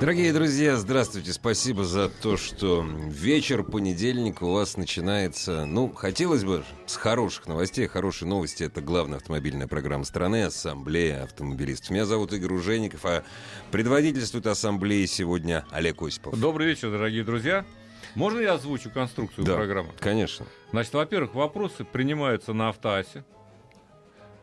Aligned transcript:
Дорогие 0.00 0.32
друзья, 0.32 0.76
здравствуйте. 0.76 1.30
Спасибо 1.34 1.84
за 1.84 2.08
то, 2.08 2.38
что 2.38 2.82
вечер 2.82 3.62
понедельника 3.62 4.44
у 4.44 4.54
вас 4.54 4.78
начинается. 4.78 5.66
Ну, 5.66 5.92
хотелось 5.92 6.42
бы 6.42 6.64
с 6.86 6.96
хороших 6.96 7.46
новостей. 7.46 7.86
Хорошие 7.86 8.26
новости— 8.26 8.62
это 8.64 8.80
главная 8.80 9.18
автомобильная 9.18 9.66
программа 9.66 10.04
страны 10.04 10.44
«Ассамблея 10.44 11.24
автомобилистов». 11.24 11.90
Меня 11.90 12.06
зовут 12.06 12.32
Игорь 12.32 12.54
Ужеников, 12.54 13.04
а 13.04 13.24
предводительствует 13.70 14.46
ассамблеи 14.46 15.04
сегодня 15.04 15.66
Олег 15.70 16.00
Осипов. 16.00 16.38
Добрый 16.40 16.68
вечер, 16.68 16.90
дорогие 16.90 17.22
друзья. 17.22 17.66
Можно 18.14 18.40
я 18.40 18.54
озвучу 18.54 18.90
конструкцию 18.90 19.44
Да, 19.44 19.54
программы? 19.54 19.90
конечно. 20.00 20.46
Значит, 20.70 20.94
во-первых, 20.94 21.34
вопросы 21.34 21.84
принимаются 21.84 22.54
на 22.54 22.70
автоасе. 22.70 23.22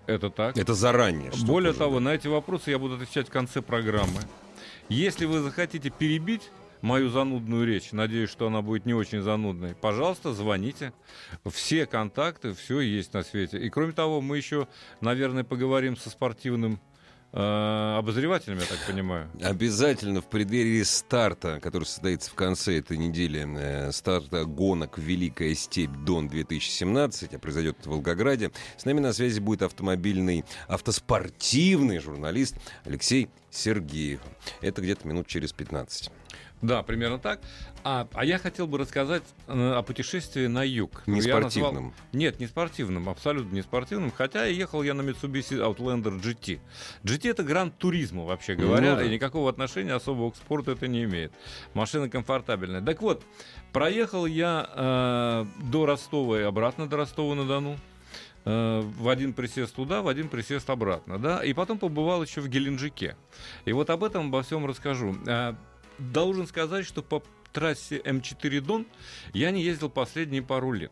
Это 0.06 0.30
так. 0.30 0.56
Это 0.56 0.76
заранее. 0.76 1.32
Более 1.46 1.74
того, 1.74 1.96
да. 1.96 2.02
на 2.02 2.10
эти 2.14 2.28
вопросы 2.28 2.70
я 2.70 2.78
буду 2.78 2.94
отвечать 2.94 3.28
в 3.28 3.32
конце 3.32 3.64
программы. 3.64 4.22
Если 4.90 5.26
вы 5.26 5.42
захотите 5.42 5.90
перебить 5.90 6.50
мою 6.82 7.10
занудную 7.10 7.68
речь, 7.68 7.92
надеюсь, 7.92 8.30
что 8.30 8.48
она 8.48 8.62
будет 8.62 8.86
не 8.86 8.94
очень 8.94 9.22
занудной, 9.22 9.76
пожалуйста, 9.76 10.34
звоните. 10.34 10.94
Все 11.46 11.86
контакты, 11.86 12.54
все 12.54 12.80
есть 12.80 13.14
на 13.14 13.24
свете. 13.24 13.58
И 13.60 13.70
кроме 13.70 13.92
того, 13.92 14.22
мы 14.22 14.38
еще, 14.38 14.68
наверное, 15.02 15.44
поговорим 15.44 15.98
со 15.98 16.10
спортивным 16.10 16.80
обозревателем, 17.32 18.60
я 18.60 18.66
так 18.66 18.80
понимаю. 18.88 19.30
Обязательно 19.42 20.22
в 20.22 20.28
преддверии 20.28 20.82
старта, 20.84 21.60
который 21.62 21.84
состоится 21.84 22.32
в 22.32 22.36
конце 22.36 22.80
этой 22.80 22.98
недели, 22.98 23.46
э, 23.48 23.92
старта 23.92 24.46
гонок 24.46 24.98
«Великая 24.98 25.54
степь 25.54 25.92
Дон 26.06 26.28
2017», 26.28 27.36
а 27.36 27.40
произойдет 27.40 27.78
в 27.84 27.88
Волгограде, 27.88 28.52
с 28.78 28.86
нами 28.86 29.00
на 29.00 29.14
связи 29.14 29.40
будет 29.40 29.62
автомобильный, 29.62 30.46
автоспортивный 30.68 32.00
журналист 32.00 32.56
Алексей 32.86 33.30
Сергеев. 33.52 34.22
Это 34.62 34.82
где-то 34.82 35.08
минут 35.08 35.28
через 35.28 35.54
15. 35.54 36.12
Да, 36.62 36.82
примерно 36.82 37.20
так. 37.20 37.40
А, 37.84 38.08
а 38.14 38.26
я 38.26 38.40
хотел 38.40 38.68
бы 38.68 38.78
рассказать 38.80 39.24
э, 39.48 39.74
о 39.74 39.82
путешествии 39.84 40.48
на 40.48 40.64
юг. 40.64 41.04
Не 41.06 41.22
Я 41.22 41.40
назвал-. 41.40 41.94
Нет, 42.14 42.40
не 42.40 42.48
спортивным, 42.48 43.10
абсолютно 43.10 43.54
не 43.54 43.62
спортивным. 43.62 44.12
Хотя 44.12 44.46
ехал 44.46 44.82
я 44.82 44.94
на 44.94 45.02
Mitsubishi 45.02 45.60
Outlander 45.60 46.20
GT. 46.20 46.60
GT 47.04 47.30
это 47.30 47.44
гранд 47.44 47.78
туризма, 47.78 48.26
вообще 48.26 48.56
говоря, 48.56 48.92
Ну 48.92 48.98
да. 48.98 49.04
и 49.04 49.10
никакого 49.10 49.50
отношения 49.50 49.94
особого 49.94 50.32
к 50.32 50.36
спорту 50.36 50.72
это 50.72 50.88
не 50.88 51.04
имеет. 51.04 51.32
Машина 51.74 52.10
комфортабельная. 52.10 52.82
Так 52.82 53.02
вот, 53.02 53.24
проехал 53.72 54.26
я 54.26 54.70
э, 54.76 55.46
до 55.64 55.86
Ростова 55.86 56.40
и 56.40 56.44
обратно 56.44 56.88
до 56.88 56.98
Ростова-на-Дону. 56.98 57.78
Э, 58.46 58.80
в 58.82 59.10
один 59.10 59.34
присест 59.34 59.76
туда, 59.76 60.02
в 60.02 60.08
один 60.08 60.30
присест 60.30 60.70
обратно, 60.70 61.20
да, 61.20 61.44
и 61.44 61.52
потом 61.52 61.78
побывал 61.78 62.24
еще 62.24 62.40
в 62.40 62.48
Геленджике. 62.48 63.18
И 63.66 63.74
вот 63.74 63.90
об 63.90 64.06
этом 64.06 64.28
обо 64.28 64.42
всем 64.42 64.66
расскажу. 64.66 65.18
Должен 66.00 66.48
сказать, 66.48 66.86
что 66.86 67.02
по 67.02 67.24
трассе 67.54 67.98
М4 68.00 68.62
Дон 68.62 68.86
я 69.34 69.52
не 69.52 69.64
ездил 69.64 69.90
последние 69.90 70.42
пару 70.42 70.72
лет. 70.72 70.92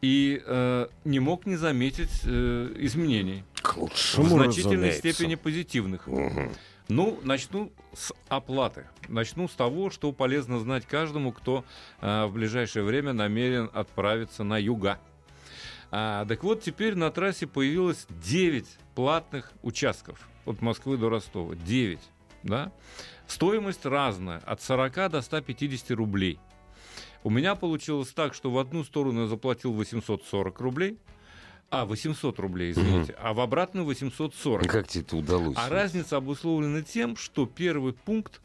И 0.00 0.42
э, 0.44 0.88
не 1.04 1.20
мог 1.20 1.46
не 1.46 1.56
заметить 1.56 2.22
э, 2.24 2.72
изменений. 2.78 3.44
К 3.62 3.76
в 3.76 4.28
значительной 4.28 4.92
степени 4.92 5.36
позитивных. 5.36 6.08
Ну, 6.88 7.18
начну 7.24 7.72
с 7.94 8.12
оплаты. 8.28 8.86
Начну 9.08 9.48
с 9.48 9.52
того, 9.52 9.90
что 9.90 10.12
полезно 10.12 10.60
знать 10.60 10.86
каждому, 10.86 11.32
кто 11.32 11.64
э, 12.00 12.26
в 12.26 12.32
ближайшее 12.32 12.84
время 12.84 13.12
намерен 13.12 13.70
отправиться 13.72 14.44
на 14.44 14.58
юга. 14.58 15.00
А, 15.90 16.24
так 16.26 16.42
вот, 16.44 16.62
теперь 16.62 16.94
на 16.94 17.10
трассе 17.10 17.46
появилось 17.46 18.06
9 18.08 18.66
платных 18.94 19.52
участков 19.62 20.28
от 20.44 20.60
Москвы 20.62 20.96
до 20.96 21.08
Ростова. 21.08 21.54
9. 21.54 21.98
Да? 22.42 22.72
Стоимость 23.26 23.84
разная, 23.84 24.38
от 24.46 24.62
40 24.62 25.10
до 25.10 25.22
150 25.22 25.90
рублей. 25.92 26.38
У 27.24 27.30
меня 27.30 27.54
получилось 27.56 28.08
так, 28.10 28.34
что 28.34 28.50
в 28.50 28.58
одну 28.58 28.84
сторону 28.84 29.22
я 29.22 29.26
заплатил 29.26 29.72
840 29.72 30.60
рублей, 30.60 30.98
а, 31.70 31.84
800 31.84 32.38
рублей, 32.38 32.72
извините, 32.72 33.14
а 33.18 33.32
в 33.32 33.40
обратную 33.40 33.84
840. 33.86 34.66
Как 34.68 34.88
тебе 34.88 35.02
это 35.02 35.16
удалось? 35.16 35.56
А 35.58 35.68
разница 35.68 36.16
обусловлена 36.16 36.82
тем, 36.82 37.16
что 37.16 37.44
первый 37.46 37.92
пункт, 37.92 38.40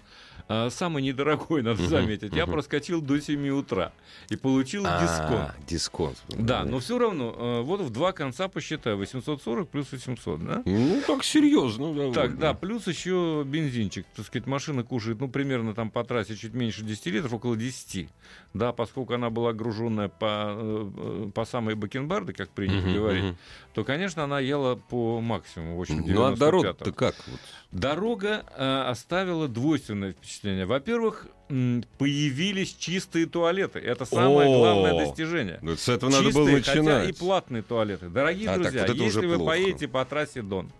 а, 0.47 0.69
самый 0.69 1.03
недорогой, 1.03 1.61
надо 1.63 1.85
заметить, 1.87 2.33
я 2.33 2.47
проскочил 2.47 2.99
до 3.01 3.21
7 3.21 3.49
утра 3.49 3.93
и 4.29 4.35
получил 4.35 4.83
дисконт. 4.83 5.31
А, 5.31 5.55
дисконт. 5.67 6.17
Да, 6.29 6.65
но 6.65 6.79
все 6.79 6.97
равно, 6.97 7.35
э, 7.37 7.61
вот 7.61 7.81
в 7.81 7.89
два 7.91 8.11
конца 8.11 8.47
посчитаю, 8.47 8.97
840 8.97 9.69
плюс 9.69 9.91
800, 9.91 10.45
да? 10.45 10.61
Ну, 10.65 11.01
так 11.05 11.23
серьезно. 11.23 12.11
Так, 12.13 12.37
да, 12.37 12.53
плюс 12.53 12.87
еще 12.87 13.43
бензинчик, 13.45 14.05
так 14.15 14.25
сказать, 14.25 14.47
машина 14.47 14.83
кушает, 14.83 15.19
ну, 15.19 15.29
примерно 15.29 15.73
там 15.73 15.89
по 15.91 16.03
трассе 16.03 16.35
чуть 16.35 16.53
меньше 16.53 16.83
10 16.83 17.05
литров, 17.07 17.33
около 17.33 17.55
10, 17.55 18.09
да, 18.53 18.73
поскольку 18.73 19.13
она 19.13 19.29
была 19.29 19.53
груженная 19.53 20.09
по, 20.09 20.53
э, 20.53 20.91
э, 20.97 21.31
по 21.33 21.45
самой 21.45 21.75
бакенбарды, 21.75 22.33
как 22.33 22.49
принято 22.49 22.87
Мгм, 22.87 22.93
говорить, 23.11 23.23
мгм. 23.33 23.37
то, 23.73 23.83
конечно, 23.83 24.23
она 24.23 24.39
ела 24.39 24.75
по 24.75 25.21
максимуму, 25.21 25.77
в 25.77 25.81
общем, 25.81 25.97
Ну, 26.05 26.23
а 26.25 26.31
95-м. 26.31 26.37
дорога-то 26.39 26.91
как? 26.91 27.15
Вот? 27.27 27.39
Дорога 27.71 28.45
э, 28.57 28.81
оставила 28.87 29.47
двойственное 29.47 30.11
впечатление. 30.13 30.65
Во-первых, 30.65 31.27
появились 31.97 32.73
чистые 32.73 33.25
туалеты. 33.25 33.79
Это 33.79 34.05
самое 34.05 34.49
О! 34.49 34.57
главное 34.59 35.05
достижение. 35.05 35.59
Ну, 35.61 35.75
с 35.75 35.87
этого 35.89 36.09
надо 36.09 36.25
Чистые, 36.25 36.45
было 36.45 36.55
хотя 36.57 36.71
начинать. 36.75 37.09
и 37.09 37.13
платные 37.13 37.61
туалеты. 37.63 38.09
Дорогие 38.09 38.49
А, 38.49 38.53
так 38.53 38.61
друзья, 38.63 38.81
вот 38.81 38.89
это 38.89 39.03
если 39.03 39.25
вы 39.25 39.35
плохо. 39.37 39.49
поедете 39.51 39.87
по 39.87 40.03
трассе 40.05 40.41
Дон, 40.41 40.71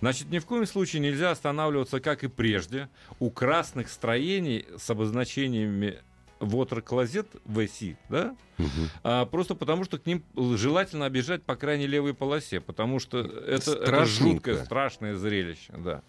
значит, 0.00 0.30
ни 0.30 0.38
в 0.38 0.46
коем 0.46 0.66
случае 0.66 1.00
нельзя 1.00 1.30
останавливаться, 1.30 2.00
как 2.00 2.24
и 2.24 2.28
прежде, 2.28 2.88
у 3.18 3.30
красных 3.30 3.88
строений 3.90 4.66
с 4.78 4.88
обозначениями 4.90 5.98
Water 6.40 6.82
Closet 6.82 7.26
VC, 7.44 7.96
да? 8.08 8.36
Мгм. 8.58 8.90
А, 9.02 9.26
просто 9.26 9.54
потому, 9.54 9.84
что 9.84 9.98
к 9.98 10.06
ним 10.06 10.24
желательно 10.36 11.04
обижать 11.06 11.42
по 11.42 11.56
крайней 11.56 11.86
левой 11.86 12.14
полосе, 12.14 12.60
потому 12.60 12.98
что 12.98 13.20
это, 13.20 13.72
это 13.72 14.04
жуткое, 14.04 14.64
страшное 14.64 15.14
зрелище, 15.16 15.72
да. 15.76 16.02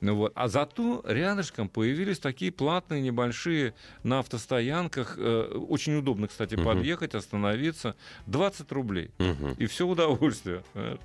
Ну 0.00 0.14
вот. 0.14 0.32
А 0.36 0.48
зато 0.48 1.02
рядышком 1.06 1.68
появились 1.68 2.18
такие 2.20 2.52
платные 2.52 3.02
небольшие 3.02 3.74
на 4.04 4.20
автостоянках. 4.20 5.14
э, 5.18 5.42
очень 5.68 5.96
удобно, 5.96 6.28
кстати, 6.28 6.54
Мгм. 6.54 6.64
подъехать, 6.64 7.14
остановиться. 7.14 7.96
20 8.26 8.70
рублей. 8.72 9.10
Мгм. 9.18 9.52
И 9.58 9.66
все 9.66 9.86
удовольствие. 9.86 10.62
понимаешь? 10.72 10.98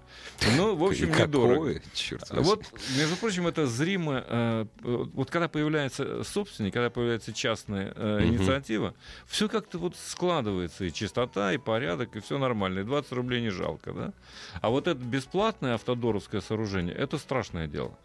Ну, 0.57 0.75
в 0.75 0.83
общем, 0.83 1.09
И 1.11 1.19
недорого. 1.21 1.55
какое, 1.55 1.81
черт 1.93 2.29
возьми. 2.29 2.45
Вот, 2.45 2.63
между 2.97 3.15
прочим, 3.17 3.47
это 3.47 3.65
зримо. 3.67 4.23
э, 4.27 4.65
э, 4.83 5.05
вот 5.13 5.29
когда 5.31 5.47
появляется 5.47 6.23
собственник, 6.23 6.73
когда 6.73 6.89
появляется 6.89 7.33
частная 7.33 7.93
э, 7.95 8.19
Мгм. 8.19 8.27
инициатива, 8.35 8.93
все 9.25 9.49
как-то 9.49 9.77
вот 9.79 9.95
складывается. 9.97 10.85
И 10.85 10.91
чистота, 10.93 11.53
и 11.53 11.57
порядок, 11.57 12.15
и 12.15 12.19
все 12.19 12.37
нормально. 12.37 12.79
И 12.79 12.83
20 12.83 13.11
рублей 13.13 13.41
не 13.41 13.49
жалко, 13.49 13.91
да? 13.93 14.13
А 14.61 14.69
вот 14.69 14.87
это 14.87 14.99
бесплатное 14.99 15.75
автодоровское 15.75 16.41
сооружение, 16.41 16.93
это 16.95 17.17
страшное 17.17 17.67
дело. 17.67 17.97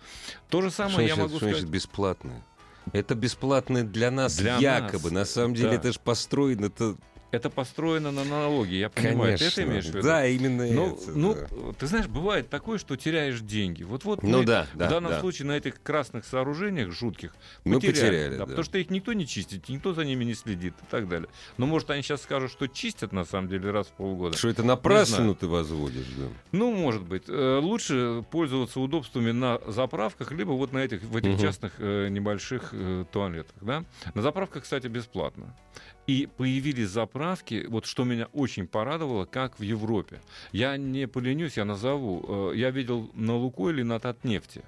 То 0.49 0.62
же 0.62 0.70
Что 0.78 0.88
самое 0.90 1.08
я 1.08 1.14
значит- 1.14 1.19
могу 1.19 1.36
что 1.38 1.46
значит 1.46 1.58
сказать. 1.58 1.70
бесплатное? 1.75 2.42
Это 2.92 3.14
бесплатно 3.14 3.84
для 3.84 4.10
нас 4.10 4.36
Для 4.36 4.56
якобы. 4.58 5.10
нас, 5.10 5.28
На 5.28 5.32
самом 5.34 5.54
деле 5.54 5.70
да. 5.70 5.75
это 5.76 5.92
же 5.92 5.98
построено 6.00 6.66
это 6.66 6.96
Это 7.30 7.50
построено 7.50 8.10
на 8.10 8.25
налоги, 8.25 8.75
я 8.76 8.88
понимаю. 8.88 9.36
Ты 9.36 9.44
это 9.44 9.54
Конечно. 9.56 9.70
имеешь 9.72 9.84
в 9.84 9.88
виду? 9.88 10.02
Да, 10.02 10.26
именно 10.26 10.66
Ну, 10.66 10.94
это. 10.96 11.10
ну, 11.10 11.34
да. 11.34 11.46
ты 11.78 11.86
знаешь, 11.86 12.06
бывает 12.06 12.48
такое, 12.48 12.78
что 12.78 12.96
теряешь 12.96 13.40
деньги. 13.40 13.82
Вот 13.82 14.04
вот 14.04 14.22
Ну 14.22 14.38
мы 14.38 14.44
да, 14.46 14.66
да, 14.75 14.86
в 14.86 14.90
данном 14.90 15.12
да. 15.12 15.20
случае 15.20 15.46
на 15.46 15.52
этих 15.58 15.82
красных 15.82 16.25
сооружениях 16.25 16.90
жутких 16.90 17.34
Ну, 17.66 17.75
потеряли, 17.75 17.94
потеряли, 17.94 18.30
да, 18.30 18.36
да. 18.38 18.46
потому 18.46 18.64
что 18.64 18.78
их 18.78 18.88
никто 18.88 19.12
не 19.12 19.26
чистит, 19.26 19.69
никто 19.69 19.92
за 19.92 20.06
ними 20.06 20.25
не 20.25 20.32
следит 20.34 20.72
и 20.82 20.90
так 20.90 21.06
далее. 21.06 21.28
Но 21.58 21.66
может 21.66 21.90
они 21.90 22.02
сейчас 22.02 22.22
скажут, 22.22 22.50
что 22.50 22.66
чистят 22.66 23.12
на 23.12 23.25
самом 23.26 23.48
деле 23.48 23.70
раз 23.72 23.88
в 23.88 23.92
полгода. 23.92 24.36
Что 24.36 24.48
это 24.48 24.62
напрасно 24.62 25.34
ты 25.34 25.46
возводишь, 25.46 26.06
да? 26.16 26.28
Ну, 26.52 26.72
может 26.74 27.02
быть. 27.02 27.24
Э, 27.28 27.58
Лучше 27.58 28.24
пользоваться 28.31 28.81
удобствами 28.81 29.32
на 29.32 29.60
заправках, 29.66 30.32
либо 30.32 30.52
вот 30.52 30.72
на 30.72 30.78
этих, 30.78 31.02
в 31.02 31.14
этих 31.16 31.32
Мгм. 31.32 31.38
частных 31.40 31.72
э, 31.78 32.08
небольших 32.08 32.70
э, 32.72 33.04
туалетах. 33.12 33.54
Да? 33.60 33.84
На 34.14 34.22
заправках, 34.22 34.62
кстати, 34.62 34.86
бесплатно. 34.86 35.54
И 36.08 36.26
появились 36.38 36.88
заправки, 36.88 37.66
вот 37.69 37.84
что 37.84 38.05
меня 38.05 38.28
очень 38.32 38.66
порадовало, 38.66 39.26
как 39.26 39.58
в 39.58 39.62
Европе. 39.62 40.22
Я 40.52 40.78
не 40.78 41.06
поленюсь, 41.06 41.58
я 41.58 41.66
назову. 41.66 42.25
Э, 42.26 42.56
Я 42.56 42.70
видел 42.70 43.10
на 43.12 43.37
Лукойле 43.37 43.84
на 43.84 44.00
Татнефти. 44.00 44.62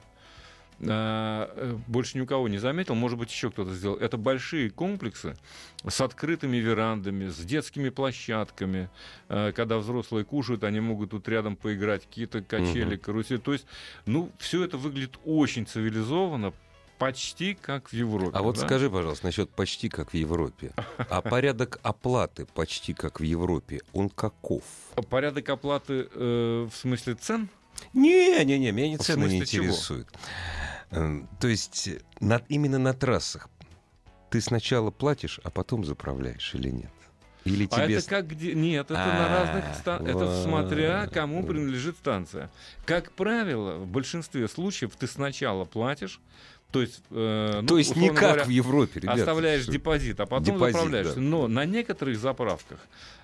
э, 0.81 1.79
больше 1.89 2.19
ни 2.19 2.21
у 2.23 2.27
кого 2.27 2.47
не 2.49 2.59
заметил, 2.59 2.95
может 2.95 3.19
быть, 3.19 3.31
еще 3.31 3.51
кто-то 3.51 3.75
сделал, 3.75 3.97
это 3.97 4.19
большие 4.19 4.71
комплексы 4.71 5.35
с 5.87 6.01
открытыми 6.03 6.59
верандами, 6.59 7.29
с 7.29 7.39
детскими 7.39 7.89
площадками. 7.89 8.91
Э, 9.31 9.53
когда 9.53 9.79
взрослые 9.79 10.27
кушают, 10.27 10.63
они 10.63 10.81
могут 10.81 11.13
тут 11.13 11.27
рядом 11.27 11.57
поиграть, 11.57 12.05
какие-то 12.05 12.43
качели, 12.43 12.97
угу. 12.97 13.03
карусели. 13.03 13.39
То 13.39 13.55
есть, 13.55 13.67
ну, 14.05 14.31
все 14.39 14.63
это 14.63 14.77
выглядит 14.77 15.19
очень 15.25 15.67
цивилизованно, 15.67 16.53
почти 17.01 17.55
как 17.55 17.89
в 17.89 17.93
Европе. 17.95 18.37
А 18.37 18.43
вот 18.43 18.57
да? 18.57 18.67
скажи, 18.67 18.91
пожалуйста, 18.91 19.27
насчет 19.27 19.51
почти 19.51 19.89
как 19.89 20.13
в 20.13 20.15
Европе. 20.15 20.73
А 20.99 21.23
порядок 21.23 21.81
оплаты 21.83 22.45
почти 22.45 22.93
как 22.93 23.21
в 23.21 23.23
Европе, 23.23 23.81
он 23.93 24.11
каков? 24.11 24.63
Порядок 25.09 25.49
оплаты 25.49 26.09
э, 26.15 26.69
в 26.71 26.77
смысле 26.77 27.15
цен? 27.15 27.49
Не, 27.95 28.45
не, 28.45 28.59
не, 28.59 28.71
меня 28.71 28.91
не 28.91 28.99
цены 28.99 29.25
не 29.25 29.39
интересуют. 29.39 30.09
Эм, 30.91 31.27
то 31.41 31.49
есть 31.49 31.89
на, 32.21 32.43
именно 32.49 32.79
на 32.79 32.93
трассах 32.93 33.49
ты 34.29 34.43
сначала 34.43 34.91
платишь, 34.91 35.41
а 35.43 35.51
потом 35.51 35.85
заправляешь 35.85 36.55
или 36.55 36.69
нет? 36.69 36.93
Или 37.45 37.67
а 37.71 37.87
тебе... 37.87 37.97
это 37.97 38.09
как 38.09 38.27
где? 38.29 38.55
Нет, 38.55 38.91
это 38.91 39.07
на 39.07 39.29
разных 39.29 39.75
станциях. 39.75 40.17
Это 40.17 40.43
смотря 40.43 41.07
кому 41.07 41.45
принадлежит 41.45 41.97
станция. 41.97 42.51
Как 42.85 43.13
правило, 43.13 43.77
в 43.77 43.87
большинстве 43.87 44.47
случаев 44.49 44.95
ты 44.97 45.07
сначала 45.07 45.65
платишь, 45.65 46.21
то 46.71 46.81
есть, 46.81 47.03
э, 47.11 47.59
ну, 47.63 47.67
То 47.67 47.79
есть 47.79 47.97
не 47.97 48.09
как 48.11 48.19
говоря, 48.19 48.45
в 48.45 48.49
Европе, 48.49 49.01
ребята. 49.01 49.21
Оставляешь 49.21 49.67
депозит, 49.67 50.21
а 50.21 50.27
потом 50.27 50.45
депозит, 50.45 50.77
заправляешься. 50.77 51.15
Да. 51.17 51.21
Но 51.21 51.49
на 51.49 51.65
некоторых 51.65 52.19
заправках 52.19 52.79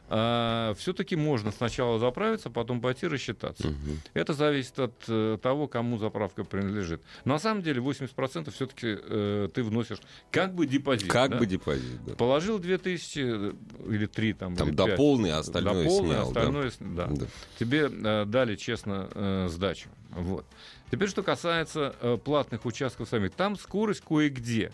а, 0.08 0.74
все-таки 0.74 1.16
можно 1.16 1.50
сначала 1.50 1.98
заправиться, 1.98 2.50
потом 2.50 2.80
пойти 2.80 3.06
рассчитаться. 3.06 3.68
Угу. 3.68 3.76
Это 4.14 4.34
зависит 4.34 4.78
от 4.78 4.94
э, 5.08 5.38
того, 5.42 5.66
кому 5.66 5.98
заправка 5.98 6.44
принадлежит. 6.44 7.02
На 7.24 7.38
самом 7.38 7.62
деле 7.62 7.82
80% 7.82 8.50
все-таки 8.52 8.96
э, 9.00 9.48
ты 9.52 9.62
вносишь 9.62 9.98
как 10.30 10.54
бы 10.54 10.66
депозит. 10.66 11.10
Как 11.10 11.30
да? 11.32 11.38
бы 11.38 11.46
депозит, 11.46 12.04
да. 12.04 12.14
Положил 12.14 12.58
2000 12.58 13.18
э, 13.18 13.52
или 13.88 14.06
3 14.06 14.32
там, 14.34 14.56
там 14.56 14.68
или 14.68 14.76
до 14.76 14.86
5. 14.86 14.96
полный, 14.96 15.32
а 15.32 15.38
остальное 15.38 15.84
до 15.84 15.88
полный, 15.88 16.10
снял. 16.10 16.28
Остальное, 16.28 16.72
да. 16.80 17.06
Да. 17.06 17.16
Да. 17.16 17.26
Тебе 17.58 17.90
э, 17.90 18.24
дали 18.26 18.54
честно 18.56 19.08
э, 19.12 19.48
сдачу. 19.50 19.88
Вот. 20.10 20.46
Теперь, 20.90 21.08
что 21.08 21.22
касается 21.22 21.96
э, 22.00 22.16
платных 22.16 22.64
участков 22.64 23.08
самих. 23.08 23.32
Там 23.32 23.56
скорость 23.56 24.02
кое-где 24.02 24.70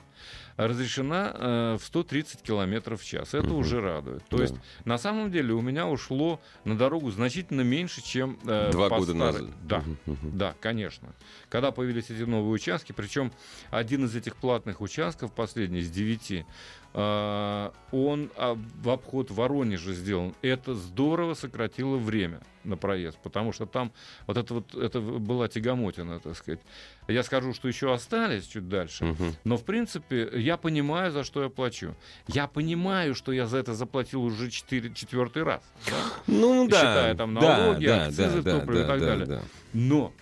разрешена 0.56 1.32
э, 1.34 1.78
в 1.80 1.84
130 1.84 2.42
км 2.42 2.96
в 2.96 3.04
час. 3.04 3.34
Это 3.34 3.48
угу. 3.48 3.58
уже 3.58 3.80
радует. 3.80 4.24
То 4.28 4.36
да. 4.36 4.42
есть, 4.44 4.54
на 4.84 4.98
самом 4.98 5.30
деле, 5.30 5.54
у 5.54 5.60
меня 5.60 5.86
ушло 5.86 6.40
на 6.64 6.76
дорогу 6.76 7.10
значительно 7.10 7.62
меньше, 7.62 8.02
чем 8.02 8.38
э, 8.44 8.70
Два 8.72 8.88
по 8.88 8.98
года 8.98 9.12
старой. 9.12 9.42
назад. 9.42 9.50
Да, 9.62 9.84
угу. 10.06 10.16
да, 10.32 10.54
конечно. 10.60 11.08
Когда 11.48 11.70
появились 11.70 12.10
эти 12.10 12.22
новые 12.22 12.52
участки, 12.52 12.92
причем 12.92 13.32
один 13.70 14.04
из 14.04 14.14
этих 14.14 14.36
платных 14.36 14.80
участков, 14.80 15.32
последний 15.32 15.80
из 15.80 15.90
девяти, 15.90 16.44
он 16.94 18.30
а, 18.36 18.58
в 18.82 18.90
обход 18.90 19.30
Воронежа 19.30 19.92
сделан. 19.94 20.34
Это 20.42 20.74
здорово 20.74 21.34
сократило 21.34 21.96
время 21.96 22.42
на 22.64 22.76
проезд, 22.76 23.18
потому 23.22 23.52
что 23.52 23.66
там 23.66 23.92
вот 24.26 24.36
это 24.36 24.54
вот 24.54 24.74
это 24.74 25.00
была 25.00 25.48
тягомотина, 25.48 26.20
так 26.20 26.36
сказать. 26.36 26.60
Я 27.08 27.22
скажу, 27.22 27.54
что 27.54 27.66
еще 27.66 27.92
остались 27.92 28.46
чуть 28.46 28.68
дальше, 28.68 29.04
угу. 29.04 29.24
но 29.44 29.56
в 29.56 29.64
принципе 29.64 30.30
я 30.34 30.56
понимаю, 30.56 31.10
за 31.12 31.24
что 31.24 31.42
я 31.42 31.48
плачу. 31.48 31.96
Я 32.28 32.46
понимаю, 32.46 33.14
что 33.14 33.32
я 33.32 33.46
за 33.46 33.58
это 33.58 33.74
заплатил 33.74 34.22
уже 34.22 34.50
четыре, 34.50 34.92
четвертый 34.94 35.42
раз. 35.42 35.62
Да? 35.86 35.96
Ну 36.26 36.68
да. 36.68 36.76
Считая 36.76 37.14
там 37.14 37.34
налоги, 37.34 37.86
да, 37.86 38.06
акцизы, 38.06 38.42
да, 38.42 38.60
топливо 38.60 38.78
да, 38.78 38.84
и 38.84 38.86
так 38.86 39.00
да, 39.00 39.06
далее. 39.06 39.26
Да. 39.26 39.42
Но 39.72 40.12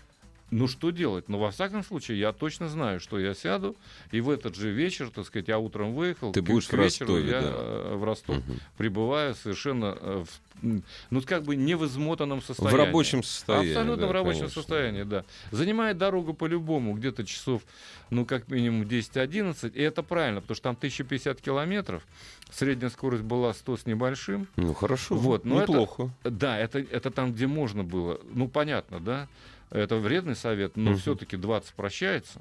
ну 0.50 0.67
что 0.67 0.91
делать? 0.91 1.29
Ну, 1.29 1.38
во 1.38 1.50
всяком 1.50 1.85
случае, 1.85 2.19
я 2.19 2.32
точно 2.32 2.69
знаю, 2.69 3.00
что 3.00 3.19
я 3.19 3.35
сяду, 3.35 3.76
и 4.11 4.20
в 4.20 4.31
этот 4.31 4.56
же 4.56 4.70
вечер, 4.70 5.11
так 5.11 5.26
сказать, 5.26 5.49
я 5.49 5.58
утром 5.58 5.94
выехал, 5.94 6.32
Ты 6.32 6.43
к, 6.43 6.47
будешь 6.47 6.67
к 6.67 6.73
в 6.73 6.76
Ростове, 6.76 7.31
я 7.31 7.41
да. 7.41 7.50
Э, 7.52 7.94
в 7.97 8.05
Ростов 8.05 8.38
угу. 8.38 8.58
прибываю 8.76 9.35
совершенно 9.35 9.97
э, 10.00 10.25
в, 10.25 10.82
ну, 11.11 11.23
как 11.23 11.44
бы 11.44 11.56
не 11.56 11.75
в 11.75 11.87
измотанном 11.87 12.43
состоянии. 12.43 12.76
В 12.76 12.79
рабочем 12.79 13.23
состоянии. 13.23 13.70
Абсолютно 13.70 14.02
да, 14.02 14.08
в 14.08 14.12
рабочем 14.12 14.41
конечно. 14.41 14.61
состоянии, 14.61 15.02
да. 15.05 15.25
Занимает 15.52 15.99
дорогу 15.99 16.35
по-любому, 16.35 16.94
где-то 16.94 17.25
часов, 17.25 17.62
ну, 18.11 18.26
как 18.26 18.49
минимум 18.49 18.82
10-11, 18.82 19.73
и 19.73 19.82
это 19.82 20.03
правильно, 20.03 20.41
потому 20.41 20.56
что 20.56 20.64
там 20.64 20.76
1050 20.76 21.41
километров, 21.41 22.03
средняя 22.50 22.91
скорость 22.91 23.23
была 23.23 23.55
100 23.55 23.76
с 23.76 23.87
небольшим. 23.87 24.49
Ну, 24.56 24.75
хорошо, 24.75 25.14
вот, 25.14 25.44
но 25.44 25.62
неплохо. 25.62 26.11
Это, 26.23 26.31
да, 26.31 26.58
это, 26.58 26.81
это 26.81 27.11
там, 27.11 27.32
где 27.32 27.46
можно 27.46 27.85
было. 27.85 28.20
Ну, 28.32 28.49
понятно, 28.49 29.00
да. 29.00 29.29
Это 29.70 29.96
вредный 29.96 30.37
совет, 30.37 30.76
но 30.76 30.93
угу. 30.93 30.99
все-таки 30.99 31.37
20 31.37 31.72
прощается. 31.75 32.40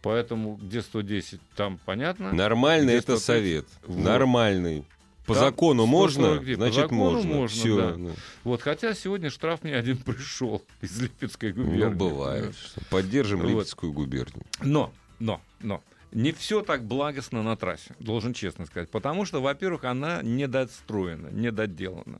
Поэтому 0.00 0.56
где 0.56 0.82
110, 0.82 1.40
там 1.54 1.78
понятно. 1.84 2.32
Нормальный 2.32 2.94
это 2.94 3.18
совет. 3.18 3.66
Вот. 3.86 3.98
Нормальный. 3.98 4.84
По 5.26 5.34
там 5.34 5.44
закону 5.44 5.86
можно, 5.86 6.42
значит 6.42 6.58
По 6.58 6.72
закону 6.72 7.12
можно. 7.12 7.34
можно 7.34 7.56
Всё, 7.56 7.76
да. 7.76 7.96
Да. 7.96 8.10
Вот, 8.42 8.60
хотя 8.62 8.92
сегодня 8.94 9.30
штраф 9.30 9.62
мне 9.62 9.76
один 9.76 9.96
пришел 10.02 10.62
из 10.80 11.00
Липецкой 11.00 11.52
губернии. 11.52 11.84
Ну, 11.84 11.90
бывает. 11.92 12.54
Поддержим 12.90 13.40
вот. 13.40 13.48
Липецкую 13.48 13.92
губернию. 13.92 14.44
Но, 14.60 14.92
но, 15.20 15.40
но. 15.60 15.82
Не 16.10 16.32
все 16.32 16.60
так 16.60 16.84
благостно 16.84 17.42
на 17.42 17.56
трассе, 17.56 17.94
должен 17.98 18.34
честно 18.34 18.66
сказать. 18.66 18.90
Потому 18.90 19.24
что, 19.24 19.40
во-первых, 19.40 19.84
она 19.84 20.20
недостроена, 20.22 21.28
недоделана. 21.28 22.18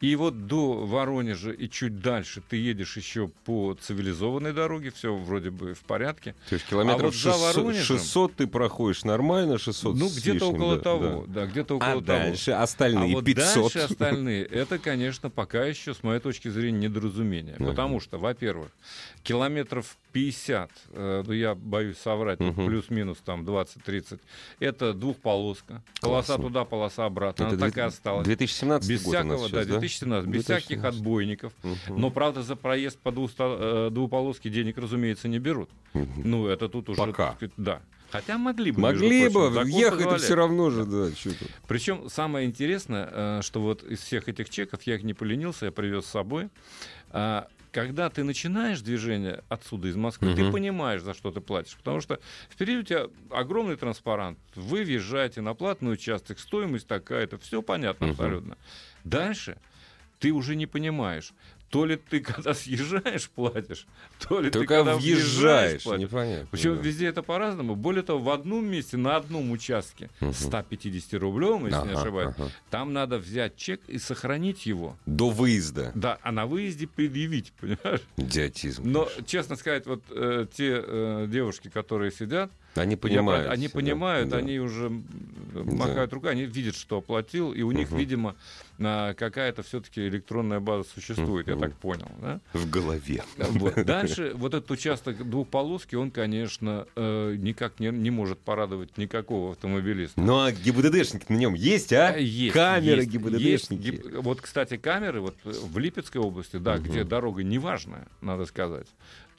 И 0.00 0.14
вот 0.14 0.46
до 0.46 0.86
Воронежа 0.86 1.50
и 1.50 1.68
чуть 1.68 2.00
дальше 2.00 2.40
ты 2.48 2.56
едешь 2.56 2.96
еще 2.96 3.28
по 3.44 3.74
цивилизованной 3.74 4.52
дороге, 4.52 4.92
все 4.92 5.14
вроде 5.14 5.50
бы 5.50 5.74
в 5.74 5.80
порядке. 5.80 6.34
То 6.48 6.54
есть 6.54 6.66
километров 6.66 7.00
а 7.02 7.06
вот 7.06 7.14
600, 7.14 7.56
Воронежем, 7.56 7.98
600 7.98 8.34
ты 8.34 8.46
проходишь 8.46 9.04
нормально, 9.04 9.58
600 9.58 9.96
Ну, 9.96 10.08
где-то 10.08 10.46
около 10.46 10.76
да, 10.76 10.82
того, 10.82 11.24
да, 11.26 11.40
да 11.40 11.46
где-то 11.46 11.76
около 11.76 11.90
а 11.90 11.94
того. 11.94 12.02
дальше 12.02 12.52
остальные 12.52 13.12
а 13.12 13.16
вот 13.16 13.24
500. 13.24 13.54
дальше 13.54 13.78
остальные, 13.78 14.44
это, 14.44 14.78
конечно, 14.78 15.30
пока 15.30 15.64
еще, 15.64 15.94
с 15.94 16.02
моей 16.04 16.20
точки 16.20 16.48
зрения, 16.48 16.88
недоразумение. 16.88 17.56
Uh-huh. 17.56 17.70
Потому 17.70 18.00
что, 18.00 18.18
во-первых, 18.18 18.68
километров 19.24 19.96
50, 20.18 20.70
э, 20.90 21.22
ну, 21.26 21.32
я 21.32 21.54
боюсь 21.54 21.96
соврать, 21.98 22.40
uh-huh. 22.40 22.66
плюс-минус 22.66 23.18
там 23.24 23.44
20-30, 23.44 24.18
это 24.58 24.92
двухполоска. 24.92 25.84
Полоса 26.00 26.26
Классно. 26.26 26.44
туда, 26.44 26.64
полоса 26.64 27.06
обратно. 27.06 27.44
Это 27.44 27.54
Она 27.54 27.66
2000, 27.66 27.70
так 27.70 27.76
и 27.76 27.86
осталась. 27.86 28.24
2017 28.24 28.90
без 28.90 29.02
год 29.04 29.14
всякого, 29.14 29.36
у 29.36 29.42
нас 29.42 29.50
да, 29.50 29.62
сейчас, 29.62 29.66
да? 29.66 29.78
2017, 29.78 30.30
без 30.30 30.44
всяких 30.44 30.84
отбойников. 30.84 31.52
Uh-huh. 31.62 31.96
Но, 31.96 32.10
правда, 32.10 32.42
за 32.42 32.56
проезд 32.56 32.98
по 32.98 33.12
двуста, 33.12 33.44
э, 33.48 33.90
двуполоске 33.92 34.50
денег, 34.50 34.78
разумеется, 34.78 35.28
не 35.28 35.38
берут. 35.38 35.70
Uh-huh. 35.94 36.08
Ну, 36.24 36.48
это 36.48 36.68
тут 36.68 36.88
уже... 36.88 36.98
Пока. 36.98 37.34
Сказать, 37.34 37.52
да. 37.56 37.80
Хотя 38.10 38.38
могли 38.38 38.72
бы. 38.72 38.80
Могли 38.80 39.28
бы, 39.28 39.52
прочим, 39.52 39.68
ехать 39.68 40.20
все 40.20 40.34
равно 40.34 40.70
же, 40.70 40.84
да. 40.84 41.10
Причем 41.68 42.08
самое 42.08 42.48
интересное, 42.48 43.08
э, 43.12 43.40
что 43.42 43.60
вот 43.60 43.84
из 43.84 44.00
всех 44.00 44.28
этих 44.28 44.50
чеков 44.50 44.82
я 44.82 44.96
их 44.96 45.04
не 45.04 45.14
поленился, 45.14 45.66
я 45.66 45.72
привез 45.72 46.06
с 46.06 46.10
собой. 46.10 46.48
Когда 47.72 48.08
ты 48.10 48.24
начинаешь 48.24 48.80
движение 48.80 49.42
отсюда, 49.48 49.88
из 49.88 49.96
Москвы, 49.96 50.28
угу. 50.28 50.36
ты 50.36 50.52
понимаешь, 50.52 51.02
за 51.02 51.14
что 51.14 51.30
ты 51.30 51.40
платишь. 51.40 51.76
Потому 51.76 52.00
что 52.00 52.20
впереди 52.50 52.78
у 52.78 52.82
тебя 52.82 53.06
огромный 53.30 53.76
транспарант. 53.76 54.38
Вы 54.54 54.84
въезжаете 54.84 55.40
на 55.40 55.54
платный 55.54 55.92
участок, 55.92 56.38
стоимость 56.38 56.86
такая-то, 56.86 57.38
все 57.38 57.62
понятно 57.62 58.06
угу. 58.06 58.12
абсолютно. 58.12 58.56
Дальше 59.04 59.58
ты 60.18 60.32
уже 60.32 60.56
не 60.56 60.66
понимаешь, 60.66 61.32
то 61.70 61.84
ли 61.84 61.96
ты 61.96 62.20
когда 62.20 62.54
съезжаешь 62.54 63.28
платишь, 63.30 63.86
то 64.18 64.40
ли 64.40 64.50
Только 64.50 64.74
ты 64.74 64.74
когда 64.74 64.96
въезжаешь, 64.96 65.82
платишь. 65.82 66.02
непонятно. 66.02 66.48
Причем 66.50 66.76
да. 66.76 66.82
везде 66.82 67.06
это 67.06 67.22
по-разному. 67.22 67.74
Более 67.76 68.02
того, 68.02 68.18
в 68.20 68.30
одном 68.30 68.66
месте, 68.66 68.96
на 68.96 69.16
одном 69.16 69.50
участке, 69.50 70.10
угу. 70.20 70.32
150 70.32 71.20
рублем, 71.20 71.66
если 71.66 71.76
ага, 71.78 71.88
не 71.88 71.94
ошибаюсь, 71.94 72.34
ага. 72.38 72.50
там 72.70 72.92
надо 72.92 73.18
взять 73.18 73.56
чек 73.56 73.80
и 73.88 73.98
сохранить 73.98 74.66
его. 74.66 74.96
До 75.06 75.30
выезда. 75.30 75.92
Да, 75.94 76.18
а 76.22 76.32
на 76.32 76.46
выезде 76.46 76.86
предъявить, 76.86 77.52
понимаешь? 77.60 78.02
Идиотизм. 78.16 78.82
Но, 78.84 79.04
конечно. 79.04 79.24
честно 79.24 79.56
сказать, 79.56 79.86
вот 79.86 80.02
э, 80.10 80.46
те 80.52 80.82
э, 80.82 81.26
девушки, 81.28 81.68
которые 81.68 82.10
сидят, 82.12 82.50
они 82.74 82.96
понимают. 82.96 83.46
Я, 83.46 83.52
они 83.52 83.68
понимают, 83.68 84.28
да. 84.28 84.38
они 84.38 84.58
уже 84.58 84.90
махают 85.52 86.10
да. 86.10 86.14
рукой, 86.14 86.32
они 86.32 86.44
видят, 86.44 86.76
что 86.76 86.98
оплатил, 86.98 87.52
и 87.52 87.62
у 87.62 87.72
них, 87.72 87.90
угу. 87.90 87.98
видимо, 87.98 88.36
какая-то 88.78 89.62
все-таки 89.62 90.06
электронная 90.06 90.60
база 90.60 90.88
существует, 90.88 91.48
угу. 91.48 91.54
я 91.54 91.60
так 91.60 91.74
понял. 91.76 92.08
Да? 92.20 92.40
В 92.52 92.68
голове. 92.70 93.22
Вот. 93.36 93.74
Дальше 93.84 94.32
вот 94.34 94.54
этот 94.54 94.70
участок 94.70 95.28
двухполоски, 95.28 95.94
он, 95.96 96.10
конечно, 96.10 96.86
э, 96.94 97.34
никак 97.38 97.80
не, 97.80 97.88
не 97.88 98.10
может 98.10 98.38
порадовать 98.38 98.96
никакого 98.98 99.52
автомобилиста. 99.52 100.20
Ну 100.20 100.40
а 100.40 100.52
ГИБДДшники 100.52 101.26
на 101.28 101.36
нем 101.36 101.54
есть, 101.54 101.92
а? 101.92 102.16
Есть. 102.16 102.54
Камеры 102.54 103.02
есть, 103.02 103.10
ГИБДДшники. 103.10 103.86
Есть. 103.86 104.16
Вот, 104.18 104.40
кстати, 104.40 104.76
камеры 104.76 105.20
вот 105.20 105.36
в 105.44 105.78
Липецкой 105.78 106.20
области, 106.20 106.56
да, 106.56 106.74
угу. 106.74 106.82
где 106.84 107.04
дорога 107.04 107.42
неважная, 107.42 108.06
надо 108.20 108.46
сказать, 108.46 108.86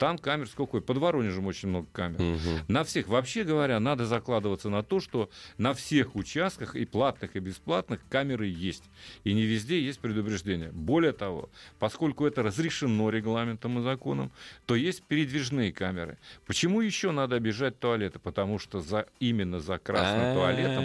Там 0.00 0.16
камер 0.16 0.48
сколько? 0.48 0.80
Под 0.80 0.96
Воронежем 0.96 1.46
очень 1.46 1.68
много 1.68 1.86
камер. 1.92 2.22
Угу. 2.22 2.64
На 2.68 2.84
всех. 2.84 3.06
Вообще 3.06 3.44
говоря, 3.44 3.78
надо 3.80 4.06
закладываться 4.06 4.70
на 4.70 4.82
то, 4.82 4.98
что 4.98 5.28
на 5.58 5.74
всех 5.74 6.16
участках, 6.16 6.74
и 6.74 6.86
платных, 6.86 7.36
и 7.36 7.38
бесплатных, 7.38 8.00
камеры 8.08 8.46
есть. 8.46 8.84
И 9.24 9.34
не 9.34 9.42
везде 9.42 9.78
есть 9.78 10.00
предупреждение. 10.00 10.70
Более 10.72 11.12
того, 11.12 11.50
поскольку 11.78 12.24
это 12.24 12.42
разрешено 12.42 13.10
регламентом 13.10 13.78
и 13.78 13.82
законом, 13.82 14.32
то 14.64 14.74
есть 14.74 15.02
передвижные 15.02 15.70
камеры. 15.70 16.16
Почему 16.46 16.80
еще 16.80 17.10
надо 17.10 17.36
обижать 17.36 17.78
туалеты? 17.78 18.18
Потому 18.18 18.58
что 18.58 18.80
за, 18.80 19.04
именно 19.18 19.60
за 19.60 19.76
красным 19.76 20.34
туалетом 20.34 20.82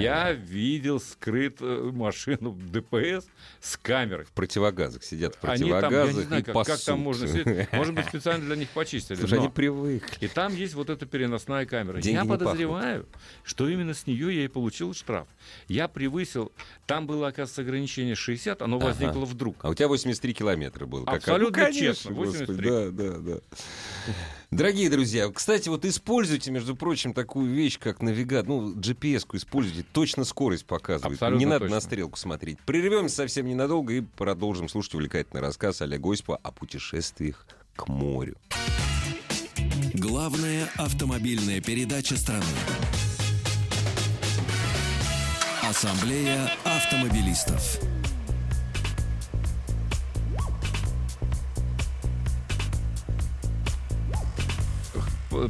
я 0.00 0.30
видел 0.30 1.00
скрыт 1.00 1.56
э, 1.60 1.90
машину 1.92 2.52
ДПС 2.52 3.26
с 3.60 3.76
камерой. 3.76 4.26
В 4.26 4.32
противогазах 4.32 5.02
сидят 5.02 5.34
в 5.34 5.40
противогазах 5.40 5.90
Они 5.90 5.96
там, 5.96 6.06
я 6.06 6.12
не 6.12 6.26
знаю, 6.28 6.44
как, 6.44 6.66
как 6.68 6.80
там 6.80 7.00
можно 7.00 7.26
сидеть. 7.26 7.72
Может 7.72 7.94
быть, 7.94 8.06
специально 8.06 8.43
для 8.44 8.56
них 8.56 8.68
почистили. 8.70 9.16
Слушай, 9.16 9.38
но... 9.38 9.44
они 9.44 9.52
привыкли. 9.52 10.24
И 10.24 10.28
там 10.28 10.54
есть 10.54 10.74
вот 10.74 10.90
эта 10.90 11.06
переносная 11.06 11.66
камера. 11.66 12.00
Деньги 12.00 12.16
я 12.16 12.24
подозреваю, 12.24 13.04
пахнут. 13.04 13.22
что 13.44 13.68
именно 13.68 13.94
с 13.94 14.06
нее 14.06 14.34
я 14.34 14.44
и 14.44 14.48
получил 14.48 14.94
штраф. 14.94 15.26
Я 15.68 15.88
превысил, 15.88 16.52
там 16.86 17.06
было, 17.06 17.28
оказывается, 17.28 17.62
ограничение 17.62 18.14
60, 18.14 18.62
оно 18.62 18.76
ага. 18.76 18.86
возникло 18.86 19.24
вдруг. 19.24 19.56
А 19.62 19.70
у 19.70 19.74
тебя 19.74 19.88
83 19.88 20.34
километра 20.34 20.86
было. 20.86 21.04
Абсолютно 21.06 21.52
как... 21.52 21.72
ну, 21.72 21.74
конечно, 21.74 21.94
честно, 21.94 22.14
83. 22.14 22.46
Господи, 22.46 22.68
да, 22.68 22.90
да, 22.90 23.18
да. 23.18 23.40
Дорогие 24.54 24.88
друзья, 24.88 25.28
кстати, 25.30 25.68
вот 25.68 25.84
используйте, 25.84 26.52
между 26.52 26.76
прочим, 26.76 27.12
такую 27.12 27.52
вещь, 27.52 27.76
как 27.78 28.00
навигатор. 28.02 28.48
Ну, 28.48 28.74
GPS-ку 28.76 29.36
используйте, 29.36 29.84
точно 29.92 30.22
скорость 30.22 30.64
показывает. 30.64 31.14
Абсолютно 31.14 31.40
не 31.40 31.46
надо 31.46 31.60
точно. 31.64 31.74
на 31.74 31.80
стрелку 31.80 32.16
смотреть. 32.16 32.60
Прервемся 32.60 33.16
совсем 33.16 33.46
ненадолго 33.46 33.94
и 33.94 34.00
продолжим 34.00 34.68
слушать 34.68 34.94
увлекательный 34.94 35.42
рассказ 35.42 35.82
Олега 35.82 36.12
Осипа 36.12 36.36
о 36.36 36.52
путешествиях 36.52 37.46
к 37.74 37.88
морю. 37.88 38.36
Главная 39.94 40.68
автомобильная 40.76 41.60
передача 41.60 42.16
страны. 42.16 42.44
Ассамблея 45.62 46.50
автомобилистов. 46.64 47.78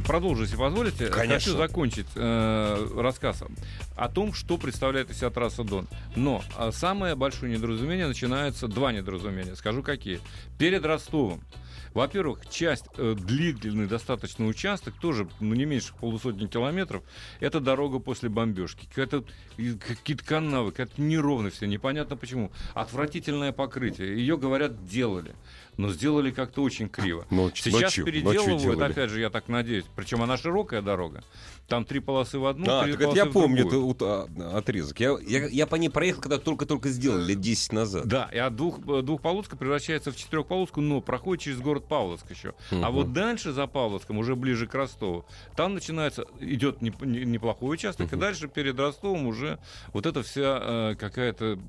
продолжу, 0.05 0.43
если 0.43 0.55
позволите. 0.55 1.07
Конечно. 1.07 1.51
Хочу 1.51 1.57
закончить 1.57 2.07
э, 2.15 2.87
рассказ 2.97 3.43
о 3.95 4.09
том, 4.09 4.33
что 4.33 4.57
представляет 4.57 5.09
из 5.09 5.17
себя 5.17 5.29
трасса 5.29 5.63
Дон. 5.63 5.87
Но 6.15 6.43
э, 6.57 6.71
самое 6.73 7.15
большое 7.15 7.55
недоразумение 7.55 8.07
начинается, 8.07 8.67
два 8.67 8.91
недоразумения, 8.91 9.55
скажу 9.55 9.83
какие. 9.83 10.19
Перед 10.57 10.85
Ростовом. 10.85 11.41
Во-первых, 11.95 12.47
часть 12.49 12.85
э, 12.97 13.15
длительный 13.17 13.87
достаточно 13.87 14.45
участок, 14.47 14.95
тоже 14.99 15.29
ну, 15.39 15.55
не 15.55 15.63
меньше 15.63 15.93
полусотни 15.97 16.45
километров, 16.45 17.03
это 17.39 17.61
дорога 17.61 17.99
после 17.99 18.27
бомбежки. 18.27 18.85
Какие-то, 18.93 19.23
канавы, 20.25 20.71
какая-то 20.71 21.01
неровность, 21.01 21.61
непонятно 21.61 22.17
почему. 22.17 22.51
Отвратительное 22.73 23.53
покрытие. 23.53 24.17
Ее, 24.17 24.37
говорят, 24.37 24.85
делали 24.85 25.35
но 25.77 25.89
сделали 25.89 26.31
как-то 26.31 26.61
очень 26.61 26.89
криво. 26.89 27.25
Ночь, 27.31 27.61
Сейчас 27.61 27.81
ночью, 27.81 28.05
переделывают, 28.05 28.63
ночью 28.63 28.83
опять 28.83 29.09
же, 29.09 29.19
я 29.19 29.29
так 29.29 29.47
надеюсь. 29.47 29.85
Причем 29.95 30.21
она 30.21 30.37
широкая 30.37 30.81
дорога. 30.81 31.23
Там 31.67 31.83
три 31.83 31.99
полосы 31.99 32.37
в 32.37 32.45
одну, 32.45 32.65
а, 32.67 32.83
три 32.83 32.93
так 32.93 33.01
полосы 33.01 33.17
я 33.17 33.25
помню 33.25 33.67
это, 33.67 34.27
а, 34.37 34.57
отрезок. 34.57 34.99
Я, 34.99 35.17
я, 35.25 35.47
я 35.47 35.67
по 35.67 35.75
ней 35.75 35.89
проехал, 35.89 36.21
когда 36.21 36.37
только-только 36.37 36.89
сделали, 36.89 37.31
лет 37.31 37.41
10 37.41 37.73
назад. 37.73 38.05
Да, 38.05 38.29
и 38.31 38.37
от 38.37 38.55
двух, 38.55 38.79
двухполоска 38.79 39.57
превращается 39.57 40.11
в 40.11 40.15
четырехполоску, 40.15 40.81
но 40.81 41.01
проходит 41.01 41.43
через 41.43 41.59
город 41.59 41.87
Павловск 41.87 42.29
еще. 42.29 42.49
Угу. 42.71 42.83
А 42.83 42.91
вот 42.91 43.13
дальше 43.13 43.51
за 43.51 43.67
Павловском, 43.67 44.17
уже 44.17 44.35
ближе 44.35 44.67
к 44.67 44.75
Ростову, 44.75 45.25
там 45.55 45.73
начинается, 45.73 46.25
идет 46.39 46.81
неплохой 46.81 47.73
участок, 47.73 48.07
угу. 48.07 48.15
и 48.15 48.19
дальше 48.19 48.47
перед 48.47 48.79
Ростовом 48.79 49.25
уже 49.25 49.59
вот 49.93 50.05
эта 50.05 50.21
вся 50.21 50.59
э, 50.61 50.95
какая-то 50.99 51.59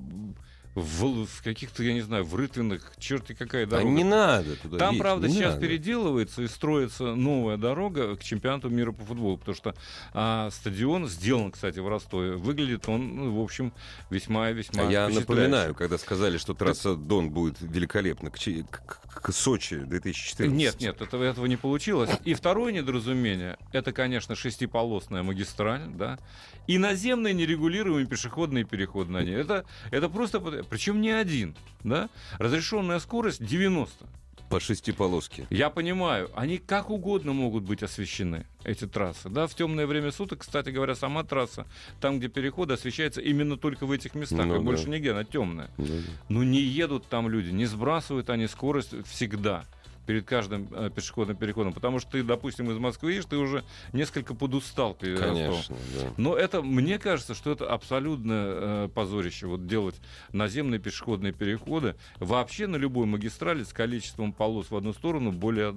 в, 0.76 1.24
в 1.24 1.42
каких-то, 1.42 1.82
я 1.82 1.94
не 1.94 2.02
знаю, 2.02 2.24
в 2.24 2.36
рытвинах, 2.36 2.92
черти 2.98 3.32
какая 3.32 3.64
дорога. 3.64 3.88
А 3.88 3.90
не 3.90 4.04
надо 4.04 4.56
туда 4.56 4.76
Там, 4.76 4.90
есть, 4.90 5.00
правда, 5.00 5.28
сейчас 5.30 5.54
надо. 5.54 5.66
переделывается 5.66 6.42
и 6.42 6.48
строится 6.48 7.14
новая 7.14 7.56
дорога 7.56 8.14
к 8.14 8.22
чемпионату 8.22 8.68
мира 8.68 8.92
по 8.92 9.02
футболу, 9.02 9.38
потому 9.38 9.56
что 9.56 9.74
а, 10.12 10.50
стадион 10.50 11.08
сделан, 11.08 11.50
кстати, 11.50 11.78
в 11.78 11.88
Ростове. 11.88 12.32
Выглядит 12.32 12.90
он, 12.90 13.16
ну, 13.16 13.40
в 13.40 13.42
общем, 13.42 13.72
весьма 14.10 14.50
и 14.50 14.52
весьма 14.54 14.86
а 14.86 14.90
Я 14.90 15.08
напоминаю, 15.08 15.74
когда 15.74 15.96
сказали, 15.96 16.36
что 16.36 16.52
трасса 16.52 16.94
так... 16.94 17.06
Дон 17.06 17.30
будет 17.30 17.56
великолепна 17.62 18.30
к, 18.30 18.36
к, 18.36 19.00
к 19.08 19.32
Сочи 19.32 19.76
2014. 19.76 20.54
Нет, 20.54 20.78
нет, 20.78 21.00
этого, 21.00 21.24
этого 21.24 21.46
не 21.46 21.56
получилось. 21.56 22.10
И 22.26 22.34
второе 22.34 22.70
недоразумение, 22.72 23.56
это, 23.72 23.92
конечно, 23.92 24.34
шестиполосная 24.34 25.22
магистраль, 25.22 25.86
да, 25.88 26.18
и 26.66 26.78
наземные 26.78 27.32
нерегулируемые 27.32 28.06
пешеходные 28.06 28.64
переходы 28.64 29.10
на 29.10 29.22
ней. 29.22 29.36
Это, 29.36 29.64
это 29.90 30.08
просто... 30.08 30.40
Причем 30.68 31.00
не 31.00 31.10
один. 31.10 31.54
Да? 31.84 32.08
Разрешенная 32.38 32.98
скорость 32.98 33.44
90. 33.44 34.06
По 34.48 34.60
шестиполоске. 34.60 35.46
Я 35.50 35.70
понимаю, 35.70 36.30
они 36.36 36.58
как 36.58 36.90
угодно 36.90 37.32
могут 37.32 37.64
быть 37.64 37.82
освещены, 37.82 38.46
эти 38.62 38.86
трассы. 38.86 39.28
Да, 39.28 39.48
в 39.48 39.54
темное 39.56 39.88
время 39.88 40.12
суток, 40.12 40.40
кстати 40.40 40.70
говоря, 40.70 40.94
сама 40.94 41.24
трасса, 41.24 41.66
там, 42.00 42.18
где 42.18 42.28
переходы, 42.28 42.74
освещается 42.74 43.20
именно 43.20 43.56
только 43.56 43.86
в 43.86 43.90
этих 43.90 44.14
местах, 44.14 44.46
ну, 44.46 44.54
и 44.54 44.58
да. 44.58 44.64
больше 44.64 44.88
нигде, 44.88 45.10
она 45.10 45.24
темная. 45.24 45.68
Ну, 45.78 45.86
да. 45.86 45.92
Но 46.28 46.44
не 46.44 46.60
едут 46.60 47.08
там 47.08 47.28
люди, 47.28 47.50
не 47.50 47.66
сбрасывают 47.66 48.30
они 48.30 48.46
скорость 48.46 48.94
всегда 49.08 49.64
перед 50.06 50.24
каждым 50.24 50.68
э, 50.70 50.90
пешеходным 50.94 51.36
переходом, 51.36 51.72
потому 51.72 51.98
что 51.98 52.12
ты, 52.12 52.22
допустим, 52.22 52.70
из 52.70 52.78
Москвы 52.78 53.12
едешь, 53.12 53.26
ты 53.26 53.36
уже 53.36 53.64
несколько 53.92 54.34
подустал 54.34 54.94
перед 54.94 55.20
Конечно, 55.20 55.76
да. 55.94 56.08
Но 56.16 56.36
это, 56.36 56.62
мне 56.62 56.98
кажется, 56.98 57.34
что 57.34 57.50
это 57.50 57.68
абсолютное 57.68 58.46
э, 58.46 58.88
позорище, 58.94 59.46
вот 59.46 59.66
делать 59.66 59.96
наземные 60.32 60.78
пешеходные 60.78 61.32
переходы 61.32 61.96
вообще 62.18 62.66
на 62.66 62.76
любой 62.76 63.06
магистрали 63.06 63.64
с 63.64 63.72
количеством 63.72 64.32
полос 64.32 64.70
в 64.70 64.76
одну 64.76 64.92
сторону 64.92 65.32
более 65.32 65.74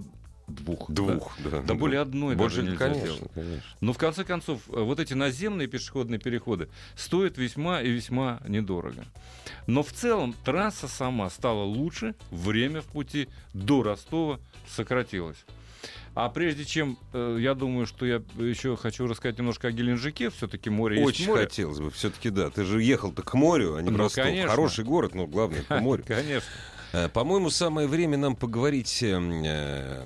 двух. 0.49 0.89
Двух, 0.89 1.37
да. 1.43 1.49
да. 1.49 1.61
Да 1.61 1.73
более 1.73 2.01
одной 2.01 2.35
Больше, 2.35 2.57
даже 2.57 2.71
нельзя 2.71 2.85
конечно, 2.85 3.15
сделать. 3.15 3.31
конечно. 3.33 3.63
Но 3.81 3.93
в 3.93 3.97
конце 3.97 4.23
концов, 4.23 4.61
э, 4.69 4.81
вот 4.81 4.99
эти 4.99 5.13
наземные 5.13 5.67
пешеходные 5.67 6.19
переходы 6.19 6.69
стоят 6.95 7.37
весьма 7.37 7.81
и 7.81 7.89
весьма 7.89 8.39
недорого. 8.47 9.05
Но 9.67 9.83
в 9.83 9.91
целом 9.91 10.33
трасса 10.43 10.87
сама 10.87 11.29
стала 11.29 11.63
лучше, 11.63 12.15
время 12.31 12.81
в 12.81 12.85
пути 12.85 13.29
до 13.53 13.83
Ростова 13.83 14.39
сократилось. 14.67 15.45
А 16.15 16.29
прежде 16.29 16.65
чем, 16.65 16.97
э, 17.13 17.37
я 17.39 17.53
думаю, 17.53 17.85
что 17.85 18.05
я 18.05 18.21
еще 18.37 18.75
хочу 18.75 19.07
рассказать 19.07 19.37
немножко 19.37 19.69
о 19.69 19.71
Геленджике. 19.71 20.29
Все-таки 20.29 20.69
море 20.69 21.01
Очень 21.01 21.19
есть 21.19 21.29
море. 21.29 21.43
хотелось 21.43 21.79
бы. 21.79 21.91
Все-таки 21.91 22.29
да. 22.29 22.49
Ты 22.49 22.65
же 22.65 22.81
ехал-то 22.81 23.21
к 23.21 23.33
морю, 23.35 23.75
а 23.75 23.81
не 23.81 23.89
ну, 23.89 23.97
Ростов. 23.97 24.25
Конечно. 24.25 24.49
Хороший 24.49 24.83
город, 24.83 25.15
но 25.15 25.27
главное 25.27 25.63
к 25.63 25.79
морю. 25.79 26.03
Конечно. 26.07 26.49
Э, 26.91 27.07
по-моему, 27.09 27.49
самое 27.49 27.87
время 27.87 28.17
нам 28.17 28.35
поговорить 28.35 29.03
эм, 29.03 29.43
э, 29.43 30.03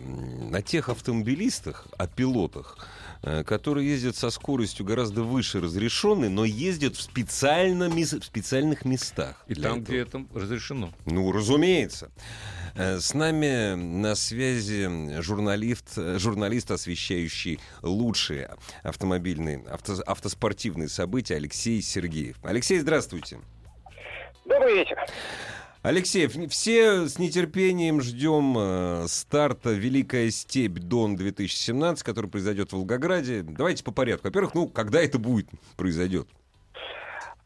о 0.54 0.62
тех 0.62 0.90
автомобилистах, 0.90 1.88
о 1.98 2.08
пилотах, 2.08 2.78
э, 3.22 3.44
которые 3.44 3.90
ездят 3.90 4.16
со 4.18 4.30
скоростью 4.30 4.86
гораздо 4.86 5.24
выше 5.24 5.62
разрешенной, 5.62 6.30
но 6.30 6.44
ездят 6.44 6.96
в, 6.96 7.02
специальном, 7.02 7.94
в 7.94 8.26
специальных 8.26 8.84
местах. 8.84 9.44
И 9.48 9.56
там, 9.56 9.80
этого. 9.80 9.86
где 9.86 9.98
это 10.00 10.26
разрешено. 10.34 10.94
Ну, 11.06 11.32
разумеется. 11.32 12.12
С 12.76 13.14
нами 13.14 13.76
на 13.76 14.16
связи 14.16 15.22
журналист, 15.22 15.96
журналист 15.96 16.72
освещающий 16.72 17.60
лучшие 17.84 18.50
автомобильные, 18.82 19.64
авто, 19.70 20.02
автоспортивные 20.08 20.90
события 20.90 21.36
Алексей 21.36 21.84
Сергеев. 21.84 22.38
Алексей, 22.42 22.80
здравствуйте. 22.80 23.38
Добрый 24.46 24.74
вечер. 24.74 24.98
Алексей, 25.84 26.28
все 26.48 27.08
с 27.10 27.20
нетерпением 27.20 28.00
ждем 28.00 28.56
э, 28.58 29.06
старта 29.10 29.72
«Великая 29.72 30.30
степь 30.30 30.80
Дон-2017», 30.80 32.06
который 32.06 32.30
произойдет 32.30 32.70
в 32.70 32.78
Волгограде. 32.78 33.42
Давайте 33.44 33.84
по 33.84 33.92
порядку. 33.92 34.28
Во-первых, 34.28 34.56
ну, 34.56 34.70
когда 34.70 35.02
это 35.02 35.20
будет, 35.20 35.50
произойдет? 35.76 36.26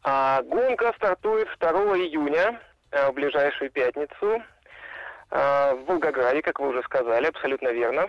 А, 0.04 0.40
гонка 0.44 0.92
стартует 0.96 1.48
2 1.58 1.70
июня, 1.98 2.62
э, 2.92 3.10
в 3.10 3.14
ближайшую 3.14 3.72
пятницу, 3.72 4.40
э, 5.30 5.74
в 5.74 5.84
Волгограде, 5.88 6.40
как 6.40 6.60
вы 6.60 6.68
уже 6.68 6.84
сказали, 6.84 7.26
абсолютно 7.26 7.72
верно. 7.72 8.08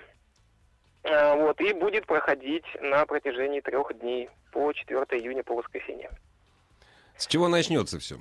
Вот, 1.01 1.59
и 1.61 1.73
будет 1.73 2.05
проходить 2.05 2.65
на 2.81 3.05
протяжении 3.05 3.61
трех 3.61 3.97
дней, 3.97 4.29
по 4.51 4.71
4 4.73 4.99
июня, 5.19 5.43
по 5.43 5.55
воскресенье. 5.55 6.11
С 7.17 7.25
чего 7.25 7.47
начнется 7.47 7.97
все? 7.99 8.17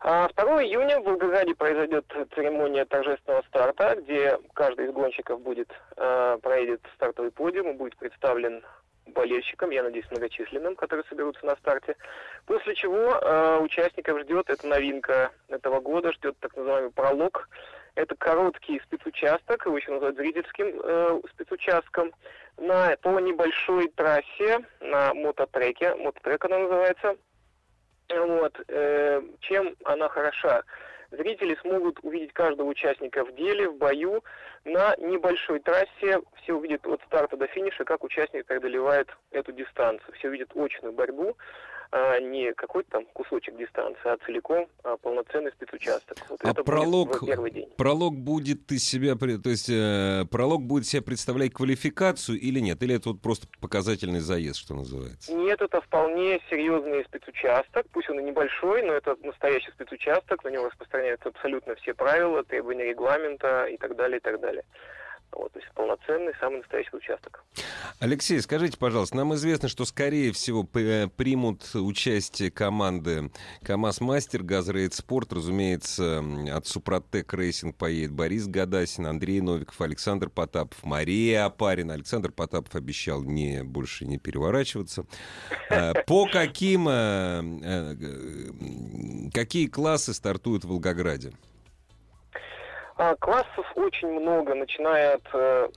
2 0.00 0.30
а 0.36 0.62
июня 0.62 1.00
в 1.00 1.04
Волгограде 1.04 1.54
произойдет 1.54 2.04
церемония 2.34 2.84
торжественного 2.84 3.42
старта, 3.48 3.96
где 3.96 4.38
каждый 4.54 4.86
из 4.86 4.92
гонщиков 4.92 5.40
будет 5.40 5.68
э, 5.96 6.38
проедет 6.42 6.80
стартовый 6.94 7.30
подиум 7.30 7.70
и 7.70 7.74
будет 7.74 7.96
представлен 7.96 8.62
болельщикам, 9.06 9.70
я 9.70 9.82
надеюсь, 9.82 10.10
многочисленным, 10.10 10.76
которые 10.76 11.04
соберутся 11.08 11.46
на 11.46 11.56
старте. 11.56 11.96
После 12.46 12.74
чего 12.74 12.98
э, 12.98 13.58
участников 13.60 14.20
ждет, 14.20 14.50
это 14.50 14.66
новинка 14.66 15.30
этого 15.48 15.80
года, 15.80 16.12
ждет 16.12 16.36
так 16.40 16.56
называемый 16.56 16.90
пролог. 16.90 17.48
Это 17.94 18.14
короткий 18.14 18.80
спецучасток, 18.80 19.64
его 19.64 19.78
еще 19.78 19.90
называют 19.90 20.16
зрительским 20.16 20.80
э, 20.82 21.20
спецучастком, 21.30 22.12
на, 22.58 22.96
по 23.00 23.18
небольшой 23.20 23.88
трассе 23.88 24.60
на 24.80 25.14
мототреке, 25.14 25.94
мототрек 25.94 26.44
она 26.44 26.58
называется. 26.58 27.16
Вот. 28.08 28.60
Э, 28.68 29.22
чем 29.40 29.74
она 29.84 30.08
хороша? 30.08 30.62
Зрители 31.10 31.56
смогут 31.60 31.98
увидеть 32.02 32.32
каждого 32.32 32.66
участника 32.68 33.24
в 33.24 33.34
деле, 33.34 33.68
в 33.68 33.76
бою. 33.76 34.24
На 34.64 34.94
небольшой 34.96 35.60
трассе 35.60 36.20
все 36.42 36.54
увидят 36.54 36.86
от 36.86 37.00
старта 37.06 37.36
до 37.36 37.46
финиша, 37.46 37.84
как 37.84 38.02
участник 38.02 38.46
преодолевает 38.46 39.08
эту 39.30 39.52
дистанцию. 39.52 40.12
Все 40.14 40.28
увидят 40.28 40.50
очную 40.56 40.92
борьбу 40.92 41.36
а, 41.90 42.18
не 42.20 42.52
какой-то 42.54 42.90
там 42.90 43.06
кусочек 43.12 43.56
дистанции, 43.56 44.00
а 44.04 44.16
целиком 44.24 44.68
а, 44.82 44.96
полноценный 44.96 45.52
спецучасток. 45.52 46.18
Вот 46.28 46.40
а 46.42 46.50
это 46.50 46.64
пролог, 46.64 47.08
будет 47.08 47.26
первый 47.26 47.50
день. 47.50 47.68
пролог 47.76 48.14
будет 48.16 48.70
из 48.72 48.84
себя, 48.84 49.14
то 49.16 49.50
есть 49.50 49.70
э, 49.70 50.24
пролог 50.30 50.62
будет 50.62 50.86
себя 50.86 51.02
представлять 51.02 51.52
квалификацию 51.52 52.38
или 52.38 52.60
нет? 52.60 52.82
Или 52.82 52.96
это 52.96 53.10
вот 53.10 53.22
просто 53.22 53.46
показательный 53.60 54.20
заезд, 54.20 54.58
что 54.58 54.74
называется? 54.74 55.32
Нет, 55.32 55.60
это 55.60 55.80
вполне 55.80 56.40
серьезный 56.50 57.04
спецучасток, 57.04 57.86
пусть 57.92 58.10
он 58.10 58.20
и 58.20 58.24
небольшой, 58.24 58.82
но 58.82 58.92
это 58.92 59.16
настоящий 59.22 59.70
спецучасток, 59.70 60.44
на 60.44 60.48
него 60.48 60.66
распространяются 60.66 61.28
абсолютно 61.28 61.74
все 61.76 61.94
правила, 61.94 62.42
требования 62.44 62.90
регламента 62.90 63.66
и 63.66 63.76
так 63.76 63.96
далее, 63.96 64.18
и 64.18 64.20
так 64.20 64.40
далее. 64.40 64.64
Вот, 65.32 65.52
то 65.52 65.58
есть 65.58 65.70
полноценный, 65.74 66.32
самый 66.40 66.58
настоящий 66.58 66.96
участок. 66.96 67.44
Алексей, 67.98 68.40
скажите, 68.40 68.76
пожалуйста, 68.78 69.16
нам 69.16 69.34
известно, 69.34 69.68
что, 69.68 69.84
скорее 69.84 70.32
всего, 70.32 70.68
э, 70.74 71.08
примут 71.08 71.74
участие 71.74 72.50
команды 72.50 73.30
КАМАЗ 73.62 74.00
Мастер, 74.00 74.42
ГАЗ 74.42 74.64
Рейд 74.64 74.94
Спорт, 74.94 75.32
разумеется, 75.32 76.22
от 76.52 76.66
Супротек 76.66 77.32
Рейсинг 77.34 77.76
поедет 77.76 78.12
Борис 78.12 78.46
Гадасин, 78.46 79.06
Андрей 79.06 79.40
Новиков, 79.40 79.80
Александр 79.80 80.30
Потапов, 80.30 80.82
Мария 80.84 81.44
Опарина. 81.44 81.94
Александр 81.94 82.32
Потапов 82.32 82.74
обещал 82.74 83.22
не, 83.22 83.62
больше 83.62 84.06
не 84.06 84.18
переворачиваться. 84.18 85.06
Э, 85.70 85.94
по 86.06 86.26
каким, 86.26 86.88
э, 86.88 87.96
какие 89.32 89.66
классы 89.66 90.14
стартуют 90.14 90.64
в 90.64 90.68
Волгограде? 90.68 91.32
А, 92.98 93.14
классов 93.16 93.66
очень 93.74 94.08
много, 94.08 94.54
начиная 94.54 95.16
от, 95.16 95.28
э, 95.34 95.68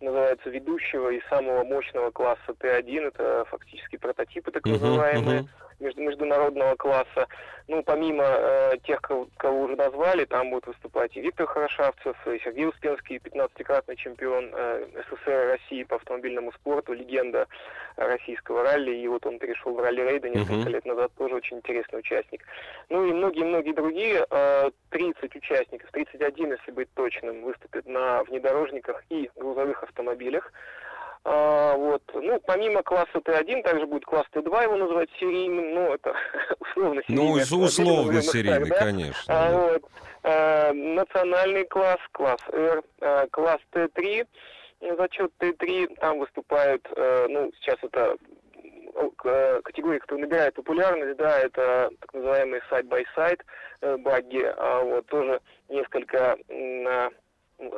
называется, 0.00 0.50
ведущего 0.50 1.10
и 1.10 1.20
самого 1.28 1.64
мощного 1.64 2.10
класса 2.10 2.40
Т1, 2.48 3.08
это 3.08 3.44
фактически 3.50 3.96
прототипы 3.96 4.50
так 4.50 4.64
называемые. 4.64 5.40
Uh-huh, 5.40 5.44
uh-huh 5.44 5.69
международного 5.80 6.76
класса. 6.76 7.26
Ну, 7.68 7.82
помимо 7.84 8.24
э, 8.24 8.78
тех, 8.84 9.00
кого, 9.00 9.28
кого 9.36 9.62
уже 9.62 9.76
назвали, 9.76 10.24
там 10.24 10.50
будут 10.50 10.66
выступать 10.66 11.16
и 11.16 11.20
Виктор 11.20 11.46
Хорошавцев, 11.46 12.16
и 12.26 12.40
Сергей 12.40 12.66
Успенский, 12.66 13.18
15-кратный 13.18 13.96
чемпион 13.96 14.50
э, 14.52 14.86
СССР 15.08 15.58
России 15.58 15.84
по 15.84 15.96
автомобильному 15.96 16.52
спорту, 16.52 16.92
легенда 16.92 17.46
российского 17.96 18.64
ралли, 18.64 18.96
и 18.96 19.06
вот 19.06 19.24
он 19.26 19.38
перешел 19.38 19.74
в 19.74 19.80
ралли-рейды 19.80 20.30
несколько 20.30 20.68
uh-huh. 20.68 20.72
лет 20.72 20.84
назад, 20.84 21.12
тоже 21.16 21.36
очень 21.36 21.58
интересный 21.58 22.00
участник. 22.00 22.44
Ну 22.88 23.06
и 23.06 23.12
многие-многие 23.12 23.72
другие, 23.72 24.26
э, 24.28 24.70
30 24.90 25.36
участников, 25.36 25.90
31, 25.92 26.52
если 26.52 26.70
быть 26.72 26.92
точным, 26.94 27.42
выступят 27.42 27.86
на 27.86 28.24
внедорожниках 28.24 29.04
и 29.10 29.30
грузовых 29.36 29.82
автомобилях. 29.82 30.52
А, 31.24 31.76
вот. 31.76 32.02
Ну, 32.14 32.40
помимо 32.46 32.82
класса 32.82 33.18
Т1, 33.18 33.62
также 33.62 33.86
будет 33.86 34.04
класс 34.06 34.26
Т2, 34.32 34.62
его 34.62 34.76
называть 34.76 35.10
серийным, 35.18 35.74
ну, 35.74 35.94
это 35.94 36.14
условно 36.60 37.02
серийный. 37.06 37.44
Ну, 37.50 37.62
условно 37.64 38.22
серийный, 38.22 38.60
так, 38.60 38.68
да? 38.68 38.78
конечно. 38.78 39.24
А, 39.28 39.50
да. 39.50 39.58
вот. 39.58 39.82
а, 40.22 40.72
национальный 40.72 41.64
класс, 41.66 41.98
класс 42.12 42.40
Р, 42.52 42.82
а, 43.02 43.26
класс 43.28 43.60
Т3, 43.72 44.26
зачет 44.96 45.32
Т3, 45.38 45.96
там 45.96 46.20
выступают, 46.20 46.88
а, 46.96 47.26
ну, 47.28 47.52
сейчас 47.60 47.76
это 47.82 48.16
категории, 49.62 49.98
которые 49.98 50.26
набирают 50.26 50.54
популярность, 50.54 51.16
да, 51.16 51.38
это 51.38 51.90
так 52.00 52.12
называемые 52.12 52.62
side-by-side 52.70 53.40
э, 53.82 53.96
багги, 53.98 54.42
а 54.44 54.82
вот 54.82 55.06
тоже 55.06 55.40
несколько 55.68 56.36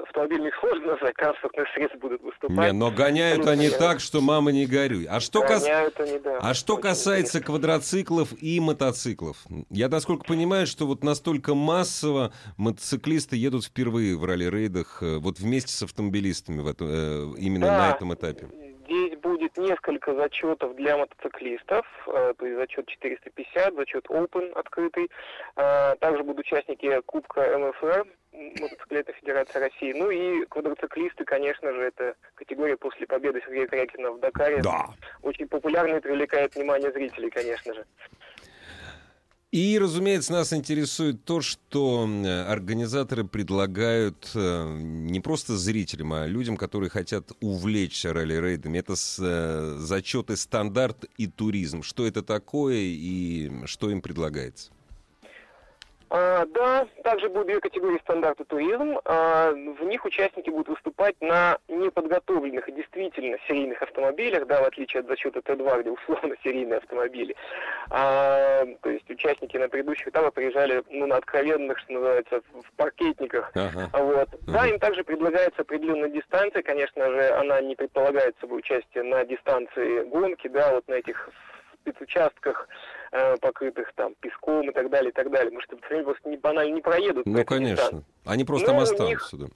автомобильных 0.02 0.54
сложно 0.60 0.92
назвать, 0.92 1.14
транспортных 1.16 1.66
средств 1.74 1.98
будут 1.98 2.22
выступать. 2.22 2.56
Не, 2.56 2.72
но 2.72 2.90
гоняют 2.90 3.46
они 3.46 3.70
так, 3.70 4.00
что 4.00 4.20
мама 4.20 4.52
не 4.52 4.66
горюй. 4.66 5.04
А 5.04 5.20
что, 5.20 5.42
кас... 5.42 5.64
они, 5.64 6.18
да, 6.18 6.38
а 6.40 6.54
что 6.54 6.76
касается 6.76 7.38
интересно. 7.38 7.46
квадроциклов 7.46 8.28
и 8.42 8.60
мотоциклов? 8.60 9.36
Я, 9.70 9.88
насколько 9.88 10.24
понимаю, 10.24 10.66
что 10.66 10.86
вот 10.86 11.04
настолько 11.04 11.54
массово 11.54 12.32
мотоциклисты 12.56 13.36
едут 13.36 13.64
впервые 13.64 14.16
в 14.16 14.24
ралли-рейдах 14.24 15.02
э, 15.02 15.18
вот 15.18 15.38
вместе 15.38 15.72
с 15.72 15.82
автомобилистами 15.82 16.60
в 16.60 16.66
этом, 16.66 16.88
э, 16.90 17.34
именно 17.38 17.66
да, 17.66 17.78
на 17.78 17.94
этом 17.94 18.14
этапе. 18.14 18.48
Будет 19.54 19.68
несколько 19.68 20.14
зачетов 20.14 20.74
для 20.76 20.96
мотоциклистов, 20.96 21.86
э, 22.06 22.34
то 22.36 22.46
есть 22.46 22.58
зачет 22.58 22.86
450, 22.86 23.74
зачет 23.74 24.06
Open 24.06 24.52
открытый. 24.52 25.10
Также 25.54 26.22
будут 26.22 26.40
участники 26.40 27.00
Кубка 27.02 27.58
МФР, 27.58 28.06
мотоциклетной 28.32 29.14
Федерации 29.14 29.58
России. 29.58 29.92
Ну 29.92 30.10
и 30.10 30.44
квадроциклисты, 30.46 31.24
конечно 31.24 31.72
же, 31.72 31.82
это 31.82 32.14
категория 32.34 32.76
после 32.76 33.06
победы 33.06 33.42
Сергея 33.44 33.66
Крякина 33.66 34.12
в 34.12 34.20
Дакаре. 34.20 34.62
Да. 34.62 34.86
Очень 35.22 35.48
популярная 35.48 35.98
и 35.98 36.02
привлекает 36.02 36.54
внимание 36.54 36.90
зрителей, 36.92 37.30
конечно 37.30 37.74
же. 37.74 37.84
И, 39.52 39.78
разумеется, 39.78 40.32
нас 40.32 40.54
интересует 40.54 41.26
то, 41.26 41.42
что 41.42 42.08
организаторы 42.48 43.24
предлагают 43.24 44.30
э, 44.34 44.78
не 44.80 45.20
просто 45.20 45.58
зрителям, 45.58 46.14
а 46.14 46.26
людям, 46.26 46.56
которые 46.56 46.88
хотят 46.88 47.32
увлечься 47.42 48.14
ралли-рейдами. 48.14 48.78
Это 48.78 48.94
э, 48.94 49.76
зачеты 49.78 50.38
стандарт 50.38 51.04
и 51.18 51.26
туризм. 51.26 51.82
Что 51.82 52.06
это 52.06 52.22
такое 52.22 52.78
и 52.78 53.66
что 53.66 53.90
им 53.90 54.00
предлагается? 54.00 54.72
А, 56.14 56.44
да, 56.44 56.86
также 57.04 57.30
будут 57.30 57.46
две 57.46 57.58
категории 57.58 57.98
стандарта 58.00 58.44
туризм. 58.44 58.98
А, 59.06 59.50
в 59.50 59.82
них 59.84 60.04
участники 60.04 60.50
будут 60.50 60.68
выступать 60.68 61.18
на 61.22 61.56
неподготовленных 61.68 62.68
и 62.68 62.72
действительно 62.72 63.38
серийных 63.48 63.80
автомобилях, 63.80 64.46
да, 64.46 64.60
в 64.60 64.66
отличие 64.66 65.00
от 65.00 65.06
зачета 65.06 65.38
Т2, 65.38 65.80
где 65.80 65.90
условно 65.90 66.34
серийные 66.44 66.78
автомобили. 66.78 67.34
А, 67.88 68.66
то 68.82 68.90
есть 68.90 69.08
участники 69.08 69.56
на 69.56 69.70
предыдущих 69.70 70.08
этапах 70.08 70.34
приезжали 70.34 70.82
ну, 70.90 71.06
на 71.06 71.16
откровенных, 71.16 71.78
что 71.78 71.94
называется, 71.94 72.42
в 72.52 72.72
паркетниках. 72.76 73.50
Ага. 73.54 73.88
Вот. 73.94 74.28
Ага. 74.34 74.52
Да, 74.52 74.66
им 74.66 74.78
также 74.78 75.04
предлагается 75.04 75.62
определенная 75.62 76.10
дистанция. 76.10 76.62
Конечно 76.62 77.10
же, 77.10 77.30
она 77.30 77.62
не 77.62 77.74
предполагает 77.74 78.36
собой 78.38 78.58
участие 78.58 79.02
на 79.04 79.24
дистанции 79.24 80.04
гонки, 80.04 80.48
да, 80.48 80.74
вот 80.74 80.86
на 80.88 80.94
этих 80.94 81.30
спецучастках 81.80 82.68
э, 83.12 83.36
покрытых 83.36 83.92
там 83.94 84.14
песком 84.20 84.68
и 84.68 84.72
так 84.72 84.90
далее, 84.90 85.10
и 85.10 85.12
так 85.12 85.30
далее. 85.30 85.50
Потому 85.50 85.62
что 85.62 85.76
пацаны 85.76 86.04
просто 86.04 86.28
не, 86.28 86.36
банально 86.36 86.74
не 86.74 86.80
проедут. 86.82 87.26
Ну, 87.26 87.44
конечно. 87.44 87.84
Дистанции. 87.84 88.04
Они 88.24 88.44
просто 88.44 88.72
Но 88.72 88.72
там 88.72 88.82
останутся, 88.82 89.36
них, 89.36 89.48
да. 89.48 89.54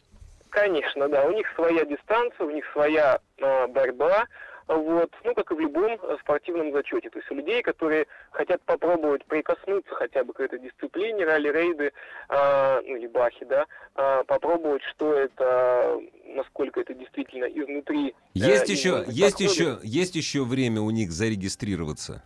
Конечно, 0.50 1.08
да. 1.08 1.24
У 1.24 1.32
них 1.32 1.46
своя 1.54 1.84
дистанция, 1.84 2.46
у 2.46 2.50
них 2.50 2.64
своя 2.72 3.20
э, 3.38 3.66
борьба. 3.68 4.26
Вот, 4.68 5.12
ну, 5.22 5.32
как 5.32 5.52
и 5.52 5.54
в 5.54 5.60
любом 5.60 5.96
спортивном 6.20 6.72
зачете. 6.72 7.08
То 7.08 7.20
есть 7.20 7.30
у 7.30 7.36
людей, 7.36 7.62
которые 7.62 8.06
хотят 8.32 8.60
попробовать 8.62 9.24
прикоснуться 9.26 9.94
хотя 9.94 10.24
бы 10.24 10.32
к 10.32 10.40
этой 10.40 10.58
дисциплине, 10.58 11.24
ралли-рейды, 11.24 11.92
э, 12.28 12.80
ну, 12.84 12.96
или 12.96 13.06
бахи, 13.06 13.44
да, 13.44 13.66
э, 13.94 14.24
попробовать, 14.26 14.82
что 14.90 15.14
это, 15.14 16.00
насколько 16.24 16.80
это 16.80 16.94
действительно 16.94 17.44
изнутри. 17.44 18.14
Есть 18.34 18.68
э, 18.68 18.72
еще, 18.72 19.04
есть 19.06 19.38
еще, 19.38 19.78
есть 19.84 20.16
еще 20.16 20.42
время 20.42 20.80
у 20.80 20.90
них 20.90 21.12
зарегистрироваться? 21.12 22.24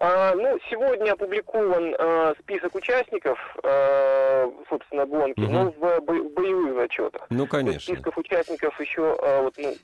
А, 0.00 0.34
ну, 0.34 0.58
сегодня 0.70 1.12
опубликован 1.12 1.94
а, 1.98 2.34
список 2.40 2.74
участников, 2.74 3.38
а, 3.64 4.48
собственно, 4.68 5.06
гонки, 5.06 5.40
угу. 5.40 5.52
но 5.52 5.70
в, 5.72 6.00
бо- 6.00 6.22
боевых 6.22 6.76
зачетах. 6.76 7.26
Ну, 7.30 7.46
конечно. 7.46 7.94
Списков 7.94 8.16
участников 8.16 8.80
еще, 8.80 9.16
а, 9.20 9.42
вот, 9.42 9.54
ну, 9.58 9.74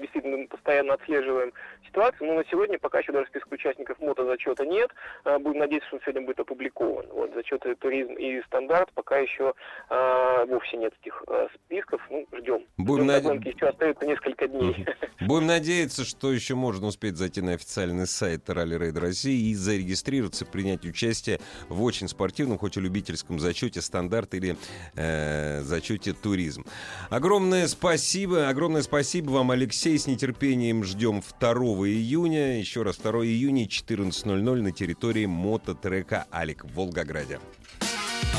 действительно, 0.00 0.38
мы 0.38 0.46
постоянно 0.48 0.94
отслеживаем 0.94 1.52
ситуацию, 1.86 2.28
но 2.28 2.34
на 2.34 2.44
сегодня 2.50 2.78
пока 2.78 2.98
еще 2.98 3.12
даже 3.12 3.26
списка 3.26 3.52
участников 3.52 4.00
мотозачета 4.00 4.66
нет. 4.66 4.90
А, 5.24 5.38
будем 5.38 5.60
надеяться, 5.60 5.86
что 5.88 5.96
он 5.96 6.02
сегодня 6.02 6.22
будет 6.22 6.40
опубликован. 6.40 7.06
Вот, 7.12 7.32
зачеты 7.34 7.74
туризм 7.76 8.12
и 8.14 8.42
стандарт 8.42 8.90
пока 8.94 9.18
еще 9.18 9.54
а, 9.88 10.44
вовсе 10.46 10.76
нет 10.76 10.92
этих 11.00 11.22
а, 11.28 11.48
списков. 11.54 12.00
Ну, 12.10 12.26
ждем. 12.36 12.64
Будем 12.78 13.06
над... 13.06 13.22
гонки 13.22 13.48
еще 13.48 13.66
остается 13.66 14.06
несколько 14.06 14.48
дней. 14.48 14.86
Будем 15.20 15.46
надеяться, 15.46 16.04
что 16.04 16.32
еще 16.32 16.54
можно 16.56 16.88
успеть 16.88 17.16
зайти 17.16 17.42
на 17.42 17.52
официальный 17.52 18.06
сайт 18.06 18.48
Ралли 18.50 18.76
Рейд 18.76 18.98
России 18.98 19.51
и 19.52 19.54
зарегистрироваться, 19.54 20.44
принять 20.44 20.84
участие 20.84 21.40
в 21.68 21.82
очень 21.82 22.08
спортивном, 22.08 22.58
хоть 22.58 22.76
и 22.76 22.80
любительском 22.80 23.38
зачете 23.38 23.80
стандарт 23.80 24.34
или 24.34 24.56
э, 24.94 25.62
зачете 25.62 26.12
туризм. 26.12 26.64
Огромное 27.10 27.68
спасибо, 27.68 28.48
огромное 28.48 28.82
спасибо 28.82 29.30
вам, 29.30 29.50
Алексей. 29.50 29.98
С 29.98 30.06
нетерпением 30.06 30.84
ждем 30.84 31.22
2 31.40 31.52
июня. 31.88 32.58
Еще 32.58 32.82
раз, 32.82 32.96
2 32.96 33.24
июня, 33.26 33.66
14.00 33.66 34.62
на 34.62 34.72
территории 34.72 35.26
мототрека 35.26 36.26
Алик 36.32 36.64
в 36.64 36.74
Волгограде. 36.74 37.38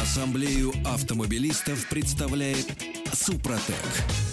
Ассамблею 0.02 0.73
автомобилистов 0.86 1.88
представляет 1.88 2.67
Супротек. 3.13 4.32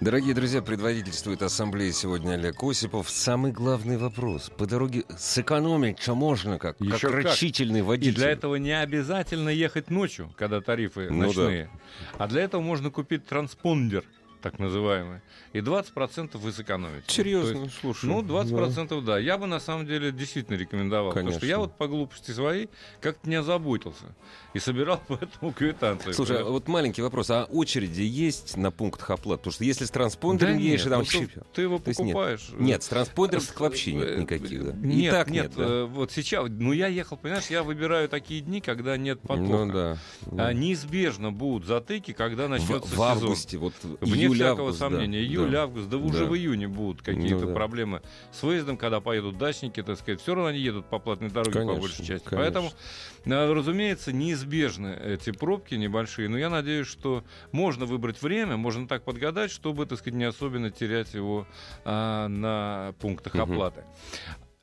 Дорогие 0.00 0.34
друзья, 0.34 0.60
предводительствует 0.60 1.42
ассамблея 1.42 1.90
сегодня 1.90 2.32
Олег 2.32 2.62
Осипов. 2.62 3.08
Самый 3.08 3.50
главный 3.50 3.96
вопрос. 3.96 4.50
По 4.56 4.66
дороге 4.66 5.04
сэкономить 5.16 5.98
что 6.00 6.14
можно 6.14 6.58
как? 6.58 6.78
Еще 6.80 6.92
как 6.92 7.00
как. 7.00 7.24
рачительный 7.24 7.78
И 7.78 7.82
водитель. 7.82 8.14
для 8.14 8.30
этого 8.30 8.56
не 8.56 8.72
обязательно 8.78 9.48
ехать 9.48 9.90
ночью, 9.90 10.30
когда 10.36 10.60
тарифы 10.60 11.08
Ну 11.10 11.26
ночные. 11.26 11.70
А 12.18 12.28
для 12.28 12.42
этого 12.42 12.60
можно 12.60 12.90
купить 12.90 13.26
транспондер, 13.26 14.04
так 14.50 14.60
называемый, 14.60 15.20
и 15.52 15.58
20% 15.58 16.38
вы 16.38 16.52
сэкономите. 16.52 17.04
Серьезно, 17.08 17.64
есть, 17.64 17.78
слушай. 17.80 18.06
Ну, 18.06 18.22
20% 18.22 19.00
да. 19.02 19.18
Я 19.18 19.38
бы 19.38 19.46
на 19.46 19.58
самом 19.58 19.86
деле 19.86 20.12
действительно 20.12 20.56
рекомендовал. 20.56 21.10
Потому 21.10 21.30
что 21.30 21.40
Конечно. 21.40 21.52
я 21.52 21.58
вот 21.58 21.76
по 21.76 21.88
глупости 21.88 22.30
своей 22.30 22.68
как-то 23.00 23.28
не 23.28 23.34
озаботился. 23.36 24.14
И 24.54 24.58
собирал 24.60 25.02
поэтому 25.08 25.52
квитанции. 25.52 26.12
Слушай, 26.12 26.42
а 26.42 26.44
вот 26.44 26.68
маленький 26.68 27.02
вопрос. 27.02 27.30
А 27.30 27.44
очереди 27.44 28.02
есть 28.02 28.56
на 28.56 28.70
пунктах 28.70 29.10
оплат? 29.10 29.40
Потому 29.40 29.52
что 29.52 29.64
если 29.64 29.84
с 29.84 29.90
транспондером 29.90 30.54
Да 30.54 30.60
едешь, 30.60 30.84
нет, 30.84 30.86
и 30.86 30.90
там... 30.90 31.00
ну, 31.36 31.42
ты 31.52 31.62
его 31.62 31.82
есть 31.84 31.86
нет. 31.86 31.96
покупаешь. 31.96 32.48
Нет, 32.58 32.82
с 32.84 32.88
транспондером 32.88 33.44
вообще 33.58 33.92
нет 33.94 34.08
э, 34.08 34.20
никаких, 34.20 34.64
да? 34.64 34.70
И 34.88 34.92
Нет, 34.94 35.12
так 35.12 35.30
нет, 35.30 35.44
нет, 35.48 35.56
да? 35.56 35.64
э, 35.64 35.84
вот 35.86 36.12
сейчас, 36.12 36.46
ну 36.48 36.72
я 36.72 36.86
ехал, 36.86 37.16
понимаешь, 37.16 37.46
я 37.46 37.62
выбираю 37.64 38.08
такие 38.08 38.40
дни, 38.42 38.60
когда 38.60 38.96
нет 38.96 39.20
потока. 39.20 39.42
Ну 39.42 39.72
да. 39.72 39.98
А, 40.38 40.52
неизбежно 40.52 41.32
будут 41.32 41.66
затыки, 41.66 42.12
когда 42.12 42.46
В, 42.46 42.50
начнется 42.50 42.86
в 42.88 42.92
сезон. 42.92 43.08
августе, 43.08 43.58
вот 43.58 43.74
Вне 44.00 44.22
июль, 44.22 44.35
всякого 44.36 44.68
август, 44.68 44.78
да, 44.80 44.88
сомнения. 44.90 45.18
да. 45.20 45.24
Июль, 45.24 45.56
август, 45.56 45.88
да 45.88 45.96
уже 45.98 46.20
Да. 46.24 46.30
в 46.30 46.36
июне 46.36 46.68
будут 46.68 47.02
какие-то 47.02 47.40
Ну 47.40 47.46
да. 47.48 47.54
проблемы 47.54 48.02
с 48.32 48.42
выездом, 48.42 48.76
когда 48.76 49.00
поедут 49.00 49.38
дачники, 49.38 49.82
так 49.82 49.98
сказать. 49.98 50.20
Все 50.20 50.34
равно 50.34 50.48
они 50.50 50.58
едут 50.60 50.86
по 50.86 50.98
платной 50.98 51.30
дороге 51.30 51.52
Конечно, 51.52 51.74
по 51.74 51.80
большей 51.80 52.04
части. 52.04 52.24
конечно. 52.28 52.36
Поэтому, 52.36 52.70
э, 53.24 53.52
разумеется, 53.52 54.12
неизбежны 54.12 54.98
эти 55.04 55.30
пробки 55.32 55.74
небольшие. 55.74 56.28
Но 56.28 56.38
я 56.38 56.50
надеюсь, 56.50 56.86
что 56.86 57.24
можно 57.52 57.86
выбрать 57.86 58.20
время, 58.22 58.56
можно 58.56 58.86
так 58.86 59.02
подгадать, 59.04 59.50
чтобы, 59.50 59.86
так 59.86 59.98
сказать, 59.98 60.16
не 60.18 60.24
особенно 60.24 60.70
терять 60.70 61.14
его 61.14 61.46
а, 61.84 62.28
на 62.28 62.94
пунктах 63.00 63.34
Мгм. 63.34 63.42
оплаты. 63.52 63.84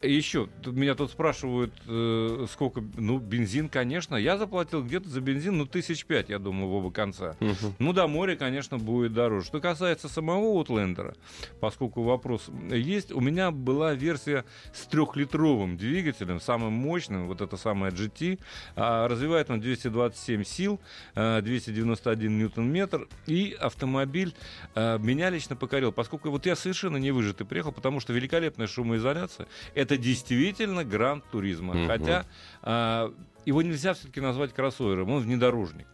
Еще, 0.03 0.49
тут 0.61 0.75
меня 0.75 0.95
тут 0.95 1.11
спрашивают, 1.11 1.73
э, 1.87 2.45
сколько, 2.51 2.83
ну, 2.97 3.19
бензин, 3.19 3.69
конечно. 3.69 4.15
Я 4.15 4.37
заплатил 4.37 4.83
где-то 4.83 5.07
за 5.09 5.21
бензин, 5.21 5.57
ну, 5.57 5.65
тысяч 5.65 6.05
пять, 6.05 6.29
я 6.29 6.39
думаю, 6.39 6.67
в 6.67 6.73
оба 6.73 6.91
конца. 6.91 7.35
Мгм. 7.39 7.75
Ну, 7.79 7.93
до 7.93 8.07
моря, 8.07 8.35
конечно, 8.35 8.77
будет 8.77 9.13
дороже. 9.13 9.47
Что 9.47 9.61
касается 9.61 10.09
самого 10.09 10.61
Outlander, 10.61 11.15
поскольку 11.59 12.03
вопрос 12.03 12.49
есть, 12.69 13.11
у 13.11 13.21
меня 13.21 13.51
была 13.51 13.93
версия 13.93 14.45
с 14.73 14.85
трехлитровым 14.87 15.77
двигателем, 15.77 16.41
самым 16.41 16.73
мощным, 16.73 17.27
вот 17.27 17.41
это 17.41 17.55
самое 17.57 17.91
GT. 17.93 18.39
А, 18.75 19.07
развивает 19.07 19.49
он 19.49 19.61
227 19.61 20.43
сил, 20.43 20.79
а, 21.15 21.41
291 21.41 22.37
ньютон-метр, 22.37 23.07
и 23.25 23.55
автомобиль 23.59 24.35
а, 24.75 24.97
меня 24.97 25.29
лично 25.29 25.55
покорил, 25.55 25.91
поскольку 25.91 26.29
вот 26.29 26.45
я 26.45 26.55
совершенно 26.55 26.97
не 26.97 27.11
выжатый 27.11 27.47
приехал, 27.47 27.71
потому 27.71 27.99
что 27.99 28.13
великолепная 28.13 28.67
шумоизоляция, 28.67 29.47
это 29.73 29.92
действительно 29.97 30.83
гранд 30.83 31.23
туризма. 31.31 31.73
Мгм. 31.73 31.87
Хотя 31.87 32.25
а, 32.61 33.13
его 33.45 33.61
нельзя 33.61 33.93
все-таки 33.93 34.21
назвать 34.21 34.53
кроссовером, 34.53 35.11
он 35.11 35.21
внедорожник 35.21 35.87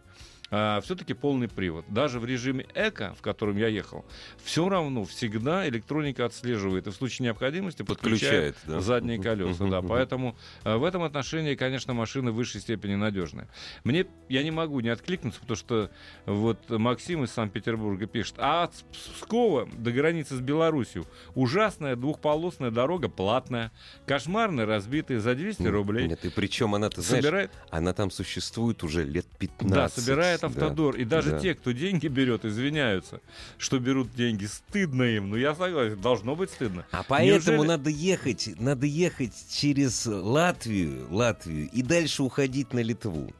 все-таки 0.50 1.14
полный 1.14 1.48
привод. 1.48 1.84
Даже 1.88 2.18
в 2.18 2.24
режиме 2.24 2.66
эко, 2.74 3.14
в 3.16 3.22
котором 3.22 3.56
я 3.56 3.68
ехал, 3.68 4.04
все 4.42 4.68
равно 4.68 5.04
всегда 5.04 5.68
электроника 5.68 6.24
отслеживает 6.26 6.86
и 6.86 6.90
в 6.90 6.94
случае 6.94 7.26
необходимости 7.26 7.82
подключает, 7.82 8.56
Подключает, 8.56 8.56
да. 8.66 8.80
задние 8.80 9.22
колеса. 9.22 9.66
Да, 9.66 9.80
поэтому 9.82 10.36
э, 10.64 10.76
в 10.76 10.84
этом 10.84 11.02
отношении, 11.04 11.54
конечно, 11.54 11.94
машина 11.94 12.32
в 12.32 12.34
высшей 12.34 12.60
степени 12.60 12.96
надежная. 12.96 13.48
Мне 13.84 14.06
я 14.28 14.42
не 14.42 14.50
могу 14.50 14.80
не 14.80 14.88
откликнуться, 14.88 15.40
потому 15.40 15.56
что 15.56 15.90
вот 16.26 16.68
Максим 16.68 17.24
из 17.24 17.30
Санкт-Петербурга 17.32 18.06
пишет: 18.06 18.34
а 18.38 18.64
от 18.64 18.74
Пскова 18.92 19.68
до 19.72 19.92
границы 19.92 20.36
с 20.36 20.40
Беларусью 20.40 21.06
ужасная 21.34 21.96
двухполосная 21.96 22.70
дорога 22.70 23.08
платная, 23.08 23.70
кошмарная, 24.06 24.66
разбитая 24.66 25.20
за 25.20 25.34
200 25.34 25.62
рублей. 25.68 26.08
Нет, 26.08 26.24
и 26.24 26.28
причем 26.30 26.74
она, 26.74 26.90
ты 26.90 27.02
знаешь, 27.02 27.24
Собирает 27.24 27.50
она 27.70 27.92
там 27.92 28.10
существует 28.10 28.82
уже 28.82 29.04
лет 29.04 29.26
15. 29.38 29.72
да, 29.74 29.88
собирает 29.88 30.39
да. 30.40 30.46
автодор. 30.46 30.96
И 30.96 31.04
даже 31.04 31.30
да. 31.32 31.40
те, 31.40 31.54
кто 31.54 31.72
деньги 31.72 32.08
берет, 32.08 32.44
извиняются, 32.44 33.20
что 33.58 33.78
берут 33.78 34.14
деньги. 34.14 34.46
Стыдно 34.46 35.02
им. 35.02 35.30
Ну, 35.30 35.36
я 35.36 35.54
согласен, 35.54 36.00
должно 36.00 36.36
быть 36.36 36.50
стыдно. 36.50 36.84
А 36.90 37.02
поэтому 37.06 37.34
Неужели- 37.34 37.68
надо 37.68 37.90
ехать, 37.90 38.50
надо 38.58 38.86
ехать 38.86 39.34
через 39.50 40.06
Латвию, 40.06 41.06
Латвию 41.10 41.68
и 41.70 41.82
дальше 41.82 42.22
уходить 42.22 42.72
на 42.72 42.80
Литву. 42.80 43.32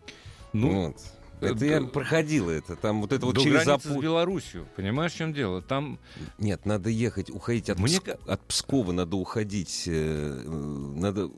Ну, 0.53 0.89
Вот. 0.89 0.97
Это 1.41 1.65
я 1.65 1.81
да- 1.81 1.87
проходил 1.87 2.49
это. 2.51 2.77
Там 2.77 3.01
вот 3.03 3.13
это 3.13 3.27
вот 3.27 3.35
до 3.37 3.43
через 3.43 3.65
границы 3.65 3.89
с 3.89 3.97
Белоруссией. 3.97 4.65
Понимаешь, 4.77 5.13
в 5.13 5.17
чем 5.17 5.33
дело? 5.33 5.63
Там 5.63 5.99
Нет, 6.39 6.67
надо 6.67 6.91
ехать, 6.91 7.31
уходить 7.31 7.71
от, 7.71 7.79
Мне 7.79 7.97
Пск- 7.99 8.19
от 8.27 8.41
Пскова, 8.47 8.93
надо 8.93 9.17
уходить, 9.17 9.85
э, 9.87 10.43
надо 10.97 11.31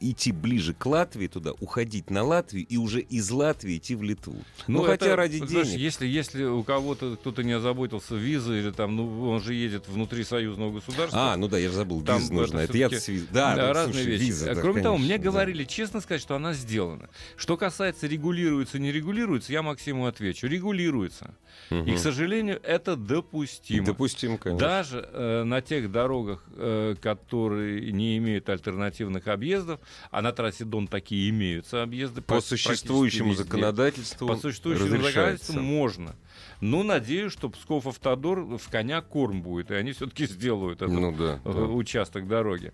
идти 0.00 0.30
ближе 0.32 0.74
к 0.74 0.84
Латвии 0.86 1.26
туда, 1.26 1.52
уходить 1.60 2.10
на 2.10 2.22
Латвию 2.22 2.66
и 2.66 2.76
уже 2.76 3.00
из 3.00 3.30
Латвии 3.30 3.78
идти 3.78 3.94
в 3.94 4.02
Литву. 4.02 4.36
Ну, 4.66 4.82
это, 4.84 4.90
хотя 5.04 5.16
ради 5.16 5.40
денег. 5.40 5.66
Если, 5.66 6.06
если 6.06 6.44
у 6.44 6.62
кого-то 6.62 7.16
кто-то 7.16 7.42
не 7.42 7.52
озаботился 7.52 8.14
визой 8.14 8.60
или 8.60 8.70
там, 8.70 8.94
ну, 8.96 9.30
он 9.30 9.40
же 9.42 9.54
едет 9.54 9.88
внутри 9.88 10.24
союзного 10.24 10.72
государства. 10.72 11.32
А, 11.32 11.36
ну 11.36 11.48
да, 11.48 11.58
я 11.58 11.70
же 11.70 11.76
забыл, 11.76 12.02
Там 12.02 12.18
виза 12.20 12.32
нужна. 12.34 12.62
это 12.62 12.76
Это 12.76 12.78
я 12.94 13.00
с 13.00 13.08
виз- 13.08 13.26
Да, 13.32 13.54
Да, 13.56 13.66
ну, 13.68 13.72
разные 13.72 13.94
слушай, 13.94 14.06
вещи. 14.06 14.22
виза, 14.22 14.50
А 14.50 14.54
да, 14.54 14.60
Кроме 14.60 14.82
того, 14.82 14.96
мне 14.98 15.06
конечно, 15.08 15.24
да. 15.24 15.30
говорили, 15.30 15.64
честно 15.64 16.00
сказать, 16.00 16.20
что 16.20 16.34
она 16.36 16.52
сделана. 16.52 17.08
Что 17.36 17.56
касается 17.56 18.06
регулируется, 18.06 18.78
не 18.78 18.92
регулируется, 18.92 19.45
я 19.50 19.62
Максиму 19.62 20.06
отвечу. 20.06 20.46
Регулируется. 20.46 21.34
И, 21.70 21.94
к 21.94 21.98
сожалению, 21.98 22.60
это 22.62 22.96
допустимо. 22.96 23.86
Допустимо, 23.86 24.38
конечно. 24.38 24.66
Даже 24.66 25.08
э, 25.12 25.42
на 25.44 25.60
тех 25.62 25.90
дорогах, 25.90 26.44
э, 26.54 26.94
которые 27.00 27.92
не 27.92 28.18
имеют 28.18 28.48
альтернативных 28.48 29.26
объездов, 29.26 29.80
а 30.10 30.22
на 30.22 30.32
трассе 30.32 30.64
Дон 30.64 30.86
такие 30.86 31.30
имеются 31.30 31.82
объезды. 31.82 32.22
По 32.22 32.40
существующему 32.40 33.30
везде. 33.30 33.44
законодательству 33.44 34.28
По 34.28 34.36
существующему 34.36 34.88
законодательству 34.88 35.60
можно. 35.60 36.14
Но 36.60 36.82
надеюсь, 36.82 37.32
что 37.32 37.48
Псков 37.48 37.86
Автодор 37.86 38.40
в 38.40 38.68
коня 38.70 39.00
корм 39.00 39.42
будет, 39.42 39.70
и 39.70 39.74
они 39.74 39.92
все-таки 39.92 40.26
сделают 40.26 40.82
этот 40.82 40.94
Ну 40.94 41.12
да. 41.12 41.40
да. 41.44 41.50
участок 41.50 42.28
дороги. 42.28 42.72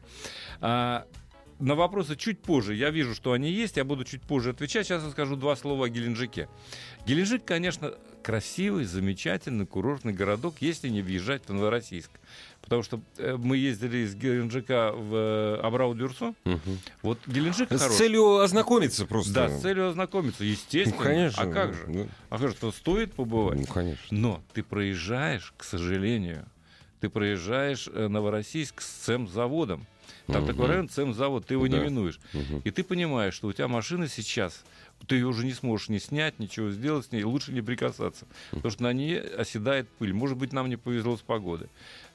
А, 0.60 1.06
на 1.62 1.74
вопросы 1.76 2.16
чуть 2.16 2.40
позже. 2.42 2.74
Я 2.74 2.90
вижу, 2.90 3.14
что 3.14 3.32
они 3.32 3.50
есть, 3.50 3.76
я 3.76 3.84
буду 3.84 4.04
чуть 4.04 4.22
позже 4.22 4.50
отвечать. 4.50 4.86
Сейчас 4.86 5.02
я 5.04 5.10
скажу 5.10 5.36
два 5.36 5.54
слова 5.56 5.86
о 5.86 5.88
Геленджике. 5.88 6.48
Геленджик, 7.06 7.44
конечно, 7.44 7.94
красивый, 8.22 8.84
замечательный 8.84 9.66
курортный 9.66 10.12
городок, 10.12 10.56
если 10.60 10.88
не 10.88 11.02
въезжать 11.02 11.42
в 11.46 11.52
Новороссийск. 11.52 12.10
Потому 12.60 12.82
что 12.82 13.00
э, 13.16 13.36
мы 13.36 13.56
ездили 13.56 13.98
из 13.98 14.14
Геленджика 14.14 14.92
в 14.92 15.14
э, 15.14 15.60
Абрау-Дюрсо. 15.62 16.34
Мгм. 16.44 16.78
Вот 17.02 17.18
Геленджик 17.26 17.72
С 17.72 17.78
хороший. 17.80 17.96
целью 17.98 18.36
ознакомиться 18.38 19.06
просто. 19.06 19.32
Да, 19.32 19.48
с 19.48 19.60
целью 19.62 19.88
ознакомиться, 19.88 20.42
Ну, 20.42 20.48
естественно. 20.50 21.02
конечно. 21.02 21.42
А 21.42 21.46
как 21.46 21.74
же? 21.74 21.84
Ну, 21.86 22.08
А 22.28 22.38
как 22.38 22.50
же, 22.50 22.54
что 22.56 22.72
стоит 22.72 23.12
побывать? 23.14 23.58
ну, 23.60 23.66
конечно. 23.66 23.98
Но 24.10 24.42
ты 24.52 24.62
проезжаешь, 24.62 25.52
к 25.56 25.64
сожалению, 25.64 26.46
ты 27.00 27.08
проезжаешь 27.08 27.88
э, 27.92 28.08
Новороссийск 28.08 28.80
с 28.80 28.86
цемзаводом. 28.86 29.86
Там 30.32 30.42
Мгм. 30.44 30.52
такой 30.52 30.66
район 30.68 30.88
цемзавод, 30.88 31.46
ты 31.46 31.54
его 31.54 31.66
не 31.66 31.76
Да. 31.78 31.84
минуешь. 31.84 32.18
Мгм. 32.32 32.60
И 32.64 32.70
ты 32.70 32.82
понимаешь, 32.82 33.34
что 33.34 33.48
у 33.48 33.52
тебя 33.52 33.68
машина 33.68 34.08
сейчас, 34.08 34.64
ты 35.06 35.16
ее 35.16 35.26
уже 35.26 35.44
не 35.44 35.52
сможешь 35.52 35.88
ни 35.88 35.98
снять, 35.98 36.38
ничего 36.38 36.70
сделать 36.70 37.06
с 37.06 37.12
ней, 37.12 37.24
лучше 37.24 37.52
не 37.52 37.60
прикасаться. 37.62 38.26
Потому 38.50 38.70
что 38.70 38.82
на 38.82 38.92
ней 38.92 39.18
оседает 39.18 39.88
пыль. 39.98 40.12
Может 40.12 40.36
быть, 40.38 40.52
нам 40.52 40.68
не 40.68 40.76
повезло 40.76 41.16
с 41.16 41.20
погодой. 41.20 41.68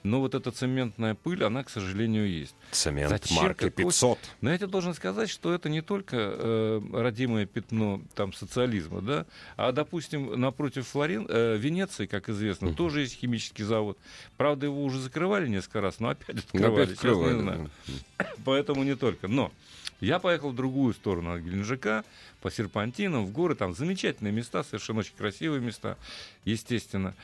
Но 0.04 0.20
вот 0.22 0.36
эта 0.36 0.52
цементная 0.52 1.16
пыль, 1.16 1.44
она, 1.44 1.64
к 1.64 1.70
сожалению, 1.70 2.30
есть. 2.30 2.56
Цемент 2.72 3.10
Зачем 3.10 3.38
марки 3.38 3.70
какой- 3.70 3.86
500. 3.86 4.20
Но 4.42 4.52
я 4.52 4.58
тебе 4.58 4.68
должен 4.68 4.94
сказать, 4.94 5.30
что 5.30 5.54
это 5.54 5.70
не 5.70 5.82
только 5.82 6.16
э, 6.18 6.82
родимое 6.94 7.46
пятно 7.46 8.02
там, 8.16 8.32
социализма, 8.32 9.02
да, 9.02 9.26
а, 9.58 9.72
допустим, 9.72 10.40
напротив 10.40 10.88
Флорен, 10.88 11.26
э, 11.30 11.58
Венеции, 11.58 12.06
как 12.06 12.30
известно, 12.30 12.74
тоже 12.74 13.02
есть 13.02 13.16
химический 13.16 13.66
завод. 13.66 13.98
Правда, 14.38 14.68
его 14.68 14.84
уже 14.84 15.00
закрывали 15.00 15.48
несколько 15.48 15.82
раз, 15.82 16.00
но 16.00 16.10
опять 16.10 16.38
открывали. 16.38 16.84
опять 16.84 16.90
сейчас 16.98 17.04
не 17.04 17.10
открывали, 17.10 17.40
знаю. 17.42 17.70
да. 18.18 18.28
Поэтому 18.46 18.84
не 18.84 18.96
только. 18.96 19.28
Но 19.28 19.52
Я 20.00 20.20
поехал 20.20 20.52
в 20.52 20.56
другую 20.56 20.94
сторону 20.94 21.34
от 21.34 21.42
Геленджика, 21.42 22.04
по 22.42 22.52
серпантинам, 22.52 23.26
в 23.26 23.32
горы. 23.32 23.56
Там 23.56 23.74
замечательные 23.74 24.32
места, 24.32 24.64
совершенно 24.64 25.00
очень 25.00 25.16
красивые 25.16 25.62
места, 25.62 25.98
естественно. 26.46 27.16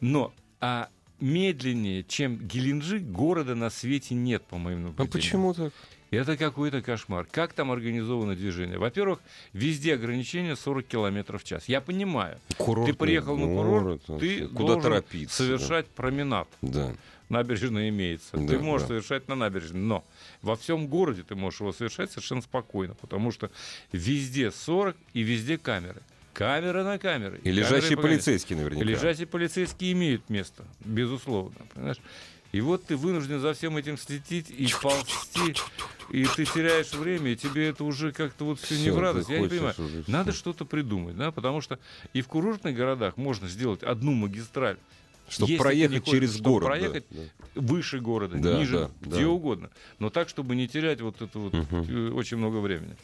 Но 0.00 0.32
а 0.60 0.88
медленнее, 1.20 2.04
чем 2.04 2.36
Геленджик, 2.36 3.02
города 3.02 3.54
на 3.54 3.70
свете 3.70 4.14
нет, 4.14 4.42
по 4.44 4.58
моим 4.58 4.84
наблюдениям. 4.84 5.08
А 5.08 5.12
почему 5.12 5.54
так? 5.54 5.72
Это 6.10 6.36
какой-то 6.36 6.82
кошмар. 6.82 7.26
Как 7.30 7.52
там 7.52 7.70
организовано 7.70 8.34
движение? 8.34 8.78
Во-первых, 8.78 9.20
везде 9.52 9.94
ограничение 9.94 10.56
40 10.56 10.86
км 10.86 11.38
в 11.38 11.44
час. 11.44 11.68
Я 11.68 11.80
понимаю. 11.80 12.38
Курортный 12.58 12.92
ты 12.92 12.98
приехал 12.98 13.36
на 13.36 13.46
курорт, 13.46 14.02
город, 14.06 14.20
ты 14.20 14.48
куда 14.48 14.74
должен 14.74 14.82
торопиться, 14.82 15.36
совершать 15.36 15.86
променад. 15.86 16.48
Да. 16.62 16.92
Набережная 17.30 17.88
имеется. 17.88 18.36
Да, 18.36 18.46
ты 18.46 18.58
можешь 18.58 18.82
да. 18.82 18.88
совершать 18.88 19.28
на 19.28 19.34
набережной. 19.36 19.80
Но 19.80 20.04
во 20.42 20.56
всем 20.56 20.88
городе 20.88 21.22
ты 21.22 21.34
можешь 21.34 21.60
его 21.60 21.72
совершать 21.72 22.10
совершенно 22.10 22.42
спокойно. 22.42 22.94
Потому 22.94 23.30
что 23.30 23.50
везде 23.92 24.50
40 24.50 24.96
и 25.14 25.22
везде 25.22 25.56
камеры. 25.56 26.02
Камера 26.32 26.84
на 26.84 26.98
камеры. 26.98 27.38
И 27.38 27.42
камеры 27.44 27.60
лежачие 27.60 27.96
по 27.96 28.02
камере. 28.02 28.16
полицейские 28.16 28.58
наверняка. 28.58 28.84
Лежачие 28.84 29.26
полицейские 29.26 29.92
имеют 29.92 30.28
место, 30.28 30.64
безусловно. 30.84 31.56
Понимаешь? 31.74 31.98
И 32.52 32.60
вот 32.60 32.84
ты 32.84 32.96
вынужден 32.96 33.38
за 33.38 33.54
всем 33.54 33.76
этим 33.76 33.96
следить 33.96 34.50
и 34.50 34.68
ползти, 34.82 35.54
и 36.10 36.24
ты 36.24 36.44
теряешь 36.44 36.92
время, 36.92 37.32
и 37.32 37.36
тебе 37.36 37.68
это 37.68 37.84
уже 37.84 38.10
как-то 38.10 38.44
вот 38.44 38.60
все 38.60 38.74
не 38.74 38.82
Всё, 38.82 38.94
в 38.94 38.98
радость. 38.98 39.28
Я 39.28 39.38
не 39.38 39.48
понимаю. 39.48 39.74
уже. 39.78 40.04
Надо 40.08 40.32
что-то 40.32 40.64
придумать, 40.64 41.16
да, 41.16 41.30
потому 41.30 41.60
что 41.60 41.78
и 42.12 42.22
в 42.22 42.26
курортных 42.26 42.74
городах 42.74 43.16
можно 43.16 43.46
сделать 43.46 43.84
одну 43.84 44.12
магистраль. 44.12 44.78
Чтобы 45.30 45.52
Если 45.52 45.62
проехать 45.62 45.98
хочешь, 46.00 46.10
через 46.12 46.34
чтобы 46.34 46.50
город. 46.50 46.66
проехать 46.66 47.04
да. 47.10 47.20
выше 47.54 48.00
города, 48.00 48.36
Да, 48.36 48.58
ниже, 48.58 48.78
да, 48.78 48.90
где 49.00 49.22
да. 49.22 49.28
угодно. 49.28 49.70
Но 50.00 50.10
так, 50.10 50.28
чтобы 50.28 50.56
не 50.56 50.66
терять 50.66 51.00
вот 51.00 51.22
это 51.22 51.38
вот 51.38 51.54
э, 51.54 52.10
очень 52.10 52.36
много 52.36 52.56
времени. 52.56 52.96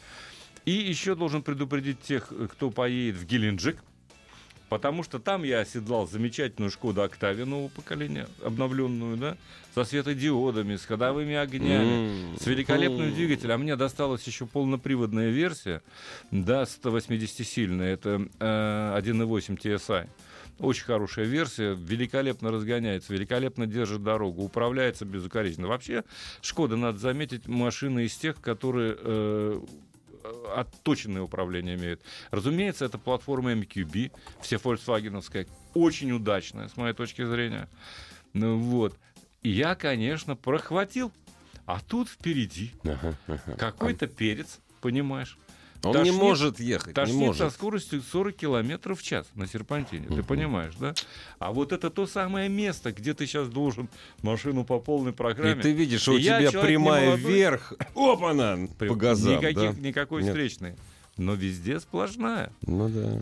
И 0.65 0.73
еще 0.73 1.15
должен 1.15 1.43
предупредить 1.43 2.01
тех, 2.01 2.33
э, 2.33 2.49
кто 2.51 2.71
поедет 2.71 3.21
в 3.21 3.25
Геленджик, 3.27 3.83
потому 4.69 5.03
что 5.03 5.19
там 5.19 5.43
я 5.45 5.61
оседлал 5.61 6.07
замечательную 6.09 6.71
Шкоду 6.71 7.03
Октавию 7.03 7.47
нового 7.47 7.69
поколения, 7.69 8.29
обновленную, 8.45 9.17
да, 9.17 9.37
со 9.75 9.85
светодиодами, 9.85 10.77
с 10.77 10.85
ходовыми 10.85 11.35
огнями, 11.35 12.31
М. 12.33 12.37
с 12.39 12.47
великолепным 12.47 13.13
двигателем. 13.15 13.55
А 13.55 13.59
мне 13.59 13.77
досталась 13.77 14.27
еще 14.27 14.47
полноприводная 14.47 15.31
версия, 15.31 15.83
да, 16.31 16.63
180-сильная, 16.65 17.93
это 17.95 18.27
э, 18.41 18.99
1.8 18.99 19.57
TSI. 19.59 20.09
Очень 20.59 20.85
хорошая 20.85 21.27
версия, 21.27 21.75
великолепно 21.75 22.51
разгоняется, 22.51 23.13
великолепно 23.13 23.67
держит 23.67 24.03
дорогу, 24.03 24.43
управляется 24.43 25.05
безукоризненно. 25.05 25.69
Вообще, 25.69 26.03
Шкода, 26.41 26.77
надо 26.77 26.99
заметить, 26.99 27.47
машина 27.47 27.99
из 28.01 28.17
тех, 28.17 28.41
которые 28.41 28.97
э, 28.99 29.61
отточенное 30.55 31.23
управление 31.23 31.77
имеют. 31.77 32.03
Разумеется, 32.31 32.85
это 32.85 32.99
платформа 32.99 33.53
MQB, 33.53 34.13
все 34.41 34.59
фольксвагеновская, 34.59 35.47
очень 35.75 36.13
удачная, 36.13 36.69
с 36.69 36.77
моей 36.77 36.95
точки 36.95 37.25
зрения. 37.25 37.69
Ну 38.33 38.59
вот. 38.59 38.97
И 39.43 39.51
я, 39.51 39.75
конечно, 39.75 40.37
прохватил. 40.37 41.13
А 41.67 41.81
тут 41.81 42.09
впереди 42.09 42.73
Ага, 42.85 43.17
ага. 43.27 43.57
какой-то 43.59 44.07
перец, 44.07 44.61
понимаешь? 44.81 45.37
Он 45.87 45.93
Тошнит- 45.95 46.13
не 46.13 46.19
может 46.19 46.61
ехать, 46.61 46.89
не 46.89 46.93
Тошнит 46.93 47.19
со 47.19 47.25
может. 47.45 47.53
скоростью 47.53 48.03
40 48.03 48.37
километров 48.37 49.01
в 49.01 49.03
час 49.03 49.27
на 49.35 49.47
серпантине, 49.47 50.07
ты 50.09 50.23
понимаешь, 50.23 50.75
да? 50.79 50.95
А 51.39 51.53
вот 51.53 51.73
это 51.73 51.91
то 51.91 52.07
самое 52.07 52.49
место, 52.49 52.93
где 52.93 53.15
ты 53.15 53.27
сейчас 53.27 53.49
должен 53.49 53.89
машину 54.23 54.65
по 54.65 54.79
полной 54.81 55.13
И 55.13 55.15
программе. 55.15 55.63
ты 55.63 55.73
видишь, 55.73 56.07
у 56.09 56.17
И 56.17 56.23
тебя 56.23 56.51
прямая 56.51 57.17
вверх. 57.17 57.73
Опа-на! 57.95 58.69
По 58.79 58.95
газам, 58.95 59.35
Никаких, 59.39 59.75
да? 59.77 59.81
Никакой 59.81 60.23
Нет. 60.23 60.33
встречной. 60.33 60.75
Но 61.17 61.35
везде 61.35 61.81
сплошная. 61.81 62.51
Ну 62.63 62.89
да. 62.89 63.21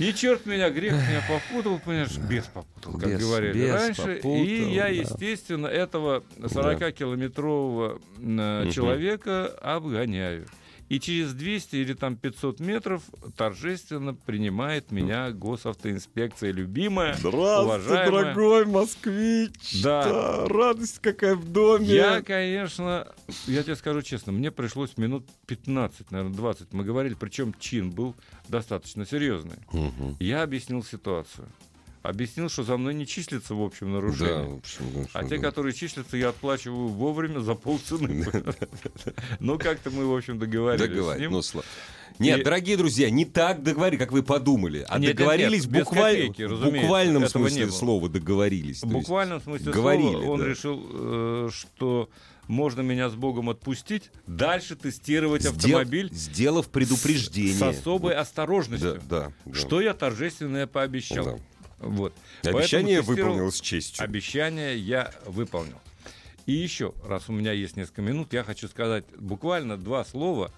И 0.00 0.12
черт 0.12 0.44
меня, 0.44 0.70
грех 0.70 0.92
меня 0.92 1.22
попутал, 1.28 1.78
понимаешь, 1.78 2.16
без 2.18 2.44
попутал, 2.46 2.94
как 2.98 3.10
Без- 3.10 3.20
говорили 3.20 3.52
без 3.64 3.70
раньше. 3.74 4.02
попутал, 4.16 4.34
и 4.44 4.72
я, 4.72 4.82
да. 4.82 4.88
естественно, 4.88 5.66
этого 5.68 6.24
40-километрового 6.40 8.00
э, 8.18 8.62
Мгм. 8.64 8.70
человека 8.72 9.46
обгоняю. 9.62 10.46
И 10.88 11.00
через 11.00 11.34
200 11.34 11.76
или 11.76 11.92
там 11.92 12.16
500 12.16 12.60
метров 12.60 13.02
торжественно 13.36 14.14
принимает 14.14 14.90
меня 14.90 15.30
госавтоинспекция 15.32 16.50
любимая, 16.50 17.16
уважаемая. 17.22 18.64
москвич! 18.64 19.82
Да. 19.82 20.46
радость 20.46 20.98
какая 21.00 21.34
в 21.34 21.50
доме! 21.52 21.86
Я, 21.86 22.22
конечно, 22.22 23.06
я 23.46 23.62
тебе 23.62 23.76
скажу 23.76 24.02
честно, 24.02 24.32
мне 24.32 24.50
пришлось 24.50 24.96
минут 24.96 25.26
15, 25.46 26.10
наверное, 26.10 26.34
20. 26.34 26.72
Мы 26.72 26.84
говорили, 26.84 27.14
причем 27.14 27.54
чин 27.58 27.90
был 27.90 28.14
достаточно 28.48 29.04
серьезный. 29.04 29.58
Мгм. 29.72 30.16
Я 30.20 30.42
объяснил 30.42 30.82
ситуацию. 30.82 31.48
Объяснил, 32.02 32.48
что 32.48 32.62
за 32.62 32.76
мной 32.76 32.94
не 32.94 33.06
числится 33.06 33.54
в 33.54 33.62
общем 33.62 33.86
Да, 33.88 33.92
нарушение. 33.94 34.44
в 34.54 34.58
общем, 34.58 34.84
в 34.92 34.98
общем, 35.00 35.10
А 35.12 35.24
те, 35.24 35.36
да. 35.36 35.42
которые 35.42 35.74
числятся, 35.74 36.16
я 36.16 36.28
отплачиваю 36.28 36.88
вовремя 36.88 37.40
за 37.40 37.54
полцены. 37.54 38.24
Ну, 39.40 39.58
как-то 39.58 39.90
мы, 39.90 40.06
в 40.06 40.14
общем, 40.16 40.38
договорились 40.38 41.18
ним. 41.20 41.32
Ну, 41.32 41.42
Нет, 42.18 42.40
И- 42.40 42.44
дорогие 42.44 42.76
друзья, 42.76 43.10
не 43.10 43.24
так 43.24 43.62
договорились, 43.62 43.98
как 44.00 44.12
вы 44.12 44.22
подумали, 44.22 44.84
а 44.88 44.98
Нет, 44.98 45.16
договорились 45.16 45.64
нет, 45.64 45.72
без 45.72 45.84
букваль- 45.86 46.26
копейки, 46.28 46.42
в 46.46 46.64
буквальном 46.64 47.28
смысле 47.28 47.70
слова 47.70 48.08
договорились. 48.08 48.82
В 48.82 48.86
буквальном 48.88 49.40
смысле 49.40 49.72
говорили, 49.72 50.10
слова 50.12 50.30
он 50.32 50.40
да. 50.40 50.46
решил, 50.46 50.86
э, 50.90 51.48
что 51.52 52.08
можно 52.46 52.80
меня 52.80 53.10
с 53.10 53.14
Богом 53.14 53.50
отпустить, 53.50 54.10
дальше 54.26 54.74
тестировать 54.74 55.42
сдел- 55.42 55.52
автомобиль 55.78 56.08
сделав 56.12 56.68
предупреждение. 56.68 57.54
с 57.54 57.62
особой 57.62 58.14
осторожностью. 58.14 58.94
Да, 58.94 59.00
да, 59.26 59.32
да. 59.44 59.54
Что 59.54 59.80
я 59.80 59.94
торжественное 59.94 60.66
пообещал. 60.66 61.24
Да. 61.24 61.38
Вот. 61.80 62.14
Обещание 62.44 63.00
тестировал- 63.00 63.06
выполнил 63.32 63.52
с 63.52 63.60
честью. 63.60 64.04
Обещание 64.04 64.76
я 64.78 65.12
выполнил. 65.26 65.80
И 66.46 66.52
еще, 66.52 66.94
раз 67.04 67.28
у 67.28 67.32
меня 67.32 67.52
есть 67.52 67.76
несколько 67.76 68.00
минут, 68.02 68.32
я 68.32 68.42
хочу 68.42 68.68
сказать 68.68 69.04
буквально 69.18 69.76
два 69.76 70.04
слова 70.04 70.50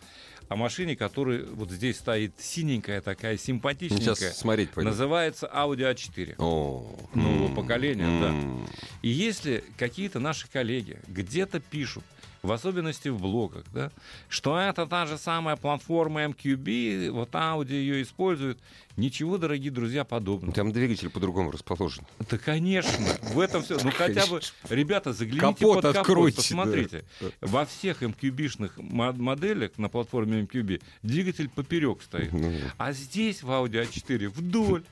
о 0.49 0.57
машине, 0.57 0.95
которая 0.97 1.45
вот 1.45 1.71
здесь 1.71 1.97
стоит 1.99 2.33
синенькая 2.39 3.01
такая, 3.01 3.37
симпатичненькая. 3.37 4.15
Сейчас 4.15 4.39
смотреть 4.39 4.71
пойдем. 4.71 4.91
Называется 4.91 5.51
Audi 5.53 5.93
A4. 5.93 6.35
О, 6.39 6.97
Нового 7.15 7.49
м, 7.49 7.55
поколения, 7.57 8.21
да. 8.21 8.29
м. 8.29 8.69
И 9.03 9.09
если 9.09 9.65
какие-то 9.79 10.21
наши 10.21 10.49
коллеги 10.49 10.99
где-то 11.09 11.59
пишут, 11.61 12.05
в 12.43 12.53
особенности 12.53 13.09
в 13.09 13.19
блогах, 13.21 13.65
да, 13.73 13.91
что 14.29 14.59
это 14.59 14.87
та 14.87 15.07
же 15.07 15.19
самая 15.19 15.57
платформа 15.57 16.25
MQB, 16.25 17.11
вот 17.11 17.31
Audi 17.33 17.73
ее 17.73 18.03
использует, 18.03 18.59
ничего, 18.97 19.37
дорогие 19.39 19.71
друзья, 19.71 20.05
подобного. 20.05 20.53
Там 20.55 20.73
двигатель 20.73 21.11
по-другому 21.11 21.51
расположен. 21.51 22.05
Да, 22.31 22.39
конечно, 22.39 22.91
в 23.35 23.41
этом 23.41 23.63
все. 23.63 23.79
Ну, 23.83 23.91
хотя 23.91 24.27
бы, 24.27 24.41
ребята, 24.69 25.13
загляните 25.13 25.41
Капот 25.41 25.75
под 25.77 25.83
капот, 25.83 25.97
откройте, 25.97 26.37
посмотрите. 26.37 27.05
да. 27.21 27.27
Во 27.43 27.67
всех 27.67 28.03
MQB-шных 28.03 28.73
мо- 28.77 29.13
моделях 29.13 29.73
на 29.77 29.89
платформе 29.89 30.43
MQB 30.43 30.83
двигатель 31.03 31.49
поперек 31.49 32.03
стоит. 32.03 32.33
Ну, 32.33 32.53
А 32.79 32.93
здесь 32.93 33.43
в 33.43 33.51
Audi 33.51 33.83
A4 33.87 34.29
вдоль. 34.29 34.83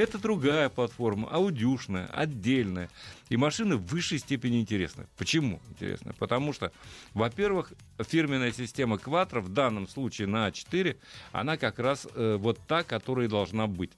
Это 0.00 0.18
другая 0.18 0.70
платформа, 0.70 1.28
аудюшная, 1.28 2.06
отдельная. 2.06 2.88
И 3.28 3.36
машины 3.36 3.76
в 3.76 3.84
высшей 3.84 4.18
степени 4.18 4.58
интересны. 4.58 5.06
Почему 5.18 5.60
интересны? 5.68 6.14
Потому 6.18 6.54
что, 6.54 6.72
во-первых, 7.12 7.74
фирменная 7.98 8.50
система 8.50 8.96
Quattro 8.96 9.40
в 9.40 9.50
данном 9.50 9.86
случае 9.86 10.26
на 10.26 10.48
А4, 10.48 10.96
она 11.32 11.58
как 11.58 11.78
раз 11.78 12.08
э, 12.14 12.36
вот 12.40 12.58
та, 12.66 12.82
которая 12.82 13.28
должна 13.28 13.66
быть. 13.66 13.90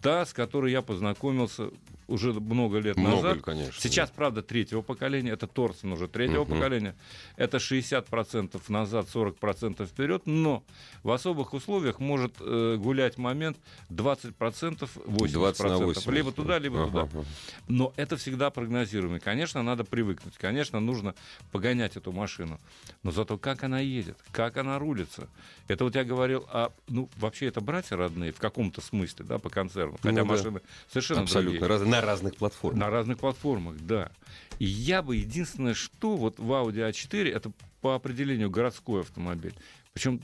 Та, 0.00 0.24
с 0.24 0.32
которой 0.32 0.72
я 0.72 0.82
познакомился 0.82 1.70
уже 2.10 2.32
много 2.32 2.78
лет 2.78 2.96
Много 2.96 3.16
назад. 3.16 3.36
ли, 3.36 3.42
конечно. 3.42 3.80
Сейчас, 3.80 4.10
правда, 4.10 4.42
третьего 4.42 4.82
поколения, 4.82 5.30
это 5.30 5.46
Торсон 5.46 5.92
уже 5.92 6.08
третьего 6.08 6.42
Мгм. 6.42 6.54
поколения, 6.54 6.96
это 7.36 7.58
60% 7.60 8.68
назад, 8.68 9.06
40% 9.08 9.86
вперед, 9.86 10.22
но 10.26 10.64
в 11.04 11.10
особых 11.12 11.54
условиях 11.54 12.00
может 12.00 12.34
э, 12.40 12.76
гулять 12.78 13.16
момент 13.16 13.58
20%, 13.90 14.90
80%, 15.06 15.32
20 15.32 15.60
на 15.64 15.78
80. 15.78 16.06
либо 16.12 16.32
туда, 16.32 16.58
либо 16.58 16.82
Ага, 16.82 17.06
туда. 17.06 17.24
Но 17.68 17.92
это 17.96 18.16
всегда 18.16 18.50
прогнозируемо. 18.50 19.16
И, 19.18 19.20
Конечно, 19.20 19.62
надо 19.62 19.84
привыкнуть. 19.84 20.34
Конечно, 20.36 20.80
нужно 20.80 21.14
погонять 21.52 21.96
эту 21.96 22.10
машину. 22.10 22.58
Но 23.04 23.12
зато 23.12 23.38
как 23.38 23.62
она 23.62 23.78
едет, 23.80 24.16
как 24.32 24.56
она 24.56 24.78
рулится. 24.78 25.28
Это 25.68 25.84
вот 25.84 25.94
я 25.94 26.02
говорил, 26.02 26.44
а, 26.50 26.72
ну, 26.88 27.08
вообще 27.16 27.46
это 27.46 27.60
братья 27.60 27.96
родные 27.96 28.32
в 28.32 28.38
каком-то 28.38 28.80
смысле, 28.80 29.24
да, 29.24 29.38
по 29.38 29.48
концерну. 29.48 29.89
Хотя 29.96 30.10
Ну 30.10 30.16
да. 30.16 30.24
машины 30.24 30.60
совершенно 30.88 31.22
Абсолютно. 31.22 31.68
раз- 31.68 31.82
на 31.82 32.00
разных 32.00 32.36
платформах. 32.36 32.78
На 32.80 32.90
разных 32.90 33.18
платформах, 33.18 33.76
да. 33.80 34.10
И 34.58 34.64
я 34.66 35.02
бы 35.02 35.16
единственное, 35.16 35.74
что 35.74 36.16
вот 36.16 36.38
в 36.38 36.50
Audi 36.52 36.88
A4 36.90 37.30
это 37.30 37.52
по 37.80 37.94
определению 37.94 38.50
городской 38.50 39.00
автомобиль. 39.00 39.54
Причем 39.92 40.20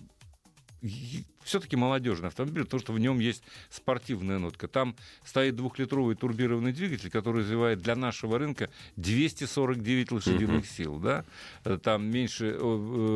все-таки 1.47 1.77
молодежный 1.77 2.29
автомобиль, 2.29 2.65
потому 2.65 2.81
что 2.81 2.93
в 2.93 2.99
нем 2.99 3.21
есть 3.21 3.43
спортивная 3.71 4.39
нотка. 4.39 4.69
Там 4.69 4.97
стоит 5.25 5.57
двухлитровый 5.57 6.17
турбированный 6.17 6.73
двигатель, 6.73 7.09
который 7.09 7.43
развивает 7.43 7.81
для 7.81 7.95
нашего 7.95 8.39
рынка 8.39 8.69
249 8.97 10.13
лошадиных 10.13 10.65
uh-huh. 10.65 10.77
сил. 10.77 10.99
Да? 10.99 11.25
Э, 11.65 11.79
там 11.83 12.05
меньше 12.05 12.59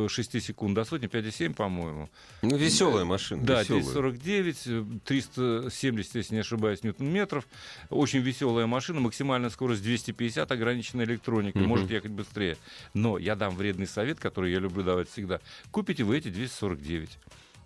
6 0.08 0.42
секунд 0.42 0.74
до 0.74 0.84
сотни, 0.84 1.08
5,7, 1.08 1.54
по-моему. 1.54 2.08
Ну, 2.42 2.56
веселая 2.56 3.04
машина. 3.04 3.42
Да, 3.42 3.62
веселая. 3.62 3.82
249, 3.82 5.02
370, 5.04 6.14
если 6.14 6.34
не 6.34 6.40
ошибаюсь, 6.40 6.84
ньютон-метров. 6.84 7.46
Очень 7.90 8.20
веселая 8.20 8.66
машина, 8.66 9.00
максимальная 9.00 9.50
скорость 9.50 9.82
250, 9.82 10.50
ограниченная 10.50 11.04
электроникой, 11.04 11.62
uh-huh. 11.62 11.66
может 11.66 11.90
ехать 11.90 12.12
быстрее. 12.12 12.56
Но 12.94 13.18
я 13.18 13.34
дам 13.34 13.56
вредный 13.56 13.88
совет, 13.88 14.20
который 14.20 14.52
я 14.52 14.60
люблю 14.60 14.84
давать 14.84 15.10
всегда. 15.10 15.40
Купите 15.72 16.04
вы 16.04 16.18
эти 16.18 16.28
249 16.28 17.18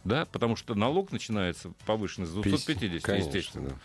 да, 0.05 0.27
потому 0.27 0.57
что 0.57 0.75
налог 0.75 1.13
начинается 1.13 1.73
повышенный 1.87 2.27
с 2.27 2.31
250, 2.31 3.03
Конечно, 3.03 3.27
естественно. 3.27 3.69
Да. 3.71 3.77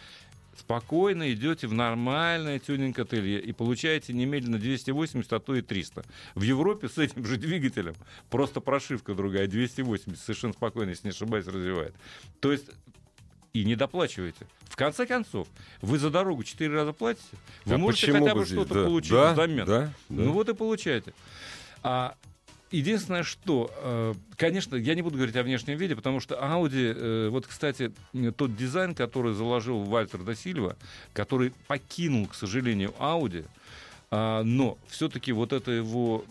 Спокойно 0.58 1.32
идете 1.34 1.68
в 1.68 1.74
нормальное 1.74 2.60
тюнинг-ателье 2.60 3.40
и 3.40 3.54
получаете 3.54 4.12
немедленно 4.12 4.60
280, 4.60 5.32
а 5.32 5.40
то 5.40 5.56
и 5.56 5.62
300. 5.62 6.04
В 6.36 6.42
Европе 6.42 6.90
с 6.90 6.98
этим 6.98 7.26
же 7.26 7.38
двигателем 7.38 7.96
просто 8.30 8.60
прошивка 8.60 9.16
другая, 9.16 9.48
280, 9.48 10.20
совершенно 10.20 10.54
спокойно, 10.54 10.90
если 10.90 11.08
не 11.08 11.12
ошибаюсь, 11.12 11.48
развивает. 11.48 11.96
То 12.42 12.52
есть 12.52 12.66
и 13.54 13.64
не 13.64 13.76
доплачиваете. 13.76 14.48
В 14.66 14.76
конце 14.76 15.06
концов, 15.06 15.48
вы 15.82 15.98
за 15.98 16.10
дорогу 16.10 16.44
четыре 16.44 16.74
раза 16.74 16.94
платите, 16.94 17.26
вы 17.66 17.76
а 17.76 17.78
можете 17.78 18.12
хотя 18.12 18.36
бы 18.36 18.46
что-то 18.46 18.74
да, 18.74 18.86
получить 18.86 19.12
да, 19.12 19.34
взамен. 19.34 19.66
Да, 19.66 19.80
да. 19.80 19.94
Ну 20.10 20.32
вот 20.34 20.50
и 20.50 20.54
получаете. 20.54 21.14
А 21.82 22.16
Единственное, 22.72 23.24
что, 23.24 23.72
э, 23.78 24.14
конечно, 24.36 24.76
я 24.76 24.94
не 24.94 25.02
буду 25.02 25.18
говорить 25.18 25.36
о 25.36 25.44
внешнем 25.44 25.78
виде, 25.78 25.96
потому 25.96 26.20
что 26.20 26.36
Audi, 26.36 26.94
э, 26.96 27.30
вот, 27.30 27.48
кстати, 27.48 27.92
тот 28.38 28.56
дизайн, 28.56 28.94
который 28.94 29.34
заложил 29.34 29.84
Вальтер 29.84 30.22
да 30.24 30.36
Сильва, 30.36 30.76
который 31.14 31.52
покинул, 31.68 32.28
к 32.28 32.36
сожалению, 32.36 32.94
Audi, 33.00 33.46
а, 34.12 34.44
но 34.44 34.78
все-таки 34.88 35.32
вот 35.32 35.54
это 35.54 35.72
его 35.72 36.26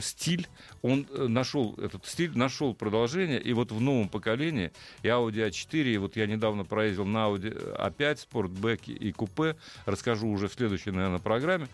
стиль, 0.00 0.48
он 0.82 1.06
э, 1.10 1.26
нашел 1.28 1.74
этот 1.76 2.04
стиль, 2.06 2.36
нашел 2.36 2.74
продолжение, 2.74 3.40
и 3.40 3.52
вот 3.52 3.70
в 3.70 3.80
новом 3.80 4.08
поколении 4.08 4.72
и 5.02 5.08
Audi 5.08 5.48
A4, 5.48 5.94
и 5.94 5.96
вот 5.98 6.16
я 6.16 6.26
недавно 6.26 6.64
проездил 6.64 7.04
на 7.04 7.28
Audi 7.28 7.52
A5, 7.78 8.26
Sportback 8.30 8.92
и 8.92 9.12
купе, 9.12 9.56
расскажу 9.86 10.28
уже 10.28 10.48
в 10.48 10.54
следующей, 10.54 10.90
наверное, 10.90 11.20
программе, 11.20 11.68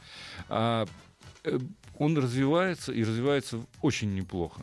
а, 0.50 0.86
он 1.98 2.16
развивается 2.16 2.92
и 2.92 3.02
развивается 3.02 3.60
очень 3.82 4.14
неплохо. 4.14 4.62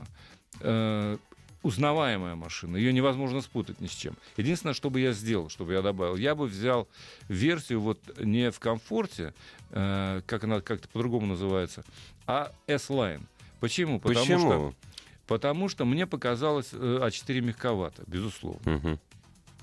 Э, 0.61 1.17
узнаваемая 1.61 2.35
машина, 2.35 2.77
ее 2.77 2.91
невозможно 2.93 3.41
спутать 3.41 3.79
ни 3.79 3.87
с 3.87 3.91
чем. 3.91 4.15
Единственное, 4.37 4.73
что 4.73 4.89
бы 4.89 4.99
я 4.99 5.13
сделал, 5.13 5.49
чтобы 5.49 5.73
я 5.73 5.81
добавил, 5.81 6.15
я 6.15 6.35
бы 6.35 6.45
взял 6.45 6.87
версию 7.29 7.81
вот 7.81 7.99
не 8.19 8.51
в 8.51 8.59
комфорте, 8.59 9.33
э, 9.71 10.21
как 10.25 10.43
она 10.43 10.61
как-то 10.61 10.87
по-другому 10.89 11.27
называется, 11.27 11.83
а 12.27 12.51
S-Line. 12.67 13.23
Почему? 13.59 13.99
Потому 13.99 14.25
Почему? 14.25 14.39
что 14.39 14.73
Потому 15.27 15.69
что 15.69 15.85
мне 15.85 16.05
показалось 16.05 16.69
э, 16.73 16.99
А4 17.01 17.41
мягковато, 17.41 18.03
безусловно. 18.07 18.75
Угу. 18.75 18.99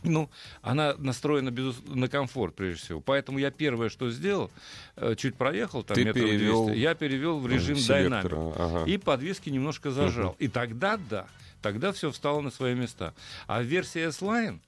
Ну, 0.02 0.30
она 0.62 0.94
настроена 0.98 1.50
без, 1.50 1.76
на 1.86 2.08
комфорт, 2.08 2.54
прежде 2.54 2.82
всего. 2.82 3.00
Поэтому 3.00 3.38
я 3.38 3.50
первое, 3.50 3.88
что 3.88 4.10
сделал, 4.10 4.50
э, 4.96 5.14
чуть 5.16 5.36
проехал, 5.36 5.82
там 5.82 5.94
Ты 5.94 6.04
метров 6.04 6.24
перевел... 6.24 6.66
200, 6.66 6.78
я 6.78 6.94
перевел 6.94 7.38
в 7.38 7.46
режим 7.46 7.76
динамик. 7.76 8.32
Ага. 8.32 8.84
И 8.86 8.96
подвески 8.96 9.50
немножко 9.50 9.90
зажал. 9.90 10.32
Uh-huh. 10.32 10.44
И 10.44 10.48
тогда, 10.48 10.96
да, 10.96 11.26
тогда 11.62 11.92
все 11.92 12.10
встало 12.10 12.40
на 12.40 12.50
свои 12.50 12.74
места. 12.74 13.14
А 13.46 13.62
версия 13.62 14.08
S-Line, 14.08 14.60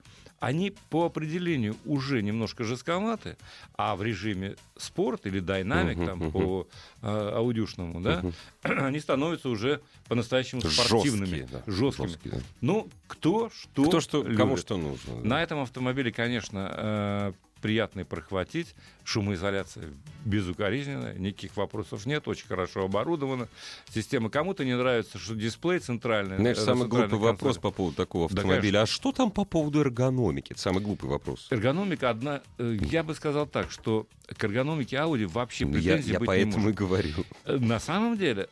они 0.43 0.75
по 0.91 1.07
определению 1.07 1.77
уже 1.85 2.21
немножко 2.21 2.65
жестковаты, 2.65 3.37
а 3.77 3.95
в 3.95 4.03
режиме 4.03 4.57
спорт 4.77 5.25
или 5.25 5.39
динамик, 5.39 5.99
uh-huh, 5.99 6.07
там, 6.07 6.23
uh-huh. 6.23 6.33
по 6.33 6.69
э, 7.01 7.31
аудюшному, 7.37 8.01
да, 8.01 8.25
uh-huh. 8.65 8.79
они 8.87 8.99
становятся 8.99 9.49
уже 9.49 9.81
по-настоящему 10.09 10.61
спортивными, 10.63 11.37
жесткие. 11.37 11.47
Да. 11.47 11.73
жесткими. 11.73 12.07
жесткие 12.09 12.35
да. 12.35 12.41
Ну, 12.61 12.89
кто 13.07 13.51
что 13.51 13.85
Кто 13.85 14.01
что, 14.01 14.25
любит. 14.25 14.37
кому 14.37 14.57
что 14.57 14.77
нужно. 14.77 15.15
Да. 15.23 15.29
На 15.29 15.43
этом 15.45 15.61
автомобиле, 15.61 16.11
конечно, 16.11 16.75
э, 16.77 17.33
приятный 17.62 18.05
прохватить. 18.05 18.75
Шумоизоляция 19.05 19.88
безукоризненная, 20.25 21.14
никаких 21.14 21.57
вопросов 21.57 22.05
нет, 22.05 22.29
очень 22.29 22.46
хорошо 22.46 22.85
оборудована. 22.85 23.48
Система 23.92 24.29
кому-то 24.29 24.64
не 24.64 24.77
нравится, 24.77 25.18
что 25.18 25.35
дисплей 25.35 25.79
центральный. 25.79 26.37
Знаешь, 26.37 26.59
э, 26.59 26.64
самый 26.64 26.88
глупый 26.88 27.09
консоль. 27.11 27.29
вопрос 27.31 27.59
по 27.59 27.70
поводу 27.70 27.96
такого 27.96 28.27
автомобиля. 28.27 28.72
Да, 28.72 28.83
а 28.83 28.87
что 28.87 29.12
там 29.12 29.31
по 29.31 29.44
поводу 29.44 29.81
эргономики? 29.81 30.53
Это 30.53 30.61
самый 30.61 30.83
глупый 30.83 31.09
вопрос. 31.09 31.46
Эргономика 31.51 32.11
одна... 32.11 32.42
Э, 32.59 32.77
я 32.90 33.03
бы 33.03 33.14
сказал 33.14 33.46
так, 33.46 33.70
что 33.70 34.07
к 34.27 34.44
эргономике 34.44 34.96
Audi 34.96 35.27
вообще 35.27 35.64
претензий 35.64 36.09
я, 36.09 36.14
я 36.14 36.18
быть 36.18 36.27
поэтому 36.27 36.59
не 36.59 36.62
может. 36.64 36.75
и 36.75 36.79
говорю. 36.79 37.25
Э, 37.44 37.57
на 37.57 37.81
самом 37.81 38.18
деле, 38.18 38.48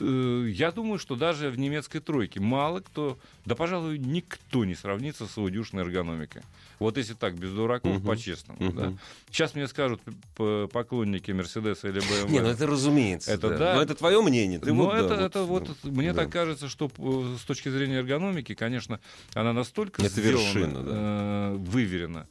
я 0.00 0.72
думаю, 0.72 0.98
что 0.98 1.16
даже 1.16 1.50
в 1.50 1.58
немецкой 1.58 2.00
тройке 2.00 2.40
мало 2.40 2.80
кто, 2.80 3.18
да, 3.44 3.54
пожалуй, 3.54 3.98
никто 3.98 4.64
не 4.64 4.74
сравнится 4.74 5.26
с 5.26 5.36
аудюшной 5.38 5.82
эргономикой. 5.82 6.42
Вот 6.78 6.96
если 6.96 7.14
так, 7.14 7.34
без 7.34 7.50
дураков, 7.50 7.96
uh-huh. 7.96 8.06
по-честному. 8.06 8.60
Uh-huh. 8.60 8.74
Да. 8.74 8.98
Сейчас 9.30 9.54
мне 9.54 9.66
скажут 9.66 10.00
поклонники 10.36 11.32
Мерседеса 11.32 11.88
или 11.88 12.00
BMW. 12.00 12.30
Не, 12.30 12.40
ну 12.40 12.48
это 12.48 12.66
разумеется. 12.66 13.32
Это 13.32 13.50
да. 13.50 13.58
да. 13.58 13.74
Но 13.76 13.82
это 13.82 13.94
твое 13.94 14.22
мнение. 14.22 14.60
Ты 14.60 14.72
Но 14.72 14.84
вот, 14.84 14.94
это, 14.94 15.16
да, 15.16 15.26
это 15.26 15.42
вот, 15.42 15.68
вот 15.68 15.92
мне 15.92 16.12
да. 16.12 16.22
так 16.22 16.32
кажется, 16.32 16.68
что 16.68 16.90
с 17.36 17.42
точки 17.42 17.68
зрения 17.68 17.96
эргономики, 17.96 18.54
конечно, 18.54 19.00
она 19.34 19.52
настолько 19.52 20.02
это 20.02 20.10
сделана, 20.10 20.44
вершина, 20.44 20.82
да. 20.82 20.92
э, 20.92 21.56
выверена. 21.58 22.28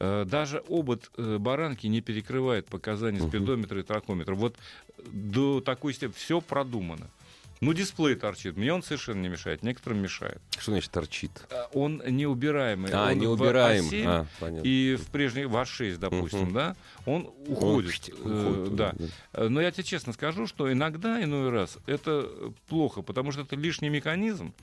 Э, 0.00 0.24
даже 0.24 0.62
обод 0.68 1.10
э, 1.16 1.38
баранки 1.38 1.88
не 1.88 2.00
перекрывает 2.00 2.66
показания 2.66 3.20
спидометра 3.20 3.80
и 3.80 3.82
тракометра. 3.82 4.34
Вот 4.34 4.54
до 5.12 5.60
такой 5.60 5.92
степени 5.92 6.14
все 6.14 6.40
продумано. 6.40 7.08
Ну, 7.60 7.72
дисплей 7.72 8.14
торчит. 8.14 8.56
Мне 8.56 8.72
он 8.72 8.84
совершенно 8.84 9.20
не 9.20 9.28
мешает. 9.28 9.64
Некоторым 9.64 10.00
мешает. 10.00 10.40
Что 10.56 10.70
значит 10.70 10.92
торчит? 10.92 11.32
Э, 11.50 11.64
он 11.72 12.00
неубираемый. 12.06 12.92
А, 12.92 13.10
он 13.10 13.18
неубираемый. 13.18 14.04
А, 14.06 14.26
и 14.62 14.96
в 14.96 15.08
прежний 15.08 15.46
в 15.46 15.56
А6, 15.56 15.96
допустим, 15.96 16.50
uh-huh. 16.50 16.52
да, 16.52 16.76
он 17.04 17.28
уходит. 17.48 18.10
Он, 18.24 18.32
э, 18.32 18.50
уходит 18.50 18.76
да. 18.76 18.94
да. 19.32 19.48
Но 19.48 19.60
я 19.60 19.72
тебе 19.72 19.82
честно 19.82 20.12
скажу, 20.12 20.46
что 20.46 20.72
иногда, 20.72 21.20
иной 21.20 21.50
раз, 21.50 21.78
это 21.86 22.30
плохо, 22.68 23.02
потому 23.02 23.32
что 23.32 23.40
это 23.40 23.56
лишний 23.56 23.88
механизм, 23.88 24.54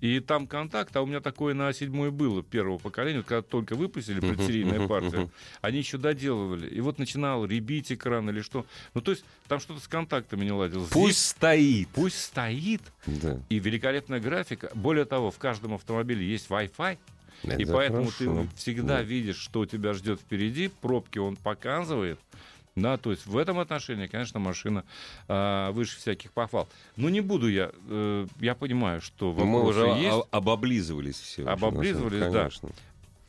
и 0.00 0.20
там 0.20 0.46
контакт, 0.46 0.94
а 0.96 1.02
у 1.02 1.06
меня 1.06 1.20
такое 1.20 1.54
на 1.54 1.72
седьмой 1.72 2.10
было 2.10 2.42
первого 2.42 2.78
поколения, 2.78 3.22
когда 3.22 3.42
только 3.42 3.74
выпустили 3.74 4.20
предсерийная 4.20 4.86
партия, 4.86 5.28
они 5.60 5.78
еще 5.78 5.98
доделывали. 5.98 6.68
И 6.68 6.80
вот 6.80 6.98
начинал 6.98 7.44
ребить 7.44 7.92
экран 7.92 8.28
или 8.28 8.40
что. 8.40 8.66
Ну, 8.94 9.00
то 9.00 9.12
есть 9.12 9.24
там 9.48 9.60
что-то 9.60 9.80
с 9.80 9.88
контактами 9.88 10.44
не 10.44 10.52
ладилось. 10.52 10.90
Пусть 10.90 11.16
Здесь, 11.16 11.28
стоит. 11.28 11.88
Пусть 11.94 12.20
стоит. 12.20 12.82
Да. 13.06 13.40
И 13.48 13.58
великолепная 13.58 14.20
графика. 14.20 14.70
Более 14.74 15.04
того, 15.04 15.30
в 15.30 15.38
каждом 15.38 15.74
автомобиле 15.74 16.26
есть 16.26 16.48
Wi-Fi. 16.48 16.98
Это 17.42 17.56
и 17.60 17.64
поэтому 17.64 18.06
хорошо. 18.10 18.42
ты 18.42 18.56
всегда 18.56 18.96
да. 18.96 19.02
видишь, 19.02 19.36
что 19.36 19.66
тебя 19.66 19.92
ждет 19.92 20.20
впереди. 20.20 20.68
Пробки 20.68 21.18
он 21.18 21.36
показывает. 21.36 22.18
Да, 22.76 22.96
то 22.96 23.12
есть 23.12 23.24
в 23.26 23.36
этом 23.38 23.60
отношении, 23.60 24.08
конечно, 24.08 24.40
машина 24.40 24.84
э, 25.28 25.70
выше 25.70 25.96
всяких 25.98 26.32
похвал. 26.32 26.68
Но 26.96 27.08
не 27.08 27.20
буду 27.20 27.48
я, 27.48 27.70
э, 27.88 28.26
я 28.40 28.54
понимаю, 28.56 29.00
что 29.00 29.30
вопросы 29.30 29.48
Мы 29.48 29.64
уже 29.64 29.86
есть. 30.02 30.26
обоблизывались 30.32 31.18
все. 31.20 31.44
Обоблизывались, 31.46 32.32
да. 32.32 32.40
Конечно. 32.40 32.68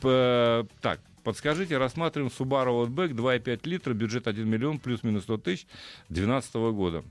П- 0.01 0.65
так, 0.81 0.99
Подскажите, 1.23 1.79
рассматриваем 1.79 2.31
Subaru 2.31 2.85
Outback 2.85 3.09
2,5 3.15 3.61
литра, 3.67 3.93
бюджет 3.95 4.27
1 4.27 4.47
миллион, 4.47 4.77
плюс-минус 4.77 5.23
100 5.23 5.37
тысяч 5.39 5.65
2012 6.09 6.53
года. 6.71 7.03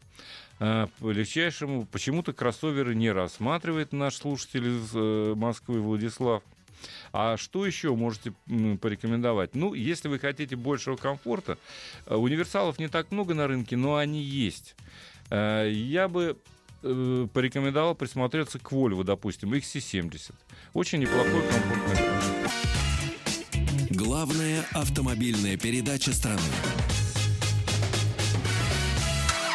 По 0.61 0.89
легчайшему, 1.11 1.85
почему-то 1.87 2.33
кроссоверы 2.33 2.95
не 2.95 3.11
рассматривает 3.11 3.93
наш 3.93 4.15
слушатель 4.15 4.69
из 4.69 4.91
э, 4.95 5.35
Москвы 5.35 5.81
Владислав. 5.81 6.45
А 7.13 7.37
что 7.37 7.67
еще 7.67 7.95
можете 7.95 8.33
порекомендовать? 8.81 9.55
Ну, 9.55 9.75
если 9.75 10.09
вы 10.09 10.19
хотите 10.19 10.57
большего 10.57 10.97
комфорта, 10.97 11.59
э, 12.07 12.15
универсалов 12.15 12.79
не 12.79 12.89
так 12.89 13.11
много 13.11 13.35
на 13.35 13.47
рынке, 13.47 13.77
но 13.77 13.97
они 13.97 14.23
есть. 14.23 14.75
Э, 15.31 15.71
я 15.71 16.09
бы 16.09 16.39
э, 16.83 17.27
порекомендовал 17.33 17.95
присмотреться 17.95 18.59
к 18.59 18.73
Volvo, 18.73 19.05
допустим, 19.05 19.53
XC70. 19.53 20.35
Очень 20.73 21.01
неплохой 21.01 21.43
комфортный. 21.49 22.15
Главная 23.91 24.65
автомобильная 24.73 25.57
передача 25.57 26.13
страны. 26.13 26.41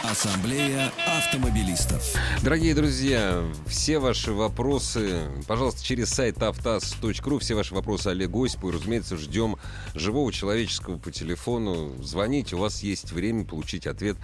Ассамблея 0.10 0.92
автомобилистов. 1.06 2.16
Дорогие 2.42 2.74
друзья, 2.74 3.44
все 3.68 4.00
ваши 4.00 4.34
вопросы, 4.34 5.20
пожалуйста, 5.48 5.84
через 5.84 6.10
сайт 6.10 6.42
автаз.ру, 6.42 7.38
все 7.38 7.54
ваши 7.54 7.76
вопросы 7.76 8.08
Олегу 8.08 8.44
Осипову, 8.44 8.72
разумеется, 8.72 9.18
ждем 9.18 9.58
живого 9.94 10.34
человеческого 10.34 10.98
по 10.98 11.12
телефону. 11.12 11.94
Звоните, 12.02 12.56
у 12.56 12.60
вас 12.60 12.82
есть 12.82 13.12
время 13.12 13.46
получить 13.46 13.86
ответ 13.86 14.18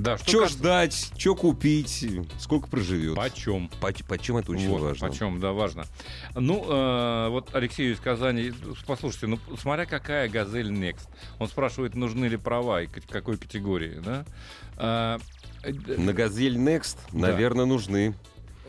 Да, 0.00 0.16
что 0.16 0.46
что 0.46 0.48
ждать, 0.48 1.12
что 1.18 1.34
купить, 1.36 2.06
сколько 2.38 2.68
проживет. 2.68 3.16
Почем. 3.16 3.68
По, 3.80 3.92
почем 4.08 4.38
это 4.38 4.52
очень 4.52 4.70
вот, 4.70 4.80
важно. 4.80 5.08
Почем, 5.08 5.40
да, 5.40 5.52
важно. 5.52 5.84
Ну, 6.34 6.64
э, 6.66 7.28
вот 7.28 7.54
Алексей 7.54 7.92
из 7.92 8.00
Казани, 8.00 8.52
послушайте, 8.86 9.26
ну, 9.26 9.38
смотря 9.58 9.84
какая 9.84 10.30
«Газель 10.30 10.70
Next». 10.70 11.06
Он 11.38 11.48
спрашивает, 11.48 11.94
нужны 11.96 12.26
ли 12.26 12.38
права 12.38 12.82
и 12.82 12.86
какой 12.86 13.36
категории, 13.36 14.00
да? 14.02 14.24
А, 14.78 15.18
на 15.64 16.14
«Газель 16.14 16.56
Next», 16.56 16.96
да. 17.12 17.18
наверное, 17.18 17.66
нужны. 17.66 18.14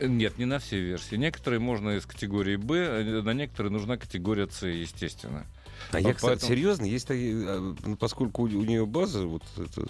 Нет, 0.02 0.36
не 0.36 0.44
на 0.44 0.58
все 0.58 0.80
версии. 0.80 1.16
Некоторые 1.16 1.60
можно 1.60 1.96
из 1.96 2.04
категории 2.04 2.56
Б, 2.56 2.76
э, 2.76 3.22
на 3.22 3.32
некоторые 3.32 3.72
нужна 3.72 3.96
категория 3.96 4.48
С, 4.48 4.66
естественно. 4.66 5.46
А 5.90 6.00
я, 6.00 6.14
кстати, 6.14 6.32
поэтому... 6.32 6.52
серьезно, 6.52 6.84
есть 6.84 7.06
а, 7.10 7.74
ну, 7.84 7.96
поскольку 7.96 8.42
у, 8.42 8.44
у 8.44 8.64
нее 8.64 8.86
база, 8.86 9.26
вот 9.26 9.42
это, 9.56 9.86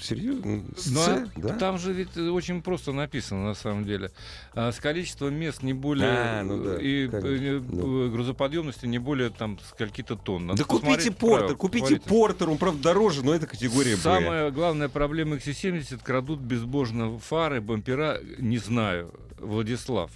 серьезно, 0.00 0.64
С, 0.76 0.86
ну, 0.90 1.00
а 1.00 1.26
да? 1.36 1.56
Там 1.56 1.78
же 1.78 1.92
ведь 1.92 2.16
очень 2.16 2.62
просто 2.62 2.92
написано, 2.92 3.44
на 3.44 3.54
самом 3.54 3.84
деле. 3.84 4.12
А, 4.54 4.72
с 4.72 4.78
количеством 4.78 5.34
мест 5.34 5.62
не 5.62 5.72
более... 5.72 6.08
А, 6.08 6.42
ну 6.42 6.62
да, 6.62 6.78
и 6.80 7.08
конечно, 7.08 7.60
да. 7.60 8.08
грузоподъемности 8.10 8.86
не 8.86 8.98
более 8.98 9.30
там 9.30 9.58
скольки-то 9.68 10.16
тонн. 10.16 10.46
Надо 10.46 10.58
да 10.58 10.64
купите 10.64 11.10
портер, 11.10 11.56
купите 11.56 11.86
смотрите. 11.86 12.08
портер, 12.08 12.50
он, 12.50 12.58
правда, 12.58 12.82
дороже, 12.82 13.24
но 13.24 13.34
это 13.34 13.46
категория 13.46 13.96
Б. 13.96 14.02
Самая 14.02 14.50
главная 14.50 14.88
проблема 14.88 15.36
XC70, 15.36 16.02
крадут 16.02 16.40
безбожно 16.40 17.18
фары, 17.18 17.60
бампера, 17.60 18.20
не 18.38 18.58
знаю, 18.58 19.12
Владислав. 19.38 20.10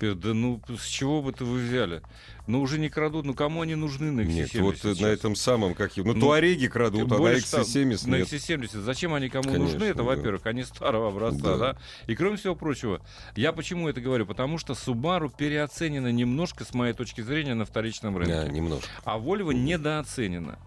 Да 0.00 0.34
ну, 0.34 0.60
с 0.78 0.86
чего 0.86 1.22
бы 1.22 1.30
это 1.30 1.44
вы 1.44 1.58
взяли? 1.58 2.02
Ну, 2.46 2.60
уже 2.60 2.78
не 2.78 2.88
крадут. 2.88 3.24
Ну, 3.24 3.34
кому 3.34 3.62
они 3.62 3.74
нужны 3.74 4.12
на 4.12 4.20
XC70 4.20 4.26
Нет, 4.26 4.54
вот 4.56 4.76
сейчас? 4.76 5.00
на 5.00 5.06
этом 5.06 5.34
самом, 5.34 5.74
как. 5.74 5.96
Ну, 5.96 6.14
ну 6.14 6.20
Туареги 6.20 6.68
крадут, 6.68 7.10
а 7.10 7.18
на 7.18 7.34
XC70 7.34 8.08
На 8.08 8.16
XC70. 8.16 8.80
Зачем 8.80 9.14
они 9.14 9.28
кому 9.28 9.44
Конечно, 9.44 9.64
нужны? 9.64 9.84
Это, 9.84 9.98
да. 9.98 10.04
во-первых, 10.04 10.46
они 10.46 10.62
старого 10.64 11.08
образца, 11.08 11.56
да. 11.56 11.72
да? 11.72 11.78
И, 12.06 12.14
кроме 12.14 12.36
всего 12.36 12.54
прочего, 12.54 13.00
я 13.34 13.52
почему 13.52 13.88
это 13.88 14.00
говорю? 14.00 14.26
Потому 14.26 14.58
что 14.58 14.74
Subaru 14.74 15.32
переоценена 15.36 16.12
немножко, 16.12 16.64
с 16.64 16.72
моей 16.72 16.92
точки 16.92 17.20
зрения, 17.20 17.54
на 17.54 17.64
вторичном 17.64 18.16
рынке. 18.16 18.34
Да, 18.34 18.48
немножко. 18.48 18.88
А 19.04 19.18
Volvo 19.18 19.52
недооценена. 19.52 20.58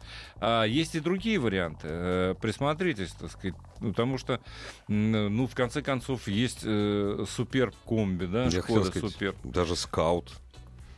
А 0.41 0.63
есть 0.63 0.95
и 0.95 0.99
другие 0.99 1.39
варианты. 1.39 1.87
Э, 1.89 2.35
присмотритесь, 2.39 3.11
так 3.11 3.31
сказать. 3.31 3.55
Потому 3.79 4.17
что, 4.17 4.41
ну, 4.87 5.47
в 5.47 5.55
конце 5.55 5.81
концов, 5.81 6.27
есть 6.27 6.61
э, 6.63 7.25
супер 7.29 7.71
комби, 7.85 8.25
да, 8.25 8.45
Я 8.45 8.61
Шкода 8.61 8.91
супер. 8.91 9.35
Даже 9.43 9.75
скаут. 9.75 10.31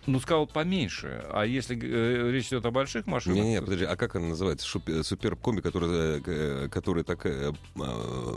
Ну, 0.08 0.20
скаут 0.20 0.52
поменьше. 0.52 1.24
А 1.30 1.45
если 1.45 1.78
э, 1.78 2.32
речь 2.32 2.47
идет 2.47 2.66
о 2.66 2.72
больших 2.72 3.06
машинах... 3.06 3.38
Не, 3.38 3.52
не, 3.52 3.62
подожди, 3.62 3.86
а 3.86 3.95
как 3.95 4.16
она 4.16 4.30
называется? 4.30 4.66
Шупер, 4.68 5.04
суперкомби, 5.04 5.62
которая, 5.62 6.22
э, 6.26 6.70
которая 6.70 7.04
такая... 7.04 7.54
Э, 7.76 8.32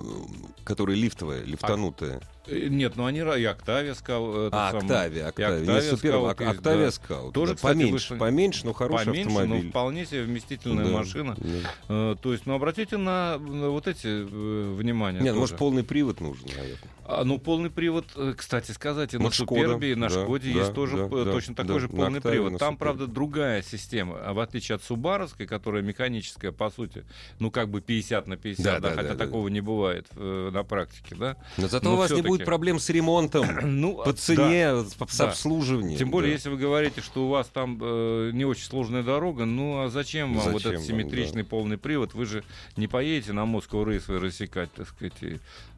которая 0.64 0.96
лифтовая, 0.96 1.42
лифтанутая. 1.42 2.20
Э, 2.46 2.68
нет, 2.68 2.96
ну 2.96 3.06
они 3.06 3.20
и 3.20 3.44
Октавия 3.44 3.94
Скаут. 3.94 4.52
А, 4.52 4.70
Октавия, 4.70 5.28
Октавия. 5.28 5.80
Супер, 5.82 6.16
Октавия 6.16 6.90
Скаут. 6.90 7.34
Тоже, 7.34 7.52
да, 7.52 7.56
кстати, 7.56 7.72
поменьше, 7.72 7.92
вышло... 7.92 8.16
поменьше, 8.16 8.66
но 8.66 8.72
хороший 8.72 9.06
поменьше, 9.06 9.30
автомобиль. 9.30 9.64
но 9.64 9.70
вполне 9.70 10.06
себе 10.06 10.22
вместительная 10.24 10.84
да, 10.84 10.90
машина. 10.90 11.36
Да. 11.38 11.94
Uh, 11.94 12.18
то 12.20 12.32
есть, 12.32 12.46
ну 12.46 12.54
обратите 12.54 12.96
на, 12.96 13.38
вот 13.38 13.86
эти 13.86 14.22
внимание. 14.22 15.22
Нет, 15.22 15.30
тоже. 15.30 15.40
может 15.40 15.56
полный 15.56 15.84
привод 15.84 16.20
нужен, 16.20 16.46
наверное. 16.48 16.78
А, 17.06 17.22
ну 17.24 17.38
полный 17.38 17.70
привод, 17.70 18.06
кстати 18.36 18.72
сказать, 18.72 19.12
и 19.12 19.18
на 19.18 19.30
Супербе, 19.30 19.92
и 19.92 19.94
на 19.94 20.08
да, 20.08 20.22
Шкоде 20.22 20.52
да, 20.52 20.60
есть 20.60 20.74
тоже 20.74 20.96
да, 20.96 21.24
точно 21.24 21.54
да, 21.54 21.62
такой 21.62 21.74
да, 21.74 21.80
же 21.80 21.88
полный 21.88 22.18
Октавия, 22.18 22.42
привод. 22.42 22.58
Там, 22.58 22.76
правда, 22.78 23.06
другая 23.06 23.62
система, 23.62 24.18
а 24.24 24.32
в 24.32 24.40
отличие 24.40 24.76
от 24.76 24.82
Субаровской, 24.82 25.46
которая 25.46 25.82
механическая, 25.82 26.50
по 26.50 26.70
сути, 26.70 27.04
ну 27.40 27.50
как 27.50 27.68
бы 27.68 27.82
50 27.82 28.26
на 28.26 28.36
50, 28.36 28.64
да, 28.64 28.80
да, 28.80 28.88
да, 28.88 28.94
хотя 28.96 29.14
да, 29.14 29.24
такого 29.26 29.48
да. 29.48 29.54
не 29.54 29.60
бывает 29.60 30.06
э, 30.16 30.50
на 30.50 30.64
практике, 30.64 31.14
да. 31.14 31.36
Но 31.58 31.68
зато 31.68 31.88
но 31.88 31.94
у 31.94 31.98
вас 31.98 32.10
не 32.10 32.22
будет 32.22 32.33
проблем 32.38 32.78
с 32.78 32.88
ремонтом, 32.90 33.46
ну, 33.62 33.96
по 33.96 34.12
цене, 34.12 34.72
да, 34.72 35.06
с 35.06 35.20
обслуживанием. 35.20 35.98
Тем 35.98 36.10
более, 36.10 36.30
да. 36.30 36.34
если 36.34 36.48
вы 36.48 36.56
говорите, 36.56 37.00
что 37.00 37.26
у 37.26 37.28
вас 37.28 37.48
там 37.48 37.78
э, 37.80 38.30
не 38.32 38.44
очень 38.44 38.64
сложная 38.64 39.02
дорога, 39.02 39.44
ну 39.44 39.82
а 39.82 39.88
зачем 39.88 40.34
вам 40.34 40.44
зачем 40.44 40.52
вот 40.52 40.66
этот 40.66 40.82
симметричный 40.82 41.42
да. 41.42 41.48
полный 41.48 41.78
привод? 41.78 42.14
Вы 42.14 42.26
же 42.26 42.44
не 42.76 42.88
поедете 42.88 43.32
на 43.32 43.44
Москву 43.44 43.84
рейсвей 43.84 44.18
рассекать, 44.18 44.72
так 44.72 44.88
сказать, 44.88 45.14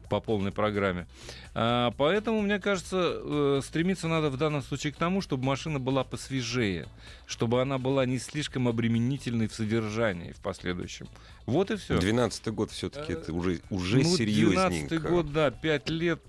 по 0.09 0.19
полной 0.19 0.51
программе. 0.51 1.07
А, 1.53 1.91
поэтому, 1.97 2.41
мне 2.41 2.59
кажется, 2.59 3.19
э, 3.23 3.61
стремиться 3.63 4.07
надо 4.07 4.29
в 4.29 4.37
данном 4.37 4.61
случае 4.61 4.93
к 4.93 4.97
тому, 4.97 5.21
чтобы 5.21 5.43
машина 5.43 5.79
была 5.79 6.03
посвежее, 6.03 6.87
чтобы 7.25 7.61
она 7.61 7.77
была 7.77 8.05
не 8.05 8.19
слишком 8.19 8.67
обременительной 8.67 9.47
в 9.47 9.53
содержании 9.53 10.31
в 10.31 10.39
последующем. 10.39 11.07
Вот 11.45 11.71
и 11.71 11.77
все. 11.77 11.97
Двенадцатый 11.97 12.53
год 12.53 12.71
все-таки 12.71 13.13
это 13.13 13.33
уже, 13.33 13.61
уже 13.69 13.97
ну, 13.97 14.15
серьезненько. 14.15 14.69
Двенадцатый 14.69 14.99
год, 14.99 15.31
да, 15.31 15.51
пять 15.51 15.89
лет, 15.89 16.21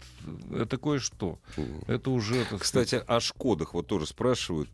это 0.55 0.79
кое-что. 0.79 1.39
Это 1.87 2.11
уже... 2.11 2.45
Кстати, 2.59 3.03
о 3.07 3.21
Шкодах 3.21 3.75
вот 3.75 3.87
тоже 3.87 4.07
спрашивают. 4.07 4.69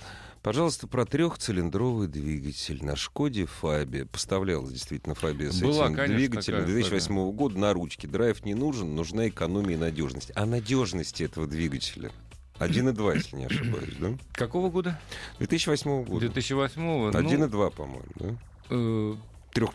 Пожалуйста, 0.44 0.86
про 0.86 1.06
трехцилиндровый 1.06 2.06
двигатель 2.06 2.84
на 2.84 2.96
Шкоде 2.96 3.46
Фабе. 3.46 4.04
Поставлялась 4.04 4.72
действительно 4.72 5.14
Фабия 5.14 5.50
с 5.50 5.58
Была, 5.58 5.86
этим 5.86 5.96
конечно, 5.96 6.16
двигателем 6.16 6.66
2008 6.66 7.06
такая. 7.08 7.32
года 7.32 7.58
на 7.58 7.72
ручке. 7.72 8.06
Драйв 8.06 8.44
не 8.44 8.52
нужен, 8.52 8.94
нужна 8.94 9.28
экономия 9.28 9.76
и 9.76 9.78
надежность. 9.78 10.32
О 10.34 10.44
надежности 10.44 11.22
этого 11.22 11.46
двигателя. 11.46 12.10
1,2, 12.58 13.14
если 13.14 13.36
не 13.36 13.46
ошибаюсь, 13.46 13.94
да? 13.98 14.18
Какого 14.32 14.68
года? 14.68 15.00
2008 15.38 16.04
года. 16.04 16.20
2008 16.26 16.82
-го, 16.82 17.10
1,2, 17.10 17.48
ну... 17.48 17.70
по-моему, 17.70 18.04
да? 18.16 19.18
Э, 19.54 19.60
Трех, 19.60 19.70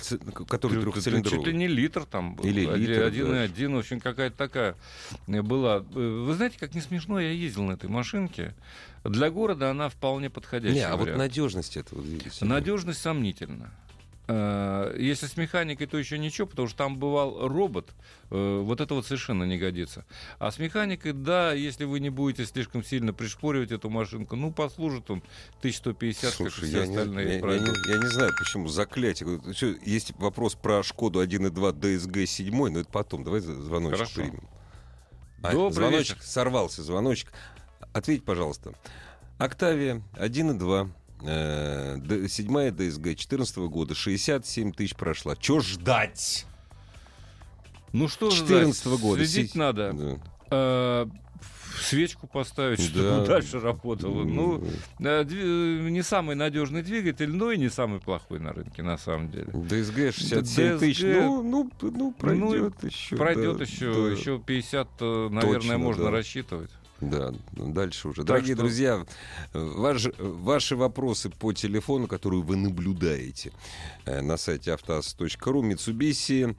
который 0.47 0.81
трехцилиндровый. 0.81 1.39
Чуть 1.39 1.47
ли 1.47 1.57
не 1.57 1.67
литр 1.67 2.05
там 2.05 2.35
был. 2.35 2.43
Или 2.43 2.65
литр, 2.65 3.03
один 3.03 3.27
да. 3.27 3.41
и 3.41 3.45
один, 3.45 3.75
в 3.75 3.79
общем, 3.79 3.99
какая-то 3.99 4.35
такая 4.35 4.75
была. 5.27 5.85
Э, 5.95 6.23
вы 6.25 6.33
знаете, 6.33 6.57
как 6.59 6.75
не 6.75 6.81
смешно, 6.81 7.19
я 7.19 7.31
ездил 7.31 7.63
на 7.63 7.73
этой 7.73 7.89
машинке. 7.89 8.53
Для 9.05 9.29
города 9.29 9.71
она 9.71 9.87
вполне 9.87 10.29
подходящая. 10.29 10.75
Не, 10.75 10.81
а 10.81 10.97
вариант. 10.97 11.11
вот 11.11 11.17
надежность 11.17 11.77
этого 11.77 12.01
двигателя. 12.01 12.47
Надежность 12.47 13.01
сомнительна. 13.01 13.71
Э, 14.31 14.95
если 14.99 15.25
с 15.25 15.37
механикой, 15.37 15.87
то 15.87 15.97
еще 15.97 16.19
ничего, 16.19 16.45
потому 16.45 16.67
что 16.67 16.77
там 16.77 16.99
бывал 16.99 17.47
робот. 17.47 17.89
Э, 18.29 18.59
вот 18.59 18.79
это 18.79 18.93
вот 18.93 19.07
совершенно 19.07 19.43
не 19.43 19.57
годится. 19.57 20.05
А 20.37 20.51
с 20.51 20.59
механикой, 20.59 21.13
да, 21.13 21.51
если 21.51 21.85
вы 21.85 21.99
не 21.99 22.11
будете 22.11 22.45
слишком 22.45 22.83
сильно 22.83 23.11
пришпоривать 23.11 23.71
эту 23.71 23.89
машинку, 23.89 24.35
ну, 24.35 24.51
послужит 24.51 25.09
он 25.09 25.23
1150, 25.61 26.31
Слушай, 26.31 26.61
как 26.61 26.69
все 26.69 26.83
остальные. 26.83 27.25
Не, 27.25 27.31
я, 27.31 27.37
я, 27.39 27.59
не, 27.59 27.91
я 27.91 27.97
не 27.97 28.07
знаю, 28.09 28.31
почему 28.37 28.67
заклятие. 28.67 29.41
Есть 29.83 30.13
вопрос 30.19 30.53
про 30.53 30.83
Шкоду 30.83 31.23
1.2 31.23 31.73
DSG 31.79 32.25
7, 32.27 32.69
но 32.69 32.81
это 32.81 32.89
потом. 32.91 33.23
Давай 33.23 33.39
звоночек 33.39 33.97
Хорошо. 33.97 34.21
примем. 34.21 34.47
А, 35.41 35.53
Добрый 35.53 35.73
звоночек 35.73 36.17
вечер. 36.17 36.27
сорвался, 36.27 36.83
звоночек. 36.83 37.31
Ответь, 37.93 38.23
пожалуйста. 38.23 38.73
Октавия 39.39 40.03
1.2 40.13 40.85
Э, 40.85 40.98
седьмая 41.21 42.71
ДСГ 42.71 43.15
14 43.15 43.57
года, 43.57 43.95
67 43.95 44.71
тысяч 44.71 44.95
прошла. 44.95 45.35
Чё 45.35 45.59
ждать? 45.59 46.45
Ну 47.91 48.07
что 48.07 48.29
14 48.29 48.85
-го 48.85 48.97
года. 48.97 49.25
Следить 49.25 49.53
Си... 49.53 49.57
надо. 49.57 49.93
Да. 49.93 50.17
А, 50.51 51.09
свечку 51.81 52.27
поставить, 52.27 52.81
чтобы 52.81 53.03
да. 53.03 53.25
дальше 53.25 53.59
работало. 53.59 54.23
Ну, 54.23 54.63
э, 54.99 55.23
не 55.89 56.01
самый 56.03 56.35
надежный 56.35 56.83
двигатель, 56.83 57.31
но 57.31 57.51
и 57.51 57.57
не 57.57 57.69
самый 57.69 57.99
плохой 57.99 58.39
на 58.39 58.53
рынке, 58.53 58.83
на 58.83 58.97
самом 58.97 59.29
деле. 59.29 59.47
DSG 59.47 60.11
67 60.11 60.65
DSG, 60.65 60.79
тысяч, 60.79 61.01
ну, 61.03 61.43
ну, 61.43 61.71
ну 61.81 62.11
пройдет 62.11 62.73
ну, 62.81 62.87
еще. 62.87 63.15
Пройдет 63.15 63.57
да, 63.57 63.63
еще, 63.63 63.93
да. 63.93 64.11
еще 64.11 64.39
50, 64.39 65.01
наверное, 65.01 65.41
Точно, 65.41 65.77
можно 65.77 66.03
да. 66.05 66.11
рассчитывать. 66.11 66.71
Да, 67.01 67.33
дальше 67.51 68.09
уже. 68.09 68.17
Так 68.17 68.27
Дорогие 68.27 68.55
что... 68.55 68.63
друзья, 68.63 69.05
ваш, 69.53 70.07
ваши 70.17 70.75
вопросы 70.75 71.29
по 71.29 71.53
телефону, 71.53 72.07
которые 72.07 72.41
вы 72.41 72.57
наблюдаете 72.57 73.51
э, 74.05 74.21
на 74.21 74.37
сайте 74.37 74.73
автоаз.ру, 74.73 75.63
Mitsubishi... 75.63 76.55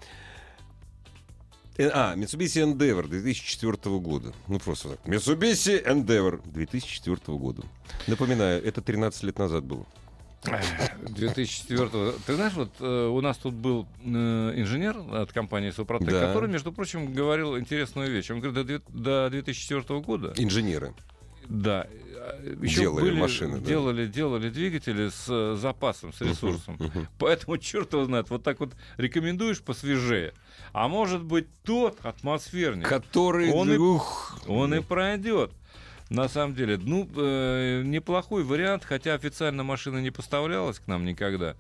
Э, 1.77 1.91
а, 1.93 2.15
Mitsubishi 2.17 2.63
Endeavor 2.63 3.07
2004 3.09 3.99
года. 3.99 4.33
Ну, 4.49 4.59
просто 4.59 4.91
так. 4.91 5.01
Mitsubishi 5.07 5.85
Endeavor 5.85 6.41
2004 6.45 7.39
года. 7.39 7.63
Напоминаю, 8.07 8.65
это 8.65 8.81
13 8.81 9.23
лет 9.25 9.39
назад 9.39 9.65
было. 9.65 9.87
2004 10.43 12.13
Ты 12.27 12.35
знаешь, 12.35 12.55
вот 12.55 12.71
э, 12.81 13.07
у 13.09 13.21
нас 13.21 13.37
тут 13.37 13.55
был 13.55 13.87
э, 14.03 14.09
инженер 14.57 14.97
от 15.13 15.33
компании 15.33 15.71
Супротек, 15.71 16.11
да. 16.11 16.27
который, 16.27 16.49
между 16.49 16.73
прочим, 16.73 17.13
говорил 17.13 17.59
интересную 17.59 18.11
вещь. 18.11 18.31
Он 18.31 18.41
говорит, 18.41 18.67
до, 18.67 18.83
до 18.89 19.31
2004 19.31 20.01
года... 20.01 20.33
Инженеры. 20.37 20.95
Да. 21.49 21.87
Еще 22.63 22.83
делали 22.83 23.03
были, 23.03 23.21
машины. 23.21 23.59
Да. 23.59 23.67
Делали, 23.67 24.07
делали 24.07 24.51
двигатели 24.51 25.09
с 25.09 25.27
э, 25.29 25.57
запасом, 25.59 26.13
с 26.13 26.21
ресурсом. 26.21 26.77
Uh-huh, 26.77 26.93
uh-huh. 26.93 27.07
Поэтому, 27.19 27.59
черт 27.59 27.93
его 27.93 28.05
знает, 28.05 28.31
вот 28.31 28.43
так 28.43 28.61
вот 28.61 28.73
рекомендуешь 28.97 29.61
посвежее. 29.61 30.33
А 30.73 30.89
может 30.89 31.25
быть, 31.25 31.49
тот 31.65 31.99
атмосферник, 32.05 32.89
который... 32.89 33.51
Он, 33.51 33.73
и, 33.73 33.79
он 34.47 34.75
и 34.75 34.81
пройдет. 34.81 35.53
На 36.11 36.29
самом 36.29 36.57
деле, 36.57 36.77
ну, 36.77 37.09
э, 37.17 37.83
неплохой 37.85 38.43
вариант, 38.43 38.85
хотя 38.85 39.15
официально 39.15 39.63
машина 39.63 39.99
не 39.99 40.11
поставлялась 40.11 40.81
к 40.81 40.89
нам 40.89 41.05
никогда. 41.05 41.55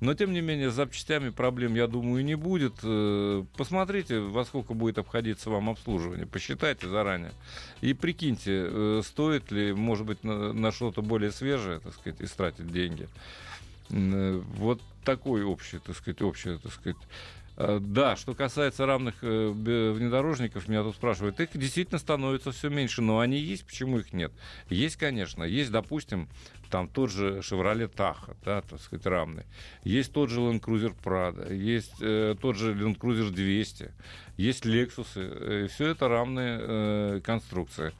Но, 0.00 0.14
тем 0.14 0.32
не 0.32 0.40
менее, 0.40 0.70
с 0.70 0.74
запчастями 0.74 1.30
проблем, 1.30 1.74
я 1.74 1.88
думаю, 1.88 2.24
не 2.24 2.36
будет. 2.36 2.74
Э, 2.84 3.44
посмотрите, 3.56 4.20
во 4.20 4.44
сколько 4.44 4.74
будет 4.74 4.98
обходиться 4.98 5.50
вам 5.50 5.70
обслуживание. 5.70 6.24
Посчитайте 6.24 6.88
заранее. 6.88 7.32
И 7.80 7.94
прикиньте, 7.94 8.68
э, 8.68 9.02
стоит 9.04 9.50
ли, 9.50 9.72
может 9.72 10.06
быть, 10.06 10.22
на, 10.22 10.52
на 10.52 10.70
что-то 10.70 11.02
более 11.02 11.32
свежее, 11.32 11.80
так 11.80 11.92
сказать, 11.94 12.20
истратить 12.20 12.70
деньги. 12.70 13.08
Э, 13.90 14.40
вот 14.54 14.80
такой 15.04 15.42
общий, 15.42 15.78
так 15.78 15.96
сказать, 15.96 16.22
общий, 16.22 16.58
так 16.58 16.72
сказать, 16.72 16.96
да, 17.56 18.16
что 18.16 18.34
касается 18.34 18.84
равных 18.84 19.14
э, 19.22 19.48
внедорожников, 19.48 20.68
меня 20.68 20.82
тут 20.82 20.94
спрашивают, 20.94 21.40
их 21.40 21.50
действительно 21.54 21.98
становится 21.98 22.52
все 22.52 22.68
меньше, 22.68 23.00
но 23.00 23.20
они 23.20 23.38
есть, 23.38 23.64
почему 23.64 23.98
их 23.98 24.12
нет? 24.12 24.32
Есть, 24.68 24.96
конечно, 24.96 25.42
есть, 25.42 25.70
допустим, 25.70 26.28
там 26.70 26.88
тот 26.88 27.10
же 27.10 27.38
Chevrolet 27.38 27.90
Tahoe, 27.92 28.36
да, 28.44 28.60
так 28.60 28.80
сказать, 28.80 29.06
равный. 29.06 29.44
Есть 29.84 30.12
тот 30.12 30.30
же 30.30 30.40
Land 30.40 30.60
Cruiser 30.60 30.94
Prado, 31.02 31.52
есть 31.54 31.94
э, 32.00 32.34
тот 32.40 32.56
же 32.56 32.74
Land 32.74 32.98
Cruiser 32.98 33.30
200, 33.30 33.92
есть 34.36 34.66
Lexus, 34.66 35.06
э, 35.14 35.68
все 35.68 35.88
это 35.88 36.08
равные 36.08 36.58
э, 36.60 37.20
конструкции. 37.24 37.92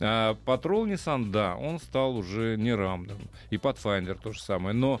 А 0.00 0.36
Patrol 0.46 0.86
Nissan, 0.86 1.30
да, 1.30 1.54
он 1.56 1.78
стал 1.78 2.16
уже 2.16 2.56
не 2.56 2.74
равным. 2.74 3.18
И 3.50 3.56
Pathfinder 3.56 4.18
то 4.20 4.32
же 4.32 4.40
самое. 4.40 4.74
Но 4.74 5.00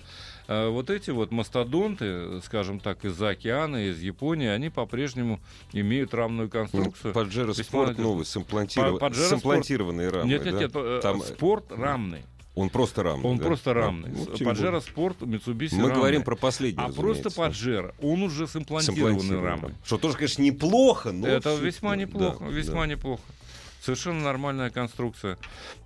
э, 0.52 0.68
вот 0.68 0.90
эти 0.90 1.10
вот 1.10 1.30
мастодонты, 1.30 2.40
скажем 2.42 2.80
так, 2.80 3.04
из-за 3.04 3.30
океана, 3.30 3.88
из 3.88 4.00
Японии, 4.00 4.48
они 4.48 4.70
по-прежнему 4.70 5.40
имеют 5.72 6.14
равную 6.14 6.48
конструкцию. 6.48 7.12
Ну, 7.14 7.20
Pajero 7.20 7.50
Sport 7.50 8.00
новый, 8.00 8.24
с, 8.24 8.36
имплантиров... 8.36 9.00
с 9.14 9.32
имплантированной 9.32 10.10
рамой. 10.10 10.28
Нет, 10.28 10.44
нет, 10.44 10.72
да? 10.72 10.80
нет, 10.80 11.02
Там... 11.02 11.22
спорт 11.22 11.66
рамный. 11.70 12.22
Он 12.54 12.68
просто 12.68 13.02
рамный. 13.02 13.30
Он 13.30 13.38
да? 13.38 13.44
просто 13.44 13.72
рамный. 13.72 14.10
Ну, 14.10 14.44
Паджеро 14.44 14.80
Спорт, 14.80 15.22
Mitsubishi 15.22 15.74
Мы 15.74 15.84
рамный. 15.84 15.94
говорим 15.94 16.22
про 16.22 16.36
последний, 16.36 16.84
А 16.84 16.90
просто 16.90 17.30
Паджеро, 17.30 17.94
он 18.02 18.22
уже 18.22 18.46
с 18.46 18.54
имплантированной 18.56 19.40
рамой. 19.40 19.74
Что 19.84 19.96
тоже, 19.96 20.16
конечно, 20.16 20.42
неплохо, 20.42 21.12
но... 21.12 21.26
Это 21.26 21.54
весьма 21.54 21.96
неплохо, 21.96 22.44
да, 22.44 22.50
весьма 22.50 22.82
да. 22.82 22.86
неплохо. 22.88 23.22
Совершенно 23.82 24.22
нормальная 24.22 24.70
конструкция. 24.70 25.38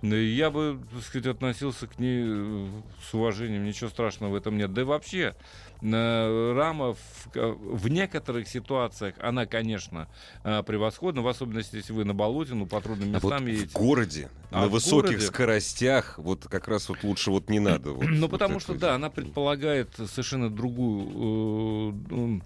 Я 0.03 0.51
бы, 0.51 0.79
так 0.93 1.01
сказать, 1.01 1.25
относился 1.25 1.87
к 1.87 1.97
ней 1.97 2.25
э, 2.27 2.67
с 3.01 3.11
уважением, 3.15 3.65
ничего 3.65 3.89
страшного 3.89 4.33
в 4.33 4.35
этом 4.35 4.55
нет. 4.55 4.71
Да 4.71 4.81
и 4.81 4.85
вообще, 4.85 5.35
рама 5.81 6.93
в, 6.93 7.27
в 7.33 7.87
некоторых 7.89 8.47
ситуациях, 8.47 9.15
она, 9.19 9.45
конечно, 9.45 10.07
э, 10.43 10.63
превосходна, 10.63 11.21
в 11.21 11.27
особенности, 11.27 11.75
если 11.75 11.93
вы 11.93 12.05
на 12.05 12.13
болоте, 12.13 12.53
ну, 12.53 12.65
по 12.65 12.81
трудным 12.81 13.11
местам 13.11 13.31
а 13.31 13.39
вот 13.39 13.47
едете. 13.47 13.69
в 13.69 13.73
городе, 13.73 14.29
а 14.51 14.61
на 14.61 14.67
в 14.67 14.71
высоких 14.71 15.11
городе... 15.11 15.27
скоростях, 15.27 16.17
вот 16.17 16.47
как 16.47 16.67
раз 16.67 16.89
вот 16.89 17.03
лучше 17.03 17.31
вот 17.31 17.49
не 17.49 17.59
надо. 17.59 17.91
Вот, 17.91 18.05
ну, 18.07 18.21
вот 18.21 18.31
потому 18.31 18.59
что, 18.59 18.73
да, 18.73 18.95
она 18.95 19.09
предполагает 19.09 19.89
совершенно 19.95 20.49
другую... 20.49 21.93
Э, 22.09 22.39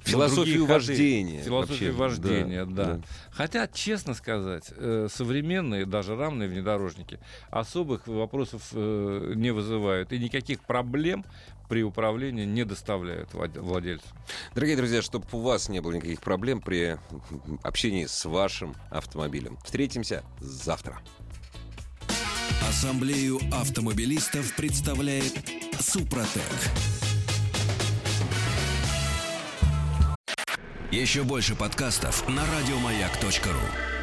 Философию 0.00 0.64
вождения. 0.64 1.42
Философию 1.42 1.94
вождения, 1.94 2.64
да, 2.64 2.84
да. 2.84 2.94
да. 2.94 3.00
Хотя, 3.30 3.66
честно 3.66 4.14
сказать, 4.14 4.72
э, 4.74 5.08
современные, 5.10 5.86
даже 5.86 6.16
равные 6.16 6.48
внедорожники, 6.48 7.18
особых 7.50 8.06
вопросов 8.06 8.62
э, 8.72 9.32
не 9.36 9.50
вызывают. 9.50 10.12
И 10.12 10.18
никаких 10.18 10.60
проблем 10.62 11.24
при 11.68 11.82
управлении 11.82 12.44
не 12.44 12.64
доставляют 12.64 13.34
владельцу. 13.34 14.06
Дорогие 14.54 14.76
друзья, 14.76 15.02
чтобы 15.02 15.26
у 15.32 15.40
вас 15.40 15.68
не 15.68 15.80
было 15.80 15.92
никаких 15.92 16.20
проблем 16.20 16.60
при 16.60 16.98
общении 17.62 18.06
с 18.06 18.24
вашим 18.24 18.74
автомобилем. 18.90 19.58
Встретимся 19.64 20.24
завтра. 20.40 21.00
Ассамблею 22.68 23.38
автомобилистов 23.52 24.54
представляет 24.56 25.32
Супротек. 25.80 26.42
Еще 30.90 31.22
больше 31.22 31.54
подкастов 31.54 32.26
на 32.28 32.42
радиомаяк.ру. 32.46 33.97